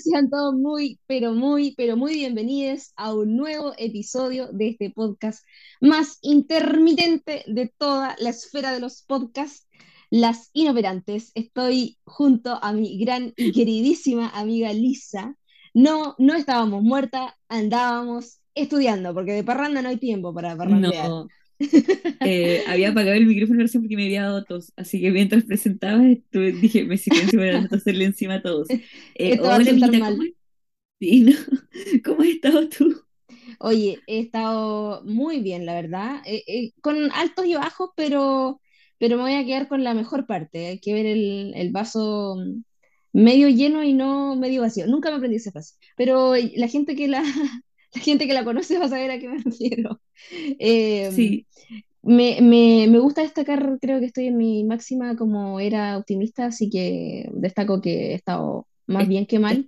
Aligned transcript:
sean 0.00 0.30
todos 0.30 0.54
muy, 0.54 0.98
pero 1.06 1.32
muy, 1.32 1.74
pero 1.76 1.96
muy 1.96 2.14
bienvenidos 2.14 2.92
a 2.96 3.14
un 3.14 3.36
nuevo 3.36 3.72
episodio 3.76 4.48
de 4.52 4.68
este 4.68 4.90
podcast 4.90 5.44
más 5.80 6.18
intermitente 6.22 7.44
de 7.46 7.72
toda 7.76 8.16
la 8.18 8.30
esfera 8.30 8.72
de 8.72 8.80
los 8.80 9.02
podcasts, 9.02 9.68
Las 10.10 10.50
Inoperantes. 10.52 11.32
Estoy 11.34 11.98
junto 12.04 12.58
a 12.62 12.72
mi 12.72 12.98
gran 12.98 13.32
y 13.36 13.52
queridísima 13.52 14.30
amiga 14.30 14.72
Lisa. 14.72 15.36
No, 15.74 16.14
no 16.18 16.34
estábamos 16.34 16.82
muertas, 16.82 17.32
andábamos 17.48 18.40
estudiando, 18.54 19.14
porque 19.14 19.32
de 19.32 19.44
parranda 19.44 19.82
no 19.82 19.90
hay 19.90 19.98
tiempo 19.98 20.34
para 20.34 20.56
parrandear. 20.56 21.08
No. 21.08 21.28
Eh, 22.22 22.64
había 22.66 22.90
apagado 22.90 23.16
el 23.16 23.26
micrófono 23.26 23.60
recién 23.62 23.82
porque 23.82 23.96
me 23.96 24.04
había 24.04 24.24
dado 24.24 24.44
tos, 24.44 24.72
así 24.76 25.00
que 25.00 25.10
mientras 25.10 25.44
presentaba 25.44 26.06
estuve, 26.08 26.52
dije, 26.52 26.84
me 26.84 26.96
silencio 26.98 27.38
para 27.38 27.66
toserle 27.68 28.04
encima 28.04 28.34
a 28.36 28.42
todos. 28.42 28.74
Eh, 29.14 29.34
Esto 29.34 29.50
hola, 29.50 29.56
amiguita, 29.56 29.92
mal. 29.98 30.16
¿cómo, 30.18 30.22
sí, 31.00 31.22
no. 31.22 31.32
¿Cómo 32.04 32.22
has 32.22 32.28
estado 32.28 32.68
tú? 32.68 33.04
Oye, 33.58 34.02
he 34.06 34.20
estado 34.20 35.02
muy 35.04 35.40
bien, 35.40 35.66
la 35.66 35.74
verdad, 35.74 36.22
eh, 36.26 36.42
eh, 36.46 36.72
con 36.80 37.10
altos 37.12 37.46
y 37.46 37.54
bajos, 37.54 37.90
pero, 37.96 38.60
pero 38.98 39.16
me 39.16 39.22
voy 39.22 39.34
a 39.34 39.44
quedar 39.44 39.68
con 39.68 39.84
la 39.84 39.94
mejor 39.94 40.26
parte. 40.26 40.66
Hay 40.68 40.80
que 40.80 40.92
ver 40.94 41.06
el, 41.06 41.52
el 41.54 41.70
vaso 41.72 42.36
mm, 42.36 42.62
medio 43.12 43.48
lleno 43.48 43.82
y 43.84 43.92
no 43.94 44.36
medio 44.36 44.62
vacío. 44.62 44.86
Nunca 44.86 45.10
me 45.10 45.16
aprendí 45.16 45.36
esa 45.36 45.52
frase, 45.52 45.74
pero 45.96 46.34
la 46.36 46.68
gente 46.68 46.96
que 46.96 47.08
la, 47.08 47.22
la 47.94 48.00
gente 48.02 48.26
que 48.26 48.34
la 48.34 48.44
conoce 48.44 48.78
va 48.78 48.86
a 48.86 48.88
saber 48.88 49.10
a 49.10 49.18
qué 49.18 49.28
me 49.28 49.38
refiero. 49.42 50.00
Eh, 50.58 51.10
Sí, 51.10 51.46
me, 52.02 52.38
me, 52.42 52.86
me 52.88 52.98
gusta 53.00 53.22
destacar, 53.22 53.78
creo 53.80 54.00
que 54.00 54.06
estoy 54.06 54.28
en 54.28 54.36
mi 54.38 54.64
máxima 54.64 55.16
como 55.16 55.60
era 55.60 55.98
optimista, 55.98 56.46
así 56.46 56.70
que 56.70 57.30
destaco 57.34 57.80
que 57.82 58.12
he 58.12 58.14
estado 58.14 58.68
más 58.86 59.06
es- 59.06 59.08
bien 59.08 59.26
que 59.26 59.38
mal. 59.40 59.66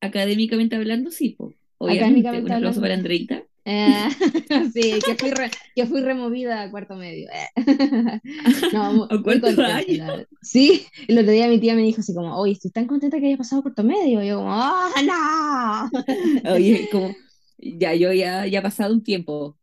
académicamente 0.00 0.76
hablando, 0.76 1.10
sí, 1.10 1.30
po, 1.30 1.54
obviamente. 1.78 2.38
Académicamente 2.38 2.40
Un 2.40 2.52
aplauso 2.52 2.80
hablando. 2.80 2.82
para 2.82 2.94
Andreita. 2.94 3.44
Eh, 3.64 4.08
sí, 4.72 5.02
que 5.06 5.16
fui, 5.16 5.30
re- 5.30 5.52
que 5.74 5.86
fui 5.86 6.00
removida 6.02 6.62
a 6.62 6.70
cuarto 6.70 6.94
medio. 6.96 7.28
eh. 7.32 7.48
No, 8.72 8.92
mu- 8.94 9.08
¿A 9.08 9.16
muy 9.18 9.40
años? 9.70 9.98
la 9.98 10.10
verdad. 10.10 10.26
Sí, 10.42 10.86
el 11.08 11.18
otro 11.18 11.32
día 11.32 11.48
mi 11.48 11.60
tía 11.60 11.74
me 11.74 11.82
dijo 11.82 12.00
así 12.00 12.14
como, 12.14 12.36
oye, 12.38 12.52
estoy 12.52 12.70
tan 12.70 12.86
contenta 12.86 13.20
que 13.20 13.26
hayas 13.26 13.38
pasado 13.38 13.62
cuarto 13.62 13.84
medio. 13.84 14.22
Y 14.22 14.28
yo 14.28 14.38
como, 14.38 14.50
¡ah, 14.52 14.90
no! 15.04 15.90
Oye, 16.54 16.88
como, 16.88 17.18
ya, 17.58 17.94
yo 17.94 18.12
ya, 18.12 18.46
ya 18.46 18.60
ha 18.60 18.62
pasado 18.62 18.92
un 18.94 19.02
tiempo, 19.02 19.58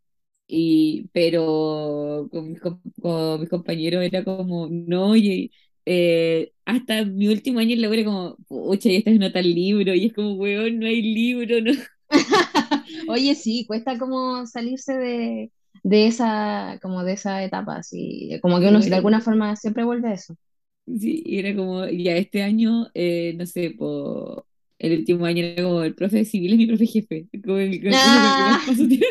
y, 0.47 1.09
pero 1.14 2.27
con 2.31 2.52
mis, 2.52 2.59
con 2.61 3.39
mis 3.39 3.50
compañeros 3.50 4.03
era 4.03 4.23
como, 4.23 4.67
no, 4.70 5.09
oye, 5.11 5.52
eh, 5.86 6.53
hasta 6.66 7.05
mi 7.05 7.27
último 7.27 7.59
año 7.59 7.73
en 7.75 7.81
la 7.81 7.88
era 7.94 8.03
como, 8.05 8.38
pucha, 8.47 8.89
ya 8.89 8.97
estás 9.00 9.14
en 9.16 9.31
tal 9.33 9.45
libro, 9.53 9.94
y 9.95 10.08
es 10.08 10.14
como, 10.14 10.33
weón, 10.36 10.80
no 10.80 10.88
hay 10.88 11.02
libro, 11.02 11.61
no. 11.61 11.72
Oye, 13.08 13.36
sí, 13.36 13.66
cuesta 13.68 13.98
como 13.98 14.46
salirse 14.46 14.98
de, 14.98 15.52
de 15.84 16.08
esa, 16.08 16.80
como 16.82 17.04
de 17.04 17.14
esa 17.14 17.44
etapa, 17.44 17.78
así, 17.78 18.40
como 18.42 18.60
que 18.60 18.68
uno 18.68 18.80
de 18.80 18.96
alguna 18.96 19.22
forma 19.22 19.56
siempre 19.56 19.84
vuelve 19.84 20.10
a 20.10 20.14
eso. 20.14 20.36
sí, 20.86 21.24
y 21.26 21.40
era 21.40 21.56
como, 21.56 21.86
ya 21.88 22.16
este 22.16 22.44
año, 22.44 22.88
eh, 22.94 23.34
no 23.38 23.46
sé, 23.46 23.72
po, 23.72 24.46
el 24.80 25.00
último 25.00 25.26
año 25.26 25.44
era 25.44 25.64
como, 25.64 25.84
el 25.84 25.96
profe 25.96 26.26
civil 26.26 26.54
es 26.54 26.58
mi 26.58 26.68
profe 26.68 26.86
jefe, 26.88 27.28
como 27.44 27.58
el, 27.58 27.82
que 27.82 27.90
más 27.90 28.66
paso 28.66 28.88
tiene, 28.88 29.06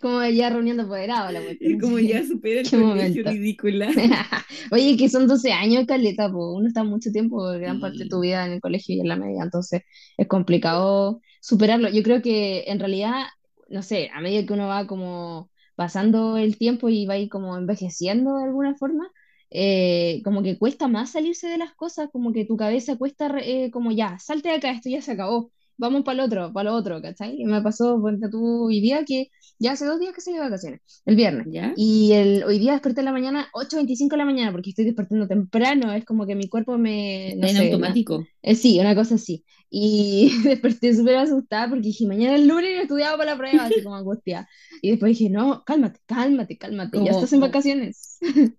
Como 0.00 0.24
ya 0.26 0.50
reuniendo 0.50 0.84
apoderados 0.84 1.32
la 1.32 1.42
cuestión, 1.42 1.78
como 1.78 1.98
así. 1.98 2.00
ya 2.00 2.24
supera 2.26 2.60
el 2.60 2.70
Qué 2.70 2.76
colegio 2.76 3.22
momento. 3.22 3.30
ridícula. 3.30 3.96
Oye, 4.72 4.96
que 4.96 5.08
son 5.08 5.26
12 5.26 5.52
años, 5.52 5.86
caleta, 5.86 6.30
po. 6.30 6.54
Uno 6.54 6.68
está 6.68 6.84
mucho 6.84 7.10
tiempo, 7.12 7.42
gran 7.52 7.80
parte 7.80 8.04
de 8.04 8.08
tu 8.08 8.20
Sí. 8.20 8.20
vida 8.20 8.46
en 8.46 8.52
el 8.52 8.60
colegio 8.60 8.96
y 8.96 9.00
en 9.00 9.08
la 9.08 9.16
media, 9.16 9.42
entonces 9.42 9.82
es 10.16 10.28
complicado 10.28 11.20
superarlo. 11.40 11.88
Yo 11.90 12.02
creo 12.02 12.22
que 12.22 12.64
en 12.68 12.78
realidad, 12.80 13.24
no 13.68 13.82
sé, 13.82 14.10
a 14.14 14.20
medida 14.20 14.46
que 14.46 14.52
uno 14.52 14.68
va 14.68 14.86
como 14.86 15.50
pasando 15.76 16.36
el 16.36 16.58
tiempo 16.58 16.88
y 16.88 17.06
va 17.06 17.14
ahí 17.14 17.28
como 17.28 17.56
envejeciendo 17.56 18.36
de 18.38 18.44
alguna 18.44 18.76
forma, 18.76 19.10
eh, 19.50 20.20
como 20.24 20.42
que 20.42 20.58
cuesta 20.58 20.88
más 20.88 21.10
salirse 21.12 21.48
de 21.48 21.58
las 21.58 21.74
cosas, 21.74 22.08
como 22.12 22.32
que 22.32 22.44
tu 22.44 22.56
cabeza 22.56 22.96
cuesta, 22.96 23.32
eh, 23.40 23.70
como 23.70 23.90
ya, 23.92 24.18
salte 24.18 24.48
de 24.50 24.56
acá, 24.56 24.70
esto 24.72 24.88
ya 24.90 25.02
se 25.02 25.12
acabó. 25.12 25.52
Vamos 25.76 26.02
para 26.04 26.14
el 26.22 26.26
otro, 26.26 26.52
para 26.52 26.70
lo 26.70 26.76
otro, 26.76 27.00
¿cachai? 27.00 27.36
Y 27.40 27.44
me 27.46 27.62
pasó, 27.62 27.98
ponte 28.00 28.28
tú 28.30 28.66
hoy 28.66 28.80
día 28.80 29.04
que 29.06 29.28
ya 29.60 29.72
hace 29.72 29.86
dos 29.86 30.00
días 30.00 30.14
que 30.14 30.22
salí 30.22 30.38
de 30.38 30.44
vacaciones, 30.44 30.82
el 31.06 31.16
viernes. 31.16 31.48
¿Ya? 31.50 31.76
Y 31.76 32.12
el, 32.14 32.44
hoy 32.44 32.58
día 32.58 32.72
desperté 32.72 33.00
en 33.00 33.06
la 33.06 33.12
mañana, 33.12 33.48
8.25 33.54 34.14
de 34.16 34.18
la 34.18 34.24
mañana, 34.26 34.52
porque 34.52 34.70
estoy 34.70 34.84
despertando 34.86 35.28
temprano, 35.28 35.92
es 35.92 36.04
como 36.04 36.26
que 36.26 36.34
mi 36.34 36.48
cuerpo 36.48 36.78
me, 36.78 37.36
no 37.38 37.48
en 37.50 37.56
sé, 37.56 37.58
automático. 37.58 38.28
eh, 38.42 38.54
sí, 38.56 38.80
una 38.80 38.94
cosa 38.94 39.14
así. 39.16 39.44
Y 39.70 40.32
desperté 40.44 40.94
súper 40.94 41.16
asustada 41.16 41.68
porque 41.68 41.88
dije, 41.88 42.06
mañana 42.06 42.36
es 42.36 42.46
lunes 42.46 42.70
y 42.70 42.74
no 42.74 42.80
he 42.80 42.82
estudiado 42.82 43.16
para 43.18 43.32
la 43.32 43.38
prueba, 43.38 43.64
así 43.66 43.82
como 43.82 43.96
angustia. 43.96 44.48
Y 44.82 44.90
después 44.90 45.10
dije, 45.18 45.30
no, 45.30 45.64
cálmate, 45.64 46.00
cálmate, 46.06 46.58
cálmate, 46.58 47.02
ya 47.02 47.12
estás 47.12 47.32
en 47.32 47.40
Como, 47.40 47.40
vacaciones. 47.40 48.18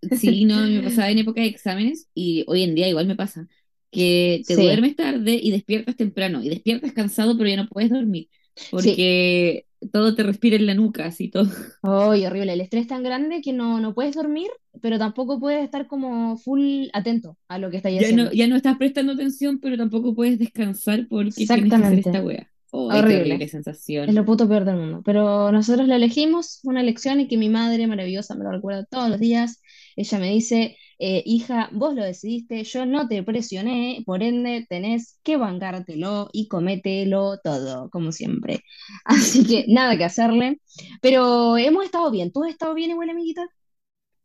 sí, 0.09 0.45
no, 0.45 0.65
me 0.67 0.83
pasaba 0.83 1.09
en 1.11 1.19
época 1.19 1.41
de 1.41 1.47
exámenes 1.47 2.09
y 2.13 2.43
hoy 2.47 2.63
en 2.63 2.75
día 2.75 2.87
igual 2.89 3.07
me 3.07 3.15
pasa, 3.15 3.47
que 3.91 4.43
te 4.47 4.55
Sí, 4.55 4.57
duermes 4.57 4.95
tarde 4.95 5.33
y 5.41 5.51
despiertas 5.51 5.95
temprano 5.97 6.43
y 6.43 6.49
despiertas 6.49 6.93
cansado 6.93 7.37
pero 7.37 7.49
ya 7.49 7.57
no 7.57 7.67
puedes 7.69 7.89
dormir 7.91 8.29
sí. 8.75 9.07
porque 9.09 9.67
todo 9.91 10.15
te 10.15 10.23
respira 10.23 10.55
en 10.57 10.65
la 10.67 10.73
nuca, 10.75 11.05
así 11.05 11.29
todo. 11.29 11.49
Ay, 11.83 12.25
horrible. 12.25 12.53
El 12.53 12.61
estrés 12.61 12.83
es 12.83 12.87
tan 12.87 13.03
grande 13.03 13.41
que 13.41 13.53
no, 13.53 13.79
no 13.79 13.93
puedes 13.95 14.15
dormir, 14.15 14.49
pero 14.81 14.99
tampoco 14.99 15.39
puedes 15.39 15.63
estar 15.63 15.87
como 15.87 16.37
full 16.37 16.87
atento 16.93 17.37
a 17.47 17.57
lo 17.57 17.71
que 17.71 17.77
estáis 17.77 17.99
Ya 17.99 18.11
no, 18.11 18.23
haciendo. 18.23 18.31
ya 18.31 18.47
no 18.47 18.55
estás 18.55 18.77
prestando 18.77 19.13
atención 19.13 19.59
pero 19.59 19.77
tampoco 19.77 20.15
puedes 20.15 20.39
descansar 20.39 21.07
porque 21.09 21.47
tienes 21.47 21.73
que 21.73 21.75
hacer 21.77 21.97
Exactamente. 21.97 21.99
esta 21.99 22.23
wea. 22.23 22.47
Qué 22.87 22.97
Horrible. 22.97 23.35
Es 23.43 23.51
sensación. 23.51 24.13
lo 24.15 24.25
puto 24.25 24.47
peor 24.47 24.65
del 24.65 24.77
mundo. 24.77 25.01
Pero 25.03 25.51
nosotros 25.51 25.87
la 25.87 25.97
elegimos, 25.97 26.59
una 26.63 26.81
elección 26.81 27.19
y 27.19 27.27
que 27.27 27.37
mi 27.37 27.49
madre 27.49 27.87
maravillosa 27.87 28.35
me 28.35 28.43
lo 28.45 28.51
recuerda 28.51 28.85
todos 28.85 29.09
los 29.09 29.19
días. 29.19 29.61
Ella 29.95 30.19
me 30.19 30.29
dice, 30.31 30.77
eh, 31.01 31.23
hija, 31.25 31.69
vos 31.73 31.95
lo 31.95 32.03
decidiste, 32.03 32.63
yo 32.63 32.85
no 32.85 33.07
te 33.07 33.23
presioné, 33.23 34.03
por 34.05 34.21
ende 34.23 34.65
tenés 34.69 35.19
que 35.23 35.37
bancártelo 35.37 36.29
y 36.31 36.47
comételo 36.47 37.39
todo, 37.43 37.89
como 37.89 38.11
siempre. 38.11 38.63
Así 39.05 39.45
que 39.45 39.65
nada 39.67 39.97
que 39.97 40.05
hacerle. 40.05 40.61
Pero 41.01 41.57
hemos 41.57 41.85
estado 41.85 42.11
bien. 42.11 42.31
¿Tú 42.31 42.43
has 42.43 42.51
estado 42.51 42.73
bien 42.75 42.91
igual, 42.91 43.09
amiguita? 43.09 43.47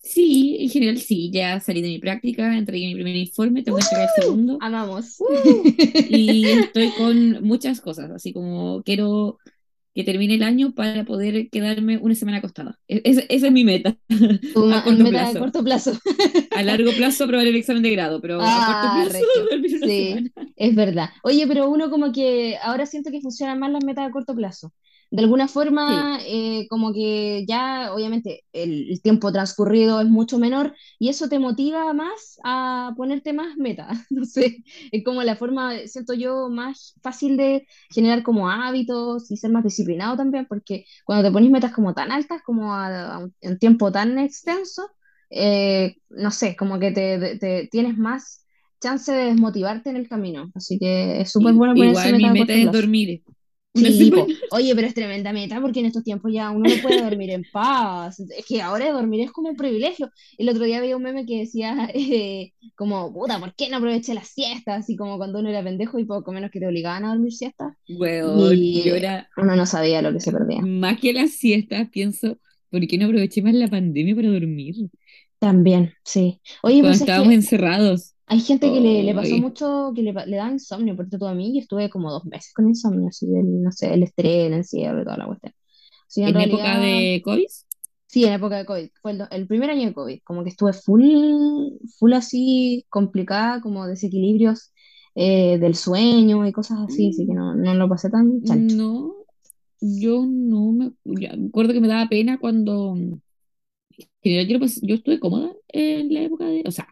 Sí, 0.03 0.57
en 0.61 0.69
general 0.71 0.99
sí, 0.99 1.31
ya 1.33 1.59
salí 1.59 1.83
de 1.83 1.89
mi 1.89 1.99
práctica, 1.99 2.57
entregué 2.57 2.87
mi 2.87 2.95
primer 2.95 3.17
informe, 3.17 3.63
tengo 3.65 3.79
que 3.79 3.83
entregar 3.85 4.09
el 4.17 4.23
¡Uh! 4.23 4.23
segundo. 4.23 4.59
Amamos. 4.61 5.17
¡Uh! 5.19 5.27
Y 6.09 6.47
estoy 6.61 6.91
con 6.93 7.43
muchas 7.43 7.81
cosas, 7.81 8.11
así 8.13 8.33
como 8.33 8.83
quiero 8.85 9.39
que 9.97 10.05
termine 10.05 10.37
el 10.37 10.45
año 10.45 10.75
para 10.75 11.05
poder 11.07 11.51
quedarme 11.51 11.99
una 11.99 12.15
semana 12.17 12.39
acostada. 12.39 12.79
E- 12.89 13.03
esa 13.05 13.23
es 13.29 13.53
mi 13.53 13.65
meta, 13.65 13.99
Tu 14.53 14.63
a 14.69 14.83
corto 14.83 15.07
meta 15.07 15.29
a 15.31 15.35
plazo. 15.35 15.39
corto 15.39 15.63
plazo. 15.65 15.93
A 16.53 16.63
largo 16.63 16.95
plazo 16.95 17.25
aprobar 17.25 17.47
el 17.47 17.57
examen 17.57 17.83
de 17.83 17.91
grado, 17.91 18.21
pero 18.21 18.51
a 18.55 18.65
corto 18.65 18.91
Ah, 18.91 18.93
plazo 18.93 19.27
dormir 19.51 19.77
una 19.77 19.89
Sí, 19.89 19.91
semana. 19.91 20.31
es 20.57 20.75
verdad. 20.75 21.11
Oye, 21.23 21.47
pero 21.47 21.69
uno 21.71 21.91
como 21.91 22.13
que 22.13 22.57
ahora 22.63 22.87
siento 22.87 23.11
que 23.11 23.21
funcionan 23.21 23.59
más 23.59 23.71
las 23.73 23.85
metas 23.85 24.07
a 24.09 24.11
corto 24.13 24.35
plazo. 24.35 24.73
De 25.11 25.23
alguna 25.23 25.47
Sí, 25.87 26.07
forma, 26.07 26.19
eh, 26.27 26.67
como 26.69 26.93
que 26.93 27.45
ya, 27.47 27.93
obviamente, 27.95 28.45
el, 28.53 28.91
el 28.91 29.03
tiempo 29.03 29.33
transcurrido 29.33 30.01
es 30.01 30.09
mucho 30.09 30.39
menor 30.39 30.75
y 30.99 31.09
eso 31.11 31.29
te 31.29 31.39
motiva 31.39 31.93
más 31.93 32.39
a 32.45 32.93
ponerte 32.97 33.33
más 33.33 33.57
metas. 33.57 33.99
No 34.11 34.25
sé, 34.25 34.65
es 34.93 35.05
como 35.05 35.23
la 35.23 35.37
forma, 35.37 35.73
siento 35.87 36.15
yo, 36.15 36.49
más 36.51 36.95
fácil 37.03 37.37
de 37.37 37.67
generar 37.91 38.23
como 38.23 38.51
hábitos 38.51 39.31
y 39.31 39.37
ser 39.37 39.51
más 39.53 39.65
disciplinado 39.65 40.17
también, 40.17 40.47
porque 40.49 40.85
cuando 41.05 41.29
te 41.29 41.33
pones 41.33 41.51
metas 41.51 41.73
como 41.73 41.95
tan 41.95 42.11
altas, 42.13 42.43
como 42.45 42.75
a, 42.75 43.15
a 43.17 43.19
un, 43.19 43.59
tiempo 43.59 43.93
tan 43.93 44.19
extenso, 44.19 44.91
eh, 45.31 45.97
no 46.11 46.31
sé, 46.31 46.57
como 46.57 46.79
que 46.79 46.91
te, 46.93 47.39
te- 47.39 47.69
tienes 47.71 47.97
más 47.99 48.45
chance 48.81 49.13
de 49.13 49.27
desmotivarte 49.27 49.91
en 49.91 49.97
el 49.97 50.09
camino. 50.09 50.51
Así 50.55 50.79
que 50.79 51.21
es 51.21 51.31
súper 51.33 51.55
bueno 51.55 51.77
ponerse 51.77 52.13
igual 52.13 52.15
mi 52.15 52.31
meta 52.31 52.55
es 52.55 52.61
plazo. 52.61 52.71
dormir 52.71 53.23
una 53.27 53.36
Sí, 53.77 53.93
semana. 53.93 54.27
Oye, 54.51 54.75
pero 54.75 54.87
es 54.87 54.95
tremenda 54.95 55.33
meta 55.33 55.61
porque 55.61 55.81
en 55.81 55.87
estos 55.87 56.05
tiempos 56.05 56.33
ya 56.33 56.51
uno 56.51 56.69
no 56.69 56.83
puede 56.83 57.03
dormir 57.03 57.31
en 57.31 57.45
paz. 57.53 58.21
Es 58.21 58.45
que 58.47 58.63
ahora 58.63 58.93
dormir 58.93 59.21
es 59.23 59.33
como 59.33 59.49
un 59.51 59.57
privilegio. 59.57 60.11
El 60.39 60.49
otro 60.49 60.65
día 60.65 60.81
veía 60.81 60.97
un 60.97 61.03
meme 61.03 61.27
que 61.27 61.39
decía 61.41 61.89
eh, 61.95 62.53
como, 62.75 63.13
puta, 63.13 63.39
¿por 63.41 63.55
qué 63.55 63.69
no 63.69 63.79
aproveché 63.79 64.15
las 64.15 64.29
siestas? 64.29 64.81
Así 64.81 64.97
como 64.97 65.17
cuando 65.19 65.41
uno 65.41 65.49
era 65.51 65.63
pendejo 65.63 65.99
y 65.99 66.05
poco 66.05 66.33
menos 66.33 66.51
que 66.51 66.61
te 66.61 66.67
obligaban 66.67 67.05
a 67.05 67.09
dormir 67.11 67.33
siestas. 67.33 67.75
Weón, 67.89 68.57
Y 68.57 68.89
era 68.89 69.29
uno 69.37 69.57
no 69.57 69.67
sabía 69.67 70.03
lo 70.03 70.13
que 70.13 70.21
se 70.21 70.33
perdía. 70.33 70.63
más 70.63 70.99
que 71.01 71.13
las 71.13 71.33
siestas, 71.33 71.89
pienso, 71.91 72.39
¿por 72.71 72.87
qué 72.87 72.99
no 72.99 73.07
aproveché 73.07 73.43
más 73.43 73.55
la 73.55 73.69
pandemia 73.69 74.15
para 74.17 74.29
dormir? 74.31 74.75
También, 75.39 75.93
sí. 76.05 76.41
Oye, 76.63 76.81
Cuando 76.81 76.89
pues 76.89 76.97
es 76.97 77.01
estábamos 77.03 77.29
que 77.29 77.35
encerrados. 77.35 78.15
Hay 78.27 78.41
gente 78.41 78.73
que 78.73 78.81
le, 78.81 79.03
le 79.05 79.15
pasó 79.15 79.37
mucho, 79.37 79.93
que 79.95 80.03
le, 80.03 80.13
le 80.13 80.37
da 80.37 80.51
insomnio, 80.51 80.97
por 80.97 81.09
todo 81.09 81.29
a 81.29 81.35
mí, 81.35 81.53
y 81.55 81.59
estuve 81.59 81.89
como 81.91 82.11
dos 82.11 82.25
meses 82.25 82.53
con 82.53 82.69
insomnio, 82.69 83.09
así 83.09 83.27
del, 83.27 83.63
no 83.63 83.71
sé, 83.71 83.95
el 83.95 84.03
estrés, 84.03 84.47
el 84.47 84.55
encierro 84.55 85.03
y 85.03 85.05
toda 85.05 85.19
la 85.19 85.27
cuestión. 85.27 85.53
En 86.17 86.29
en 86.29 86.41
época 86.41 86.81
de 86.81 87.23
COVID. 87.25 87.47
sí, 88.07 88.25
en 88.25 88.33
época 88.33 88.57
de 88.57 88.65
COVID, 88.65 88.89
fue 89.01 89.13
el, 89.13 89.23
el 89.31 89.47
primer 89.47 89.71
año 89.71 89.87
de 89.87 89.95
COVID, 89.95 90.21
como 90.25 90.43
que 90.43 90.51
estuve 90.51 90.73
full, 90.73 91.05
full 91.99 92.13
así, 92.15 92.85
complicada, 92.89 93.61
como 93.61 93.87
desequilibrios 93.87 94.73
eh, 95.15 95.59
del 95.59 95.75
sueño 95.75 96.47
y 96.47 96.53
cosas 96.53 96.79
así, 96.87 97.11
así 97.11 97.27
que 97.27 97.33
no, 97.35 97.55
no 97.55 97.75
lo 97.75 97.89
pasé 97.89 98.11
tan 98.11 98.43
chancho. 98.43 98.77
No, 98.77 99.15
yo 99.81 100.25
no 100.27 100.73
me, 100.73 100.93
acuerdo 101.49 101.73
que 101.73 101.81
me 101.81 101.89
daba 101.89 102.09
pena 102.09 102.39
cuando, 102.39 102.97
yo, 104.23 104.59
pues, 104.59 104.81
yo 104.83 104.95
estuve 104.97 105.21
cómoda 105.21 105.53
en 105.69 106.13
la 106.13 106.23
época 106.23 106.47
de, 106.47 106.63
o 106.67 106.71
sea, 106.71 106.89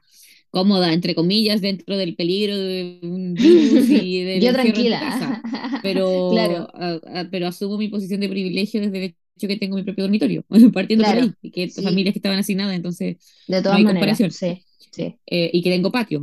cómoda, 0.50 0.92
entre 0.92 1.14
comillas, 1.14 1.60
dentro 1.60 1.96
del 1.96 2.16
peligro 2.16 2.56
de 2.56 3.00
un 3.02 3.38
virus 3.40 3.88
y 3.90 4.22
del 4.24 4.42
Yo 4.42 4.52
tranquila, 4.52 4.98
casa, 4.98 5.38
pero, 5.80 6.04
claro, 6.28 6.68
a- 6.74 7.00
a- 7.20 7.28
pero 7.30 7.46
asumo 7.48 7.76
mi 7.78 7.88
posición 7.88 8.20
de 8.20 8.28
privilegio 8.28 8.80
desde 8.80 8.98
el 8.98 9.04
hecho 9.36 9.48
que 9.48 9.56
tengo 9.58 9.76
mi 9.76 9.82
propio 9.84 10.04
dormitorio, 10.04 10.44
partiendo 10.72 11.04
por 11.04 11.14
claro, 11.14 11.16
ahí, 11.16 11.36
y 11.42 11.50
que 11.50 11.68
sí, 11.68 11.82
familias 11.82 12.12
que 12.14 12.18
estaban 12.20 12.38
asignadas, 12.38 12.76
entonces 12.76 13.16
de 13.46 13.62
no 13.66 13.74
todas 13.74 13.78
hay 13.78 13.84
maneras, 13.84 14.24
comparación, 14.24 14.38
sí, 14.38 14.66
sí, 14.92 15.18
Eh, 15.26 15.50
y 15.52 15.62
que 15.62 15.70
tengo 15.70 15.92
patio. 15.92 16.22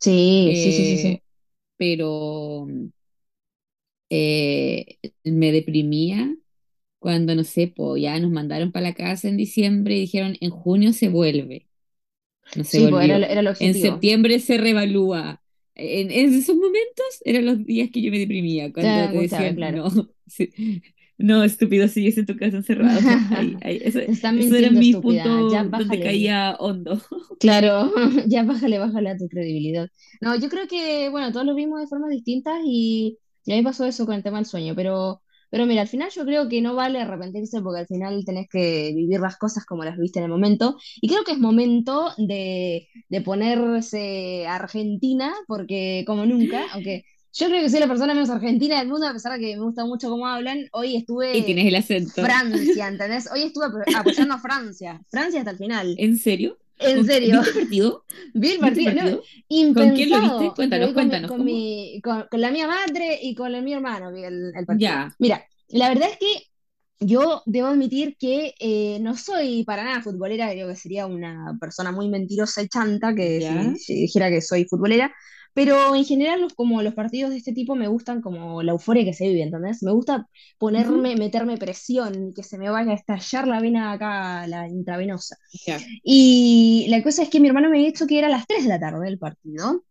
sí, 0.00 0.54
sí, 0.56 0.72
sí, 0.72 0.84
sí, 0.84 0.98
sí. 0.98 1.08
Eh, 1.08 1.22
pero 1.78 2.66
eh, 4.10 4.98
me 5.24 5.52
deprimía 5.52 6.34
cuando, 6.98 7.34
no 7.34 7.44
sé, 7.44 7.72
pues 7.74 8.02
ya 8.02 8.18
nos 8.20 8.30
mandaron 8.30 8.72
para 8.72 8.88
la 8.88 8.94
casa 8.94 9.28
en 9.28 9.36
diciembre 9.36 9.96
y 9.96 10.00
dijeron, 10.00 10.36
en 10.40 10.50
junio 10.50 10.92
se 10.92 11.08
vuelve. 11.08 11.68
No 12.54 12.64
se 12.64 12.78
Sí, 12.78 12.88
pues 12.88 13.04
era, 13.04 13.16
volvió. 13.16 13.26
era 13.26 13.40
el 13.40 13.48
En 13.58 13.74
septiembre 13.74 14.38
se 14.40 14.58
revalúa. 14.58 15.42
En, 15.74 16.10
en 16.10 16.34
esos 16.34 16.56
momentos 16.56 17.06
eran 17.24 17.46
los 17.46 17.64
días 17.64 17.90
que 17.92 18.02
yo 18.02 18.10
me 18.10 18.18
deprimía, 18.18 18.72
Te 18.78 18.86
cuando 18.86 19.10
te 19.10 19.18
angustiaba, 19.18 19.20
decían, 19.20 19.54
claro. 19.54 19.84
no, 19.94 20.10
sí, 20.26 20.52
no, 21.18 21.44
estúpido, 21.44 21.88
sigues 21.88 22.18
en 22.18 22.26
tu 22.26 22.36
casa 22.36 22.56
encerrado. 22.58 23.06
Ahí, 23.30 23.58
ahí, 23.62 23.80
eso, 23.84 24.00
Te 24.04 24.12
están 24.12 24.36
eso 24.36 24.56
eran 24.56 24.74
mintiendo, 24.74 24.78
mis 24.78 24.96
estúpida. 24.96 25.42
Ya 25.42 25.64
donde 25.64 26.00
caía 26.00 26.56
hondo. 26.58 27.00
Claro, 27.38 27.92
ya 28.26 28.42
bájale, 28.42 28.78
bájale 28.78 29.10
a 29.10 29.16
tu 29.16 29.28
credibilidad. 29.28 29.88
No, 30.20 30.34
yo 30.36 30.48
creo 30.48 30.66
que, 30.66 31.08
bueno, 31.08 31.30
todos 31.32 31.46
lo 31.46 31.54
vimos 31.54 31.80
de 31.80 31.86
formas 31.86 32.10
distintas 32.10 32.58
y, 32.64 33.18
y 33.44 33.52
a 33.52 33.56
mí 33.56 33.62
pasó 33.62 33.84
eso 33.84 34.06
con 34.06 34.16
el 34.16 34.22
tema 34.24 34.38
del 34.38 34.46
sueño, 34.46 34.74
pero, 34.74 35.22
pero 35.50 35.66
mira, 35.66 35.82
al 35.82 35.88
final 35.88 36.10
yo 36.10 36.24
creo 36.24 36.48
que 36.48 36.60
no 36.62 36.74
vale 36.74 37.00
arrepentirse 37.00 37.60
porque 37.62 37.80
al 37.80 37.86
final 37.86 38.24
tenés 38.24 38.48
que 38.50 38.92
vivir 38.94 39.20
las 39.20 39.36
cosas 39.38 39.64
como 39.66 39.84
las 39.84 39.96
viste 39.98 40.18
en 40.18 40.24
el 40.26 40.30
momento 40.30 40.76
y 41.00 41.08
creo 41.08 41.24
que 41.24 41.32
es 41.32 41.38
momento 41.38 42.10
de, 42.18 42.88
de 43.08 43.20
ponerse 43.22 44.46
Argentina 44.46 45.32
porque 45.46 46.04
como 46.06 46.26
nunca, 46.26 46.66
aunque 46.72 47.04
yo 47.32 47.46
creo 47.48 47.62
que 47.62 47.70
soy 47.70 47.80
la 47.80 47.88
persona 47.88 48.14
menos 48.14 48.30
argentina 48.30 48.78
del 48.78 48.88
mundo, 48.88 49.06
a 49.06 49.12
pesar 49.12 49.32
de 49.32 49.40
que 49.40 49.56
me 49.56 49.62
gusta 49.62 49.84
mucho 49.84 50.08
cómo 50.10 50.26
hablan, 50.26 50.66
hoy 50.72 50.96
Y 51.30 51.42
estuve 51.42 51.44
tienes 51.44 51.66
el 51.66 51.76
acento. 51.76 52.22
Francia, 52.22 52.88
¿entendés? 52.88 53.30
Hoy 53.32 53.42
estuve 53.42 53.66
apo- 53.66 53.88
apoyando 53.92 54.34
a 54.34 54.38
Francia, 54.40 55.00
Francia 55.10 55.40
hasta 55.40 55.52
el 55.52 55.58
final. 55.58 55.96
¿En 55.96 56.16
serio? 56.16 56.58
En 56.78 56.94
¿Con 56.96 57.04
qué- 57.04 57.12
serio, 57.12 57.40
¿Viste 57.42 57.50
el 57.50 57.54
partido? 57.54 58.04
vi 58.34 58.50
el 58.52 58.58
¿Viste 58.60 58.80
el 58.80 58.84
partido, 58.84 58.94
no, 58.94 59.02
partido? 59.02 59.22
¿Con 59.74 59.92
quién 59.92 60.10
lo 60.10 60.20
viste? 60.20 60.52
Cuéntanos, 60.54 60.92
mi, 60.94 60.94
cuéntanos, 60.94 61.26
con 61.26 61.44
con, 62.02 62.26
con 62.30 62.40
la 62.40 62.50
mía 62.50 62.66
madre 62.66 63.18
y 63.22 63.34
con 63.34 63.54
el, 63.54 63.62
mi 63.62 63.72
hermano, 63.74 64.12
vi 64.12 64.24
el, 64.24 64.52
el 64.54 64.66
partido. 64.66 65.00
Ya, 65.08 65.14
Mira, 65.18 65.44
la 65.68 65.88
verdad 65.88 66.08
es 66.10 66.18
que 66.18 66.44
yo 67.00 67.42
debo 67.46 67.68
admitir 67.68 68.16
que 68.18 68.54
eh, 68.58 68.98
no 69.00 69.16
soy 69.16 69.64
para 69.64 69.84
nada 69.84 70.02
futbolera, 70.02 70.50
creo 70.50 70.68
que 70.68 70.76
sería 70.76 71.06
una 71.06 71.56
persona 71.60 71.92
muy 71.92 72.08
mentirosa 72.08 72.62
y 72.62 72.68
chanta 72.68 73.14
que 73.14 73.72
si 73.76 73.94
dijera 74.02 74.30
que 74.30 74.40
soy 74.42 74.66
futbolera, 74.66 75.12
pero 75.54 75.94
en 75.94 76.04
general 76.04 76.40
los, 76.40 76.54
como 76.54 76.82
los 76.82 76.94
partidos 76.94 77.30
de 77.30 77.36
este 77.38 77.52
tipo 77.52 77.74
me 77.74 77.88
gustan 77.88 78.22
como 78.22 78.62
la 78.62 78.72
euforia 78.72 79.04
que 79.04 79.12
se 79.14 79.28
vive, 79.28 79.42
¿entendés? 79.42 79.82
Me 79.82 79.92
gusta 79.92 80.26
ponerme, 80.58 81.16
meterme 81.16 81.58
presión, 81.58 82.32
que 82.34 82.42
se 82.42 82.58
me 82.58 82.70
vaya 82.70 82.92
a 82.92 82.94
estallar 82.94 83.48
la 83.48 83.60
vena 83.60 83.92
acá, 83.92 84.46
la 84.46 84.68
intravenosa. 84.68 85.36
Ya. 85.66 85.78
Y 86.02 86.86
la 86.90 87.02
cosa 87.02 87.22
es 87.22 87.28
que 87.28 87.40
mi 87.40 87.48
hermano 87.48 87.70
me 87.70 87.78
ha 87.80 87.86
dicho 87.86 88.06
que 88.06 88.18
era 88.18 88.28
a 88.28 88.30
las 88.30 88.46
3 88.46 88.62
de 88.64 88.68
la 88.68 88.80
tarde 88.80 89.08
el 89.08 89.18
partido. 89.18 89.84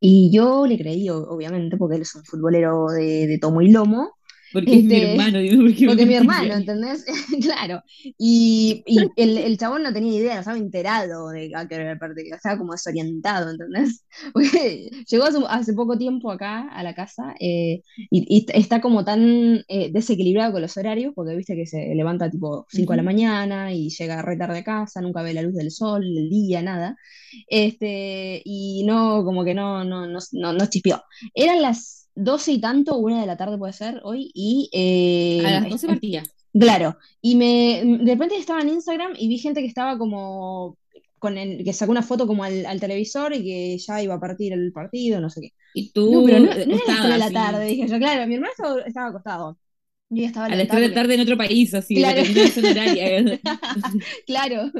Y 0.00 0.30
yo 0.32 0.66
le 0.66 0.76
creí, 0.78 1.08
obviamente, 1.08 1.76
porque 1.76 1.96
él 1.96 2.02
es 2.02 2.14
un 2.14 2.24
futbolero 2.24 2.88
de, 2.88 3.26
de 3.26 3.38
tomo 3.38 3.62
y 3.62 3.70
lomo. 3.70 4.12
Porque 4.54 4.76
es 4.76 4.84
mi 4.84 4.94
hermano, 5.02 5.38
dime 5.40 5.64
por 5.64 5.74
qué 5.76 5.80
me 5.82 5.88
porque 5.88 6.06
mi 6.06 6.14
hermano. 6.14 6.54
¿entendés? 6.54 7.04
Claro. 7.42 7.82
Y, 8.16 8.82
y 8.86 8.98
el, 9.16 9.36
el 9.36 9.58
chabón 9.58 9.82
no 9.82 9.92
tenía 9.92 10.18
idea, 10.18 10.34
no 10.34 10.40
estaba 10.40 10.56
enterado 10.56 11.28
de 11.30 11.50
a 11.54 11.66
qué 11.68 11.74
era 11.74 11.92
el 11.92 11.98
partido, 11.98 12.36
estaba 12.36 12.56
como 12.56 12.72
desorientado, 12.72 13.50
¿entendés? 13.50 14.04
Porque 14.32 14.88
llegó 15.08 15.24
hace, 15.24 15.38
hace 15.48 15.74
poco 15.74 15.98
tiempo 15.98 16.30
acá 16.30 16.68
a 16.70 16.82
la 16.84 16.94
casa 16.94 17.34
eh, 17.40 17.82
y, 18.10 18.36
y 18.38 18.46
está 18.54 18.80
como 18.80 19.04
tan 19.04 19.64
eh, 19.68 19.90
desequilibrado 19.92 20.52
con 20.52 20.62
los 20.62 20.76
horarios, 20.76 21.12
porque 21.14 21.34
viste 21.36 21.56
que 21.56 21.66
se 21.66 21.94
levanta 21.94 22.30
tipo 22.30 22.66
5 22.70 22.92
de 22.92 22.96
la 22.98 23.02
mañana 23.02 23.72
y 23.74 23.90
llega 23.90 24.22
re 24.22 24.36
tarde 24.36 24.58
a 24.60 24.64
casa, 24.64 25.00
nunca 25.00 25.22
ve 25.22 25.34
la 25.34 25.42
luz 25.42 25.54
del 25.54 25.70
sol, 25.72 26.04
el 26.04 26.30
día, 26.30 26.62
nada. 26.62 26.96
Este, 27.48 28.40
y 28.44 28.84
no, 28.86 29.24
como 29.24 29.44
que 29.44 29.54
no, 29.54 29.84
no, 29.84 30.06
no, 30.06 30.18
no, 30.32 30.52
no 30.52 30.66
chispeó. 30.66 31.02
Eran 31.34 31.62
las 31.62 32.03
doce 32.14 32.52
y 32.52 32.60
tanto, 32.60 32.96
una 32.96 33.20
de 33.20 33.26
la 33.26 33.36
tarde 33.36 33.58
puede 33.58 33.72
ser 33.72 34.00
hoy, 34.04 34.30
y 34.34 34.70
A 34.72 34.78
eh, 34.78 35.42
las 35.52 35.64
es- 35.64 35.70
12 35.70 35.86
partía. 35.86 36.22
claro, 36.58 36.96
y 37.20 37.34
me 37.36 37.82
de 38.04 38.12
repente 38.12 38.36
estaba 38.36 38.60
en 38.62 38.68
Instagram 38.70 39.12
y 39.18 39.28
vi 39.28 39.38
gente 39.38 39.60
que 39.60 39.66
estaba 39.66 39.98
como 39.98 40.76
con 41.18 41.38
el, 41.38 41.64
que 41.64 41.72
sacó 41.72 41.90
una 41.92 42.02
foto 42.02 42.26
como 42.26 42.44
al, 42.44 42.66
al 42.66 42.80
televisor 42.80 43.32
y 43.34 43.42
que 43.44 43.78
ya 43.78 44.02
iba 44.02 44.14
a 44.14 44.20
partir 44.20 44.52
el 44.52 44.72
partido, 44.72 45.20
no 45.20 45.30
sé 45.30 45.40
qué. 45.40 45.48
Y 45.72 45.90
No, 45.96 46.22
pero 46.24 46.38
tú 46.38 46.44
no, 46.44 46.52
eh, 46.52 46.66
no 46.66 46.74
era 46.76 46.84
las 46.86 46.86
3 46.86 46.86
de 46.86 46.92
acostada 46.92 47.18
la 47.18 47.30
tarde, 47.32 47.64
dije 47.66 47.88
yo, 47.88 47.98
claro, 47.98 48.26
mi 48.26 48.34
hermano 48.34 48.52
estaba, 48.52 48.80
estaba 48.82 49.08
acostado. 49.08 49.58
Yo 50.14 50.22
ya 50.22 50.26
estaba 50.28 50.46
a 50.46 50.48
las 50.50 50.58
levantada 50.58 50.80
3 50.80 50.90
de 50.90 50.94
la 50.94 50.94
tarde 51.02 51.14
en 51.14 51.20
otro 51.20 51.36
país, 51.36 51.74
así, 51.74 51.94
claro, 51.96 52.22
horaria. 52.70 53.40
Claro, 54.26 54.70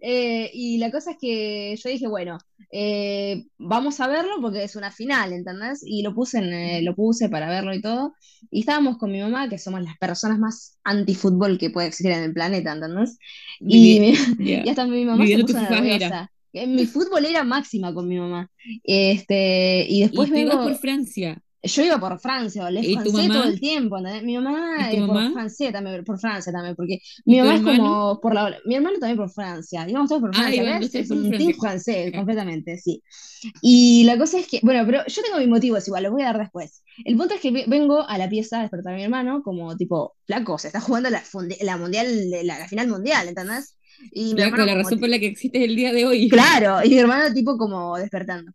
Eh, 0.00 0.50
y 0.52 0.78
la 0.78 0.90
cosa 0.90 1.12
es 1.12 1.16
que 1.20 1.76
yo 1.76 1.88
dije, 1.90 2.06
bueno, 2.08 2.38
eh, 2.70 3.44
vamos 3.58 4.00
a 4.00 4.08
verlo 4.08 4.32
porque 4.40 4.64
es 4.64 4.76
una 4.76 4.90
final, 4.90 5.32
¿entendés? 5.32 5.82
Y 5.84 6.02
lo 6.02 6.14
puse, 6.14 6.38
en, 6.38 6.52
eh, 6.52 6.82
lo 6.82 6.94
puse 6.94 7.28
para 7.28 7.48
verlo 7.48 7.74
y 7.74 7.80
todo. 7.80 8.14
Y 8.50 8.60
estábamos 8.60 8.98
con 8.98 9.10
mi 9.12 9.20
mamá, 9.20 9.48
que 9.48 9.58
somos 9.58 9.82
las 9.82 9.96
personas 9.98 10.38
más 10.38 10.78
antifútbol 10.84 11.58
que 11.58 11.70
puede 11.70 11.88
existir 11.88 12.12
en 12.12 12.24
el 12.24 12.32
planeta, 12.32 12.72
¿entendés? 12.72 13.18
Y, 13.60 14.00
mi- 14.00 14.14
y 14.38 14.62
ya, 14.64 14.70
hasta 14.70 14.86
mi 14.86 15.04
mamá 15.04 15.18
se 15.18 15.22
Viviendo 15.22 15.46
puso 15.46 15.58
nerviosa. 15.60 16.30
Mi 16.54 16.86
fútbol 16.86 17.24
era 17.24 17.44
máxima 17.44 17.94
con 17.94 18.06
mi 18.08 18.18
mamá. 18.18 18.50
Este, 18.84 19.86
y 19.88 20.02
después 20.02 20.28
Y 20.34 20.44
por 20.44 20.74
Francia. 20.76 21.41
Yo 21.62 21.82
iba 21.84 21.98
por 21.98 22.18
Francia, 22.20 22.64
o 22.66 22.70
Les 22.70 22.88
¿Y 22.88 22.90
Français 22.90 23.30
todo 23.30 23.44
el 23.44 23.60
tiempo, 23.60 23.98
¿entendés? 23.98 24.22
Mi 24.24 24.36
¿Y 24.74 24.84
mamá 24.84 24.90
tu 24.90 24.96
eh, 24.96 25.04
por? 25.04 25.22
Francia 25.32 25.72
también, 25.72 26.04
por 26.04 26.18
Francia 26.20 26.52
también, 26.52 26.74
porque 26.76 26.98
mi 27.26 27.38
¿Y 27.40 27.40
mamá 27.40 27.56
es 27.56 27.62
hermano? 27.62 28.02
como 28.02 28.20
por 28.20 28.34
la, 28.34 28.56
mi 28.66 28.74
hermano 28.76 28.98
también 28.98 29.16
por 29.18 29.30
Francia, 29.30 29.88
íbamos 29.88 30.08
todos 30.08 30.22
por 30.22 30.34
Ah, 30.34 30.50
Francia, 30.50 30.62
acá 30.62 30.78
iban 30.78 30.78
es, 30.78 30.90
por 31.08 31.18
un 31.18 31.34
team 31.36 31.54
francés 31.54 32.12
completamente, 32.14 32.78
sí. 32.78 33.02
Y 33.62 34.04
la 34.04 34.18
cosa 34.18 34.38
es 34.38 34.48
que, 34.48 34.60
bueno, 34.62 34.84
pero 34.86 35.00
yo 35.06 35.22
tengo 35.22 35.38
mis 35.38 35.48
motivos 35.48 35.86
igual, 35.88 36.04
los 36.04 36.12
voy 36.12 36.22
a 36.22 36.26
dar 36.26 36.38
después. 36.38 36.82
El 37.04 37.16
punto 37.16 37.34
es 37.34 37.40
que 37.40 37.50
ve- 37.52 37.64
vengo 37.68 38.02
a 38.08 38.18
la 38.18 38.28
pieza 38.28 38.58
a 38.58 38.62
despertar 38.62 38.94
a 38.94 38.96
mi 38.96 39.04
hermano 39.04 39.42
como 39.42 39.76
tipo, 39.76 40.16
flaco, 40.26 40.58
se 40.58 40.68
está 40.68 40.80
jugando 40.80 41.10
la, 41.10 41.22
la 41.62 41.76
mundial, 41.76 42.30
la, 42.44 42.58
la 42.60 42.68
final 42.68 42.88
mundial, 42.88 43.28
¿entendés? 43.28 43.76
Y 44.12 44.34
Flaco, 44.34 44.42
hermano 44.42 44.66
la 44.66 44.74
como, 44.74 44.74
razón 44.74 45.00
por 45.00 45.08
la 45.08 45.18
que 45.18 45.26
existes 45.26 45.62
el 45.62 45.76
día 45.76 45.92
de 45.92 46.04
hoy. 46.06 46.28
claro, 46.28 46.84
y 46.84 46.90
mi 46.90 46.98
hermano 46.98 47.32
tipo 47.34 47.56
como 47.58 47.96
despertando. 47.96 48.52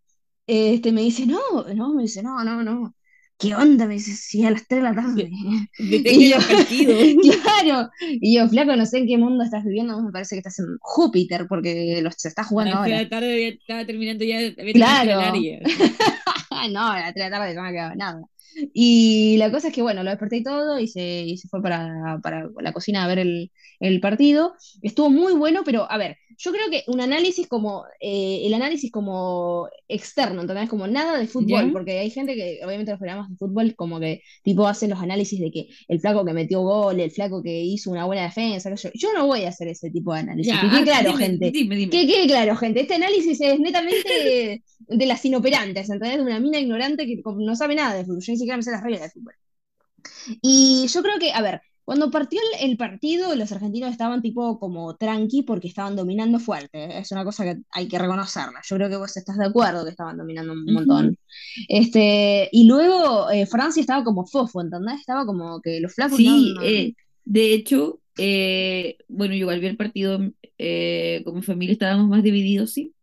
Este, 0.48 0.92
me 0.92 1.02
dice, 1.02 1.26
no, 1.26 1.40
no, 1.76 1.94
me 1.94 2.04
dice, 2.04 2.24
no, 2.24 2.44
no, 2.44 2.64
no. 2.64 2.96
¿Qué 3.40 3.54
onda? 3.56 3.86
Me 3.86 3.96
dice, 3.96 4.14
sí, 4.16 4.44
a 4.46 4.52
las 4.52 4.68
3 4.68 4.82
de 4.82 4.84
la 4.90 4.96
tarde. 4.96 5.30
De- 5.78 6.02
Y 6.12 6.32
yo, 6.32 6.38
claro, 7.44 7.90
y 8.00 8.36
yo, 8.36 8.48
flaco, 8.50 8.76
no 8.76 8.86
sé 8.86 8.98
en 9.00 9.08
qué 9.08 9.18
mundo 9.18 9.44
estás 9.44 9.64
viviendo, 9.64 10.02
me 10.02 10.12
parece 10.12 10.36
que 10.36 10.40
estás 10.40 10.58
en 10.60 10.66
Júpiter, 10.82 11.46
porque 11.48 12.02
los, 12.02 12.16
se 12.18 12.30
está 12.30 12.44
A 12.44 12.46
jugando 12.46 12.72
las 12.72 12.82
3 12.82 12.96
de 12.96 12.96
ahora. 12.96 13.04
la 13.04 13.10
tarde 13.10 13.48
estaba 13.50 13.86
terminando 13.86 14.24
ya, 14.26 14.38
había 14.40 14.74
Claro, 14.74 15.22
no, 16.72 16.88
a 16.92 17.00
las 17.00 17.14
3 17.14 17.26
de 17.26 17.30
la 17.30 17.38
tarde 17.40 17.54
no 17.56 17.64
me 17.64 17.72
quedaba 17.72 17.96
nada. 17.96 18.22
Y 18.74 19.38
la 19.38 19.52
cosa 19.52 19.68
es 19.68 19.74
que, 19.74 19.82
bueno, 19.84 20.04
lo 20.04 20.10
desperté 20.10 20.38
y 20.38 20.44
todo 20.44 20.80
y 20.80 20.88
se, 20.88 21.02
y 21.26 21.38
se 21.38 21.48
fue 21.48 21.62
para, 21.62 22.20
para 22.24 22.50
la 22.60 22.74
cocina 22.74 23.04
a 23.04 23.08
ver 23.08 23.20
el, 23.20 23.52
el 23.80 24.00
partido. 24.02 24.56
Estuvo 24.82 25.10
muy 25.12 25.34
bueno, 25.34 25.62
pero 25.64 25.90
a 25.92 25.98
ver, 25.98 26.18
yo 26.38 26.52
creo 26.52 26.70
que 26.70 26.84
un 26.88 27.02
análisis 27.02 27.48
como, 27.48 27.86
eh, 28.00 28.42
el 28.44 28.54
análisis 28.54 28.92
como 28.92 29.68
externo, 29.88 30.42
¿entendés? 30.42 30.70
Como 30.70 30.88
nada 30.88 31.18
de 31.18 31.28
fútbol, 31.28 31.72
porque 31.72 32.00
hay 32.00 32.12
gente 32.12 32.36
que, 32.36 32.60
obviamente 32.64 32.92
los 32.92 33.00
programas 33.00 33.30
de 33.30 33.38
fútbol, 33.38 33.76
como 33.76 34.00
que 34.00 34.22
tipo 34.44 34.68
hacen 34.68 34.92
los 34.92 35.00
análisis 35.00 35.40
de 35.40 35.52
que 35.52 35.68
el 35.88 36.00
flaco 36.00 36.24
que 36.24 36.34
metió 36.34 36.62
gol, 36.62 37.00
el 37.00 37.12
flaco 37.12 37.42
que 37.42 37.62
hizo 37.64 37.90
una 37.90 38.06
buena 38.06 38.24
defensa, 38.24 38.74
yo, 38.74 38.90
yo 38.94 39.14
no 39.14 39.26
voy 39.26 39.46
a 39.46 39.50
hacer 39.50 39.68
ese 39.68 39.90
tipo 39.90 40.14
de 40.14 40.20
análisis. 40.20 40.54
Que 40.54 40.70
quede 40.70 40.80
ah, 40.80 40.84
claro, 40.84 41.12
dime, 41.12 41.26
gente. 41.26 41.52
dime, 41.52 41.90
Que 41.90 42.08
quede 42.08 42.28
claro, 42.28 42.56
gente. 42.56 42.82
Este 42.82 42.94
análisis 42.94 43.42
es 43.42 43.60
netamente 43.60 44.64
de 44.88 45.06
las 45.06 45.26
inoperantes, 45.26 45.90
¿entendés? 45.90 46.18
De 46.18 46.24
una 46.24 46.40
mina 46.40 46.60
ignorante 46.60 47.06
que 47.08 47.20
no 47.26 47.56
sabe 47.56 47.76
nada 47.76 47.96
de 47.96 48.06
fútbol. 48.06 48.22
Yo 48.22 48.32
ni 48.32 48.38
siquiera 48.38 48.58
me 48.58 48.64
sé 48.64 48.72
las 48.72 48.84
reglas 48.84 49.02
de 49.02 49.10
fútbol. 49.10 49.34
Y 50.42 50.88
yo 50.88 51.02
creo 51.02 51.20
que, 51.20 51.32
a 51.32 51.42
ver, 51.42 51.62
cuando 51.88 52.12
partió 52.12 52.42
el, 52.62 52.70
el 52.72 52.78
partido, 52.78 53.36
los 53.36 53.52
argentinos 53.54 53.92
estaban 53.92 54.22
tipo 54.22 54.60
como 54.60 54.98
tranqui 54.98 55.44
porque 55.44 55.70
estaban 55.70 55.96
dominando 55.96 56.40
fuerte. 56.40 57.00
Es 57.00 57.12
una 57.14 57.24
cosa 57.26 57.46
que 57.46 57.58
hay 57.72 57.88
que 57.88 57.98
reconocerla. 58.00 58.62
Yo 58.68 58.76
creo 58.78 58.90
que 58.90 58.98
vos 58.98 59.16
estás 59.18 59.38
de 59.38 59.46
acuerdo 59.48 59.86
que 59.86 59.92
estaban 59.92 60.18
dominando 60.18 60.54
un 60.54 60.74
montón. 60.74 61.18
Este, 61.70 62.50
y 62.52 62.68
luego 62.68 63.32
eh, 63.32 63.46
Francia 63.48 63.82
estaba 63.82 64.04
como 64.04 64.26
fofo, 64.28 64.62
¿entendés? 64.62 65.00
Estaba 65.02 65.26
como 65.26 65.62
que 65.62 65.80
los 65.82 65.94
flacos 65.96 66.22
no, 66.24 66.42
Sí, 66.42 66.54
no- 66.54 66.62
eh, 66.62 66.96
de 67.26 67.54
hecho, 67.54 68.02
eh, 68.18 68.98
bueno, 69.08 69.34
yo 69.34 69.42
igual 69.42 69.60
vi 69.60 69.68
el 69.68 69.78
partido, 69.78 70.18
con 71.26 71.36
mi 71.36 71.42
familia 71.44 71.74
estábamos 71.74 72.08
más 72.10 72.24
divididos, 72.24 72.74
sí. 72.74 72.94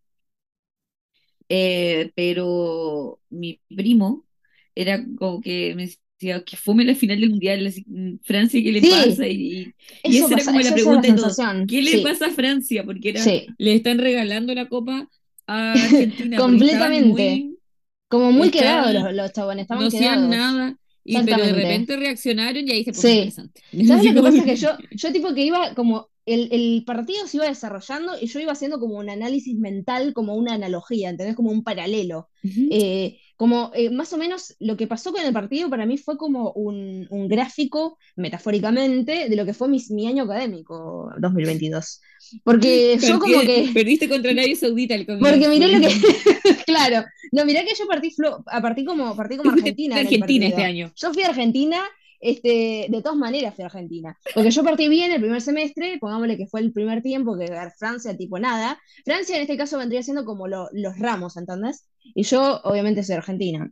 Pero 2.16 3.20
mi 3.30 3.60
primo 3.68 4.26
era 4.74 5.04
como 5.18 5.40
que 5.40 5.74
me 5.76 5.88
que 6.44 6.56
fome 6.56 6.84
la 6.84 6.94
final 6.94 7.20
del 7.20 7.30
mundial, 7.30 7.66
así, 7.66 7.84
mm, 7.86 8.18
Francia, 8.22 8.62
¿qué 8.62 8.72
le 8.72 8.80
Sí, 8.80 8.90
pasa? 8.90 9.26
Y, 9.28 9.74
esa 10.02 10.34
era 10.34 10.44
como 10.44 10.60
la 10.60 10.70
la 10.70 10.74
pregunta 10.74 11.00
de 11.02 11.08
sensación. 11.18 11.66
¿qué 11.66 11.82
le 11.82 11.90
Sí, 11.90 12.02
pasa 12.02 12.26
a 12.26 12.30
Francia? 12.30 12.84
Porque 12.84 13.10
era, 13.10 13.20
sí, 13.24 13.46
le 13.58 13.74
están 13.74 13.98
regalando 13.98 14.54
la 14.54 14.68
copa 14.68 15.08
a 15.46 15.72
Argentina, 15.84 16.36
completamente. 16.40 17.08
muy, 17.08 17.58
Como 18.08 18.32
muy 18.32 18.50
quedados 18.50 18.92
los, 18.94 19.12
los 19.14 19.32
chabones, 19.32 19.68
no 19.70 19.88
estaban 19.88 19.90
quedados. 19.90 20.28
nada, 20.28 20.76
y 21.04 21.22
pero 21.22 21.44
de 21.44 21.52
repente 21.52 21.96
reaccionaron 21.96 22.66
y 22.66 22.72
ahí 22.72 22.84
se 22.84 22.92
puso 22.92 23.10
interesante. 23.10 23.60
¿Sabes 23.86 24.04
lo 24.04 24.14
que 24.14 24.22
pasa? 24.22 24.44
Que 24.44 24.56
yo, 24.56 24.70
yo 24.92 25.12
tipo 25.12 25.34
que 25.34 25.44
iba 25.44 25.74
como, 25.74 26.08
el, 26.26 26.48
el 26.52 26.84
partido 26.86 27.26
se 27.26 27.36
iba 27.38 27.46
desarrollando 27.46 28.12
y 28.20 28.26
yo 28.26 28.40
iba 28.40 28.52
haciendo 28.52 28.78
como 28.80 28.96
un 28.98 29.10
análisis 29.10 29.56
mental, 29.58 30.14
como 30.14 30.34
una 30.36 30.54
analogía, 30.54 31.10
¿entendés? 31.10 31.36
Como 31.36 31.50
un 31.50 31.62
paralelo. 31.64 32.28
Eh, 32.70 33.18
como 33.36 33.72
eh, 33.74 33.90
más 33.90 34.12
o 34.12 34.16
menos 34.16 34.54
lo 34.60 34.76
que 34.76 34.86
pasó 34.86 35.12
con 35.12 35.22
el 35.22 35.32
partido 35.32 35.68
para 35.68 35.86
mí 35.86 35.98
fue 35.98 36.16
como 36.16 36.52
un, 36.52 37.06
un 37.10 37.28
gráfico, 37.28 37.98
metafóricamente, 38.16 39.28
de 39.28 39.36
lo 39.36 39.44
que 39.44 39.54
fue 39.54 39.68
mi, 39.68 39.82
mi 39.90 40.06
año 40.06 40.24
académico 40.24 41.10
2022. 41.18 42.00
Porque 42.44 42.98
yo 43.00 43.18
como 43.18 43.40
que, 43.40 43.70
perdiste 43.74 44.08
contra 44.08 44.30
Arabia 44.30 44.56
Saudita 44.56 44.94
porque 44.96 45.16
comienzo. 45.18 45.50
miré 45.50 45.78
lo 45.78 45.80
que, 45.80 45.94
claro, 46.66 47.04
no, 47.32 47.44
mirá 47.44 47.64
que 47.64 47.74
yo 47.74 47.86
partí, 47.86 48.14
partí 48.62 48.84
como, 48.84 49.16
partí 49.16 49.36
como 49.36 49.50
Argentina 49.50 49.98
el 49.98 50.06
Argentina 50.06 50.46
este 50.46 50.64
año. 50.64 50.92
Yo 50.96 51.12
fui 51.12 51.22
a 51.24 51.28
Argentina, 51.28 51.82
este, 52.24 52.86
de 52.90 53.02
todas 53.02 53.18
maneras 53.18 53.54
fui 53.54 53.64
a 53.64 53.66
Argentina, 53.68 54.16
porque 54.34 54.50
yo 54.50 54.64
partí 54.64 54.88
bien 54.88 55.12
el 55.12 55.20
primer 55.20 55.40
semestre, 55.42 55.98
pongámosle 56.00 56.36
que 56.36 56.46
fue 56.48 56.60
el 56.60 56.72
primer 56.72 57.02
tiempo, 57.02 57.36
que 57.38 57.46
Francia 57.78 58.16
tipo 58.16 58.38
nada. 58.38 58.80
Francia 59.04 59.36
en 59.36 59.42
este 59.42 59.56
caso 59.56 59.78
vendría 59.78 60.02
siendo 60.02 60.24
como 60.24 60.48
lo- 60.48 60.68
los 60.72 60.98
ramos, 60.98 61.36
¿entendés? 61.36 61.88
Y 62.14 62.24
yo 62.24 62.60
obviamente 62.64 63.02
soy 63.04 63.16
argentina. 63.16 63.70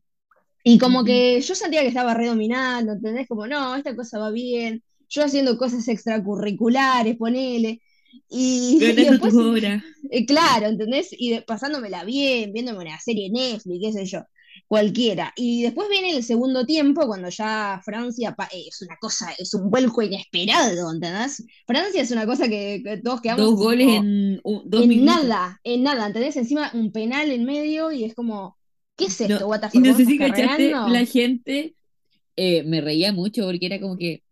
Y 0.64 0.78
como 0.78 1.04
que 1.04 1.40
yo 1.40 1.54
sentía 1.54 1.82
que 1.82 1.88
estaba 1.88 2.14
redominando, 2.14 2.92
¿entendés? 2.92 3.26
Como, 3.28 3.47
no, 3.47 3.75
esta 3.76 3.97
cosa 3.97 4.18
va 4.21 4.30
bien, 4.30 4.82
yo 5.09 5.25
haciendo 5.25 5.59
cosas 5.59 5.88
extracurriculares, 5.88 7.16
ponele. 7.16 7.80
Y, 8.28 8.78
y 9.00 9.04
después 9.04 9.35
horas. 9.38 9.82
eh, 10.11 10.26
claro, 10.26 10.66
¿entendés? 10.68 11.09
Y 11.12 11.30
de- 11.32 11.42
pasándomela 11.42 12.04
bien, 12.04 12.52
viéndome 12.52 12.80
una 12.85 12.99
serie 13.00 13.26
en 13.26 13.32
Netflix, 13.35 13.80
qué 13.82 13.92
sé 13.92 14.06
yo, 14.06 14.21
cualquiera. 14.66 15.32
Y 15.37 15.62
después 15.62 15.88
viene 15.88 16.11
el 16.16 16.23
segundo 16.25 16.64
tiempo, 16.66 17.06
cuando 17.06 17.28
ya 17.28 17.80
Francia 17.85 18.35
eh, 18.52 18.64
es 18.68 18.82
una 18.82 18.97
cosa, 19.00 19.32
es 19.38 19.54
un 19.54 19.71
vuelco 19.71 20.02
inesperado, 20.02 20.92
¿entendés? 20.92 21.44
Francia 21.66 22.02
es 22.02 22.11
una 22.11 22.26
cosa 22.26 22.49
que, 22.49 22.82
que 22.85 22.99
todos 22.99 23.21
quedamos 23.21 23.49
Dos 23.49 23.56
goles 23.56 23.88
como 23.88 24.06
en 24.06 24.40
un- 24.44 24.62
dos 24.71 24.85
en 24.85 24.87
minutos. 24.87 25.32
nada, 25.32 25.61
en 25.64 25.82
nada, 25.82 26.06
¿entendés? 26.06 26.37
Encima 26.37 26.71
un 26.75 26.92
penal 26.92 27.30
en 27.30 27.44
medio 27.44 27.92
y 27.92 28.04
es 28.04 28.14
como, 28.14 28.59
¿qué 28.97 29.06
es 29.06 29.21
No, 29.25 29.38
esto, 29.38 29.47
no 29.49 29.59
¿Vos 29.85 29.97
me 29.97 29.97
sé 29.97 30.06
si 30.06 30.18
cachaste, 30.18 30.80
la 30.82 31.04
gente 31.06 31.76
eh, 32.37 32.62
me 32.64 32.80
reía 32.80 33.12
mucho 33.12 33.44
porque 33.47 33.66
era 33.66 33.80
como 33.80 33.99
que 33.99 34.23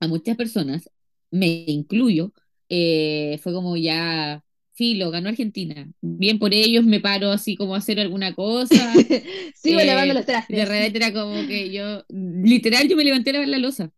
a 0.00 0.08
muchas 0.08 0.36
personas, 0.36 0.90
me 1.30 1.48
incluyo, 1.68 2.32
eh, 2.68 3.38
fue 3.42 3.52
como 3.54 3.76
ya, 3.76 4.44
filo, 4.80 5.10
ganó 5.10 5.28
Argentina. 5.28 5.88
Bien 6.00 6.38
por 6.38 6.54
ellos, 6.54 6.84
me 6.84 7.00
paro 7.00 7.30
así 7.32 7.56
como 7.56 7.74
a 7.74 7.78
hacer 7.78 8.00
alguna 8.00 8.34
cosa. 8.34 9.04
Sigo 9.54 9.80
lavando 9.82 10.14
eh, 10.14 10.14
los 10.14 10.26
y 10.48 10.54
de 10.56 10.64
trastes. 10.64 10.64
repente 10.64 10.98
era 10.98 11.12
como 11.12 11.46
que 11.46 11.70
yo, 11.72 12.04
literal, 12.08 12.88
yo 12.88 12.96
me 12.96 13.04
levanté 13.04 13.30
a 13.30 13.32
lavar 13.34 13.48
la 13.48 13.58
losa. 13.58 13.92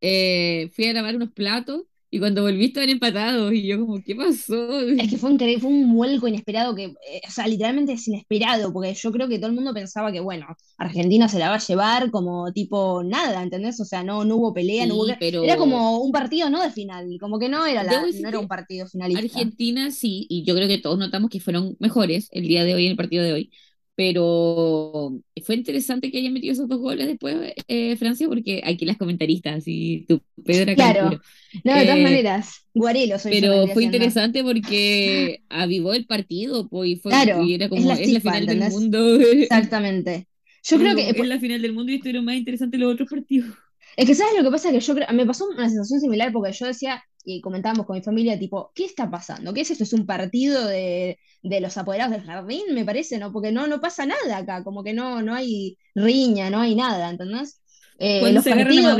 Eh, 0.00 0.70
fui 0.74 0.86
a 0.88 0.92
lavar 0.92 1.16
unos 1.16 1.32
platos 1.32 1.82
y 2.14 2.20
cuando 2.20 2.42
volví 2.42 2.66
estaban 2.66 2.90
empatados 2.90 3.52
y 3.52 3.66
yo 3.66 3.80
como, 3.80 4.00
¿qué 4.00 4.14
pasó? 4.14 4.78
Es 4.82 5.10
que 5.10 5.18
fue, 5.18 5.32
increíble, 5.32 5.60
fue 5.60 5.70
un 5.70 5.92
vuelco 5.92 6.28
inesperado 6.28 6.72
que, 6.72 6.84
eh, 6.84 7.20
o 7.26 7.30
sea, 7.32 7.48
literalmente 7.48 7.94
es 7.94 8.06
inesperado, 8.06 8.72
porque 8.72 8.94
yo 8.94 9.10
creo 9.10 9.26
que 9.26 9.38
todo 9.38 9.48
el 9.48 9.56
mundo 9.56 9.74
pensaba 9.74 10.12
que, 10.12 10.20
bueno, 10.20 10.46
Argentina 10.78 11.28
se 11.28 11.40
la 11.40 11.48
va 11.48 11.56
a 11.56 11.58
llevar 11.58 12.12
como 12.12 12.52
tipo 12.52 13.02
nada, 13.02 13.42
¿entendés? 13.42 13.80
O 13.80 13.84
sea, 13.84 14.04
no, 14.04 14.24
no 14.24 14.36
hubo 14.36 14.54
pelea, 14.54 14.86
no 14.86 14.94
hubo... 14.94 15.06
Sí, 15.06 15.10
Era 15.10 15.18
pero 15.18 15.58
como 15.58 15.98
un 15.98 16.12
partido 16.12 16.48
no 16.50 16.62
de 16.62 16.70
final, 16.70 17.16
como 17.18 17.40
que 17.40 17.48
no 17.48 17.66
era 17.66 17.82
la, 17.82 18.00
no 18.00 18.28
era 18.28 18.38
un 18.38 18.46
partido 18.46 18.86
finalista. 18.86 19.24
Argentina 19.24 19.90
sí, 19.90 20.28
y 20.30 20.44
yo 20.44 20.54
creo 20.54 20.68
que 20.68 20.78
todos 20.78 21.00
notamos 21.00 21.30
que 21.30 21.40
fueron 21.40 21.76
mejores 21.80 22.28
el 22.30 22.46
día 22.46 22.62
de 22.62 22.76
hoy 22.76 22.84
en 22.84 22.92
el 22.92 22.96
partido 22.96 23.24
de 23.24 23.32
hoy, 23.32 23.50
pero 23.96 25.20
fue 25.44 25.54
interesante 25.56 26.10
que 26.10 26.18
hayan 26.18 26.32
metido 26.32 26.52
esos 26.52 26.68
dos 26.68 26.80
goles 26.80 27.06
después 27.06 27.54
eh, 27.68 27.96
Francia, 27.96 28.28
porque 28.28 28.62
aquí 28.64 28.84
las 28.86 28.96
comentaristas, 28.98 29.56
así 29.58 30.04
tu 30.08 30.20
Pedra 30.44 30.74
Claro, 30.74 31.20
no, 31.64 31.74
de 31.74 31.84
todas 31.84 32.00
Eh, 32.00 32.00
maneras, 32.00 32.66
Guarelo 32.74 33.18
soy 33.18 33.34
pero 33.34 33.68
fue 33.68 33.84
interesante 33.84 34.42
porque 34.44 35.42
avivó 35.48 35.94
el 35.94 36.06
partido, 36.06 36.68
pues, 36.68 36.90
y 36.90 36.96
fue, 36.96 37.30
y 37.32 37.32
Claro, 37.32 37.54
era 37.54 37.68
es 37.72 37.84
como, 37.84 37.84
la 37.84 38.02
es 38.02 38.10
la 38.10 38.20
final 38.20 38.46
del 38.48 38.62
mundo, 38.62 39.18
Exactamente. 39.48 40.28
Yo 40.64 40.78
era 40.78 40.92
creo 40.92 40.94
que, 40.94 41.10
eh, 41.10 41.14
es 41.22 41.26
la 41.26 41.38
final 41.40 41.62
del 41.62 41.72
mundo 41.74 41.92
y 41.92 41.96
estuvieron 41.96 42.24
más 42.24 42.36
interesantes 42.36 42.80
los 42.80 42.92
otros 42.94 43.08
partidos. 43.08 43.56
Es 43.96 44.06
que, 44.06 44.14
¿sabes 44.14 44.34
lo 44.36 44.42
que 44.44 44.50
pasa? 44.50 44.70
Que 44.72 44.80
yo 44.80 44.94
creo, 44.94 45.06
me 45.12 45.26
pasó 45.26 45.46
una 45.48 45.68
sensación 45.68 46.00
similar 46.00 46.32
porque 46.32 46.52
yo 46.52 46.66
decía, 46.66 47.02
y 47.24 47.40
comentábamos 47.40 47.86
con 47.86 47.96
mi 47.96 48.02
familia, 48.02 48.38
tipo, 48.38 48.70
¿qué 48.74 48.84
está 48.84 49.10
pasando? 49.10 49.52
¿Qué 49.54 49.62
es 49.62 49.70
esto? 49.70 49.84
¿Es 49.84 49.92
un 49.92 50.06
partido 50.06 50.66
de, 50.66 51.18
de 51.42 51.60
los 51.60 51.76
apoderados 51.76 52.12
del 52.16 52.24
jardín? 52.24 52.62
Me 52.74 52.84
parece, 52.84 53.18
¿no? 53.18 53.32
Porque 53.32 53.52
no, 53.52 53.66
no 53.66 53.80
pasa 53.80 54.06
nada 54.06 54.36
acá, 54.38 54.62
como 54.64 54.84
que 54.84 54.92
no, 54.92 55.22
no 55.22 55.34
hay 55.34 55.78
riña, 55.94 56.50
no 56.50 56.60
hay 56.60 56.74
nada, 56.74 57.10
¿entendés? 57.10 57.60
Eh, 57.98 58.18
Cuando 58.20 58.36
los 58.36 58.44
se 58.44 58.50
partidos, 58.50 58.98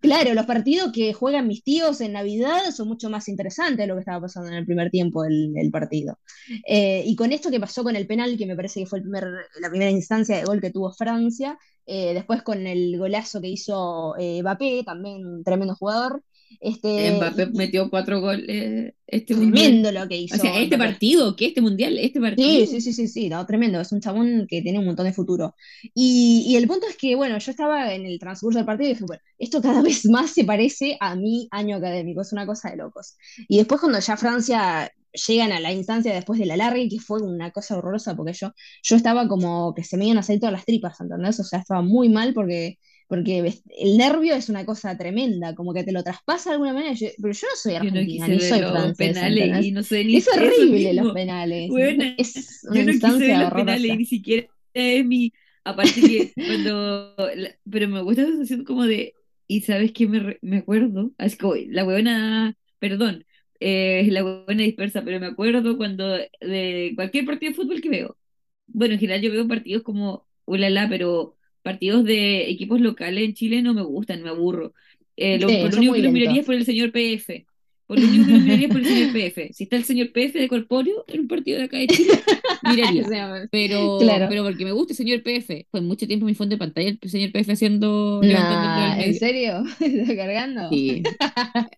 claro, 0.00 0.32
los 0.34 0.46
partidos 0.46 0.92
que 0.92 1.12
juegan 1.12 1.48
mis 1.48 1.64
tíos 1.64 2.00
en 2.00 2.12
Navidad 2.12 2.70
son 2.74 2.88
mucho 2.88 3.10
más 3.10 3.28
interesantes 3.28 3.78
de 3.78 3.86
lo 3.88 3.94
que 3.94 4.00
estaba 4.00 4.20
pasando 4.20 4.48
en 4.50 4.54
el 4.56 4.64
primer 4.66 4.90
tiempo 4.90 5.22
del, 5.24 5.52
del 5.54 5.70
partido. 5.70 6.18
Eh, 6.66 7.02
y 7.04 7.16
con 7.16 7.32
esto 7.32 7.50
que 7.50 7.60
pasó 7.60 7.82
con 7.82 7.96
el 7.96 8.06
penal, 8.06 8.36
que 8.36 8.46
me 8.46 8.56
parece 8.56 8.80
que 8.80 8.86
fue 8.86 8.98
el 8.98 9.04
primer, 9.04 9.24
la 9.60 9.70
primera 9.70 9.90
instancia 9.90 10.36
de 10.36 10.44
gol 10.44 10.60
que 10.60 10.70
tuvo 10.70 10.92
Francia, 10.92 11.58
eh, 11.88 12.14
después 12.14 12.42
con 12.42 12.66
el 12.66 12.98
golazo 12.98 13.40
que 13.40 13.48
hizo 13.48 14.14
eh, 14.18 14.42
Mbappé, 14.42 14.84
también 14.84 15.26
un 15.26 15.44
tremendo 15.44 15.74
jugador. 15.76 16.22
Este, 16.60 17.10
Mbappé 17.12 17.46
y, 17.52 17.52
metió 17.54 17.90
cuatro 17.90 18.20
goles 18.20 18.94
este 19.06 19.34
mundial. 19.34 19.72
tremendo 19.72 19.92
lo 19.92 20.08
que 20.08 20.24
O 20.30 20.38
sea, 20.38 20.50
hizo 20.50 20.54
este 20.54 20.76
Mbappé. 20.76 20.78
partido, 20.78 21.36
¿qué? 21.36 21.46
Este 21.48 21.60
mundial, 21.60 21.98
este 21.98 22.20
Sí, 22.36 22.66
sí, 22.68 22.80
partido. 22.80 22.80
sí, 22.80 22.92
sí, 22.92 23.08
sí, 23.08 23.28
no, 23.28 23.44
tremendo. 23.46 23.80
Es 23.80 23.90
un 23.92 24.00
chabón 24.00 24.46
que 24.48 24.62
tiene 24.62 24.78
un 24.78 24.84
montón 24.86 25.06
de 25.06 25.12
futuro. 25.12 25.56
Y, 25.94 26.44
y 26.46 26.56
el 26.56 26.68
punto 26.68 26.86
es 26.88 26.96
que, 26.96 27.16
bueno, 27.16 27.36
yo 27.38 27.50
estaba 27.50 27.92
en 27.94 28.06
el 28.06 28.18
transcurso 28.20 28.58
del 28.60 28.66
partido 28.66 28.90
y 28.90 28.92
dije, 28.94 29.04
bueno, 29.06 29.22
esto 29.38 29.60
cada 29.60 29.82
vez 29.82 30.06
más 30.06 30.30
se 30.32 30.44
parece 30.44 30.96
a 31.00 31.16
mi 31.16 31.48
año 31.50 31.76
académico, 31.76 32.22
es 32.22 32.32
una 32.32 32.46
cosa 32.46 32.70
de 32.70 32.76
locos. 32.76 33.16
Y 33.48 33.58
después 33.58 33.80
cuando 33.80 33.98
ya 33.98 34.16
Francia 34.16 34.92
llegan 35.26 35.52
a 35.52 35.60
la 35.60 35.72
instancia 35.72 36.14
después 36.14 36.38
del 36.40 36.50
alargue, 36.50 36.88
que 36.88 37.00
fue 37.00 37.22
una 37.22 37.50
cosa 37.50 37.76
horrorosa, 37.78 38.16
porque 38.16 38.32
yo, 38.34 38.52
yo 38.82 38.96
estaba 38.96 39.28
como 39.28 39.74
que 39.74 39.84
se 39.84 39.96
me 39.96 40.06
iban 40.06 40.18
a 40.18 40.22
salir 40.22 40.40
todas 40.40 40.52
las 40.54 40.64
tripas, 40.64 41.00
¿entendés? 41.00 41.40
O 41.40 41.44
sea, 41.44 41.60
estaba 41.60 41.82
muy 41.82 42.08
mal 42.08 42.34
porque, 42.34 42.78
porque 43.08 43.60
el 43.78 43.96
nervio 43.98 44.34
es 44.34 44.48
una 44.48 44.64
cosa 44.66 44.96
tremenda, 44.96 45.54
como 45.54 45.72
que 45.74 45.84
te 45.84 45.92
lo 45.92 46.02
traspasa 46.02 46.50
de 46.50 46.54
alguna 46.54 46.74
manera, 46.74 46.92
yo- 46.94 47.08
pero 47.20 47.32
yo 47.34 47.46
no 47.50 47.56
soy 47.56 47.74
Yo 47.74 47.90
no 47.90 47.90
argentina, 47.90 48.06
quise 48.06 48.30
ni 48.32 48.40
soy 48.40 48.60
francesa, 48.62 49.20
penales 49.20 49.64
y 49.64 49.72
no 49.72 49.82
sé 49.82 50.04
Es 50.04 50.06
ni 50.06 50.16
eso 50.16 50.30
horrible 50.36 50.94
los 50.94 51.12
penales, 51.12 51.70
Bueno, 51.70 52.04
es 52.16 52.60
una 52.64 52.80
yo 52.80 52.84
no 52.84 52.92
quise 52.98 53.28
ver 53.28 53.30
instancia 53.30 53.38
los 53.38 53.52
penales 53.52 53.82
horrorosa. 53.82 53.98
ni 53.98 54.04
siquiera 54.04 54.48
es 54.74 55.04
mi. 55.04 55.32
Aparte 55.64 56.04
que 56.04 56.34
cuando. 56.44 57.14
Pero 57.70 57.88
me 57.88 58.02
gusta 58.02 58.22
la 58.22 58.28
sensación 58.28 58.64
como 58.64 58.84
de. 58.86 59.14
Y 59.46 59.62
sabes 59.62 59.92
que 59.92 60.06
me, 60.06 60.38
me 60.42 60.58
acuerdo. 60.58 61.12
Así 61.18 61.36
como 61.36 61.54
la 61.68 61.84
buena. 61.84 62.54
Perdón. 62.78 63.24
Eh, 63.60 64.06
la 64.10 64.22
buena 64.22 64.62
dispersa, 64.62 65.02
pero 65.04 65.20
me 65.20 65.26
acuerdo 65.26 65.76
cuando. 65.76 66.16
De 66.40 66.92
cualquier 66.96 67.24
partido 67.26 67.50
de 67.52 67.56
fútbol 67.56 67.80
que 67.80 67.90
veo. 67.90 68.16
Bueno, 68.66 68.94
en 68.94 69.00
general 69.00 69.22
yo 69.22 69.32
veo 69.32 69.48
partidos 69.48 69.82
como. 69.82 70.26
Ulala, 70.46 70.86
pero 70.88 71.36
partidos 71.62 72.04
de 72.04 72.48
equipos 72.50 72.80
locales 72.80 73.22
en 73.24 73.34
Chile 73.34 73.60
no 73.62 73.74
me 73.74 73.82
gustan, 73.82 74.22
me 74.22 74.30
aburro. 74.30 74.72
Eh, 75.16 75.38
lo- 75.38 75.48
Sí, 75.48 75.56
por 75.58 75.70
lo 75.70 75.76
único 75.76 75.94
que 75.94 76.02
los 76.02 76.12
miraría 76.12 76.40
es 76.40 76.46
por 76.46 76.54
el 76.54 76.64
señor 76.64 76.92
PF. 76.92 77.46
Por 77.88 77.98
lo 77.98 78.06
único 78.06 78.26
que 78.26 78.32
los 78.32 78.42
miraría 78.42 78.66
es 78.66 78.72
por 78.72 78.80
el 78.82 78.86
señor 78.86 79.12
PF. 79.14 79.52
Si 79.54 79.64
está 79.64 79.76
el 79.76 79.84
señor 79.84 80.12
PF 80.12 80.38
de 80.38 80.48
Corpóreo 80.48 81.04
en 81.08 81.20
un 81.22 81.28
partido 81.28 81.58
de 81.58 81.64
acá 81.64 81.78
de 81.78 81.88
Chile, 81.88 82.12
miraría. 82.62 83.48
Pero, 83.50 83.98
claro. 83.98 84.26
pero 84.28 84.44
porque 84.44 84.64
me 84.64 84.72
gusta 84.72 84.92
el 84.92 84.96
señor 84.98 85.22
PF. 85.24 85.66
Fue 85.70 85.80
mucho 85.80 86.06
tiempo 86.06 86.26
mi 86.26 86.34
fondo 86.34 86.54
de 86.54 86.58
pantalla 86.58 86.90
el 86.90 87.10
señor 87.10 87.32
PF 87.32 87.52
haciendo, 87.52 88.20
Nah, 88.22 89.00
¿en 89.00 89.14
serio? 89.14 89.64
¿Está 89.80 90.14
cargando? 90.16 90.68
Sí, 90.70 91.02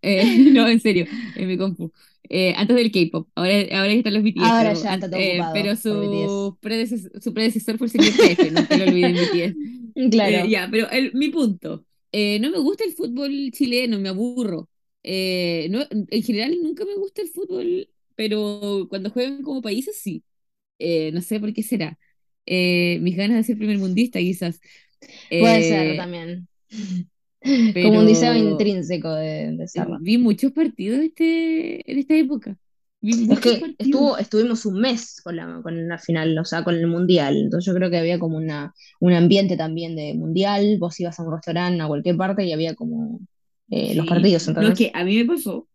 eh, 0.02 0.38
no, 0.52 0.68
en 0.68 0.80
serio, 0.80 1.06
en 1.36 1.48
mi 1.48 1.56
compu. 1.56 1.92
Eh, 2.32 2.54
antes 2.56 2.76
del 2.76 2.92
K-pop, 2.92 3.28
ahora, 3.34 3.54
ahora 3.72 3.92
están 3.92 4.14
los 4.14 4.22
BTS, 4.22 4.42
Ahora 4.44 4.68
pero, 4.70 4.82
ya 4.82 4.94
está 4.94 5.10
todo 5.10 5.20
eh, 5.20 5.40
pero 5.52 5.74
su 5.76 6.56
predecesor, 6.60 7.20
su 7.20 7.34
predecesor 7.34 7.78
fue 7.78 7.86
el 7.88 7.90
señor 7.92 8.12
PF, 8.16 8.50
nunca 8.52 8.76
lo 8.76 8.84
olviden 8.84 9.14
BTS. 9.14 9.56
Eh, 9.96 10.10
Claro. 10.10 10.46
ya, 10.46 10.68
pero 10.70 10.88
el- 10.90 11.12
mi 11.14 11.28
punto, 11.30 11.84
eh, 12.12 12.38
no 12.40 12.50
me 12.50 12.58
gusta 12.58 12.84
el 12.84 12.92
fútbol 12.92 13.30
chileno, 13.52 13.98
me 13.98 14.08
aburro. 14.10 14.68
Eh, 15.02 15.68
no, 15.70 15.80
en 15.90 16.22
general 16.22 16.56
nunca 16.62 16.84
me 16.84 16.94
gusta 16.96 17.22
el 17.22 17.28
fútbol, 17.30 17.88
pero 18.16 18.86
cuando 18.90 19.10
juegan 19.10 19.42
como 19.42 19.62
países 19.62 19.98
sí. 20.00 20.24
Eh, 20.78 21.12
no 21.12 21.22
sé 21.22 21.40
por 21.40 21.52
qué 21.54 21.62
será. 21.62 21.98
Eh, 22.46 22.98
mis 23.02 23.16
ganas 23.16 23.38
de 23.38 23.44
ser 23.44 23.58
primer 23.58 23.78
mundista 23.78 24.18
quizás. 24.20 24.60
Puede 25.36 25.62
ser 25.62 25.94
Eh, 25.94 25.96
también. 25.96 26.48
Como 27.82 27.98
un 28.00 28.06
deseo 28.06 28.34
intrínseco 28.34 29.12
de, 29.14 29.56
de 29.56 29.68
serlo. 29.68 29.98
vi 30.02 30.18
muchos 30.18 30.52
partidos 30.52 31.00
este, 31.00 31.90
en 31.90 31.98
esta 31.98 32.14
época. 32.16 32.56
Es 33.28 33.40
que 33.40 33.70
estuvo, 33.78 34.18
estuvimos 34.18 34.66
un 34.66 34.80
mes 34.80 35.20
con 35.22 35.36
la, 35.36 35.60
con 35.62 35.88
la 35.88 35.98
final, 35.98 36.38
o 36.38 36.44
sea, 36.44 36.64
con 36.64 36.74
el 36.74 36.86
mundial. 36.86 37.36
Entonces 37.36 37.66
yo 37.66 37.74
creo 37.78 37.90
que 37.90 37.98
había 37.98 38.18
como 38.18 38.36
una, 38.36 38.74
un 39.00 39.12
ambiente 39.14 39.56
también 39.56 39.96
de 39.96 40.14
mundial. 40.14 40.76
Vos 40.78 40.98
ibas 41.00 41.18
a 41.18 41.22
un 41.24 41.32
restaurante, 41.32 41.82
a 41.82 41.86
cualquier 41.88 42.16
parte, 42.16 42.44
y 42.44 42.52
había 42.52 42.74
como 42.74 43.20
eh, 43.70 43.94
los 43.94 44.06
partidos, 44.06 44.48
No, 44.58 44.68
es 44.68 44.74
que 44.74 44.90
a 44.94 45.04
mí 45.04 45.16
me 45.18 45.24
pasó, 45.26 45.68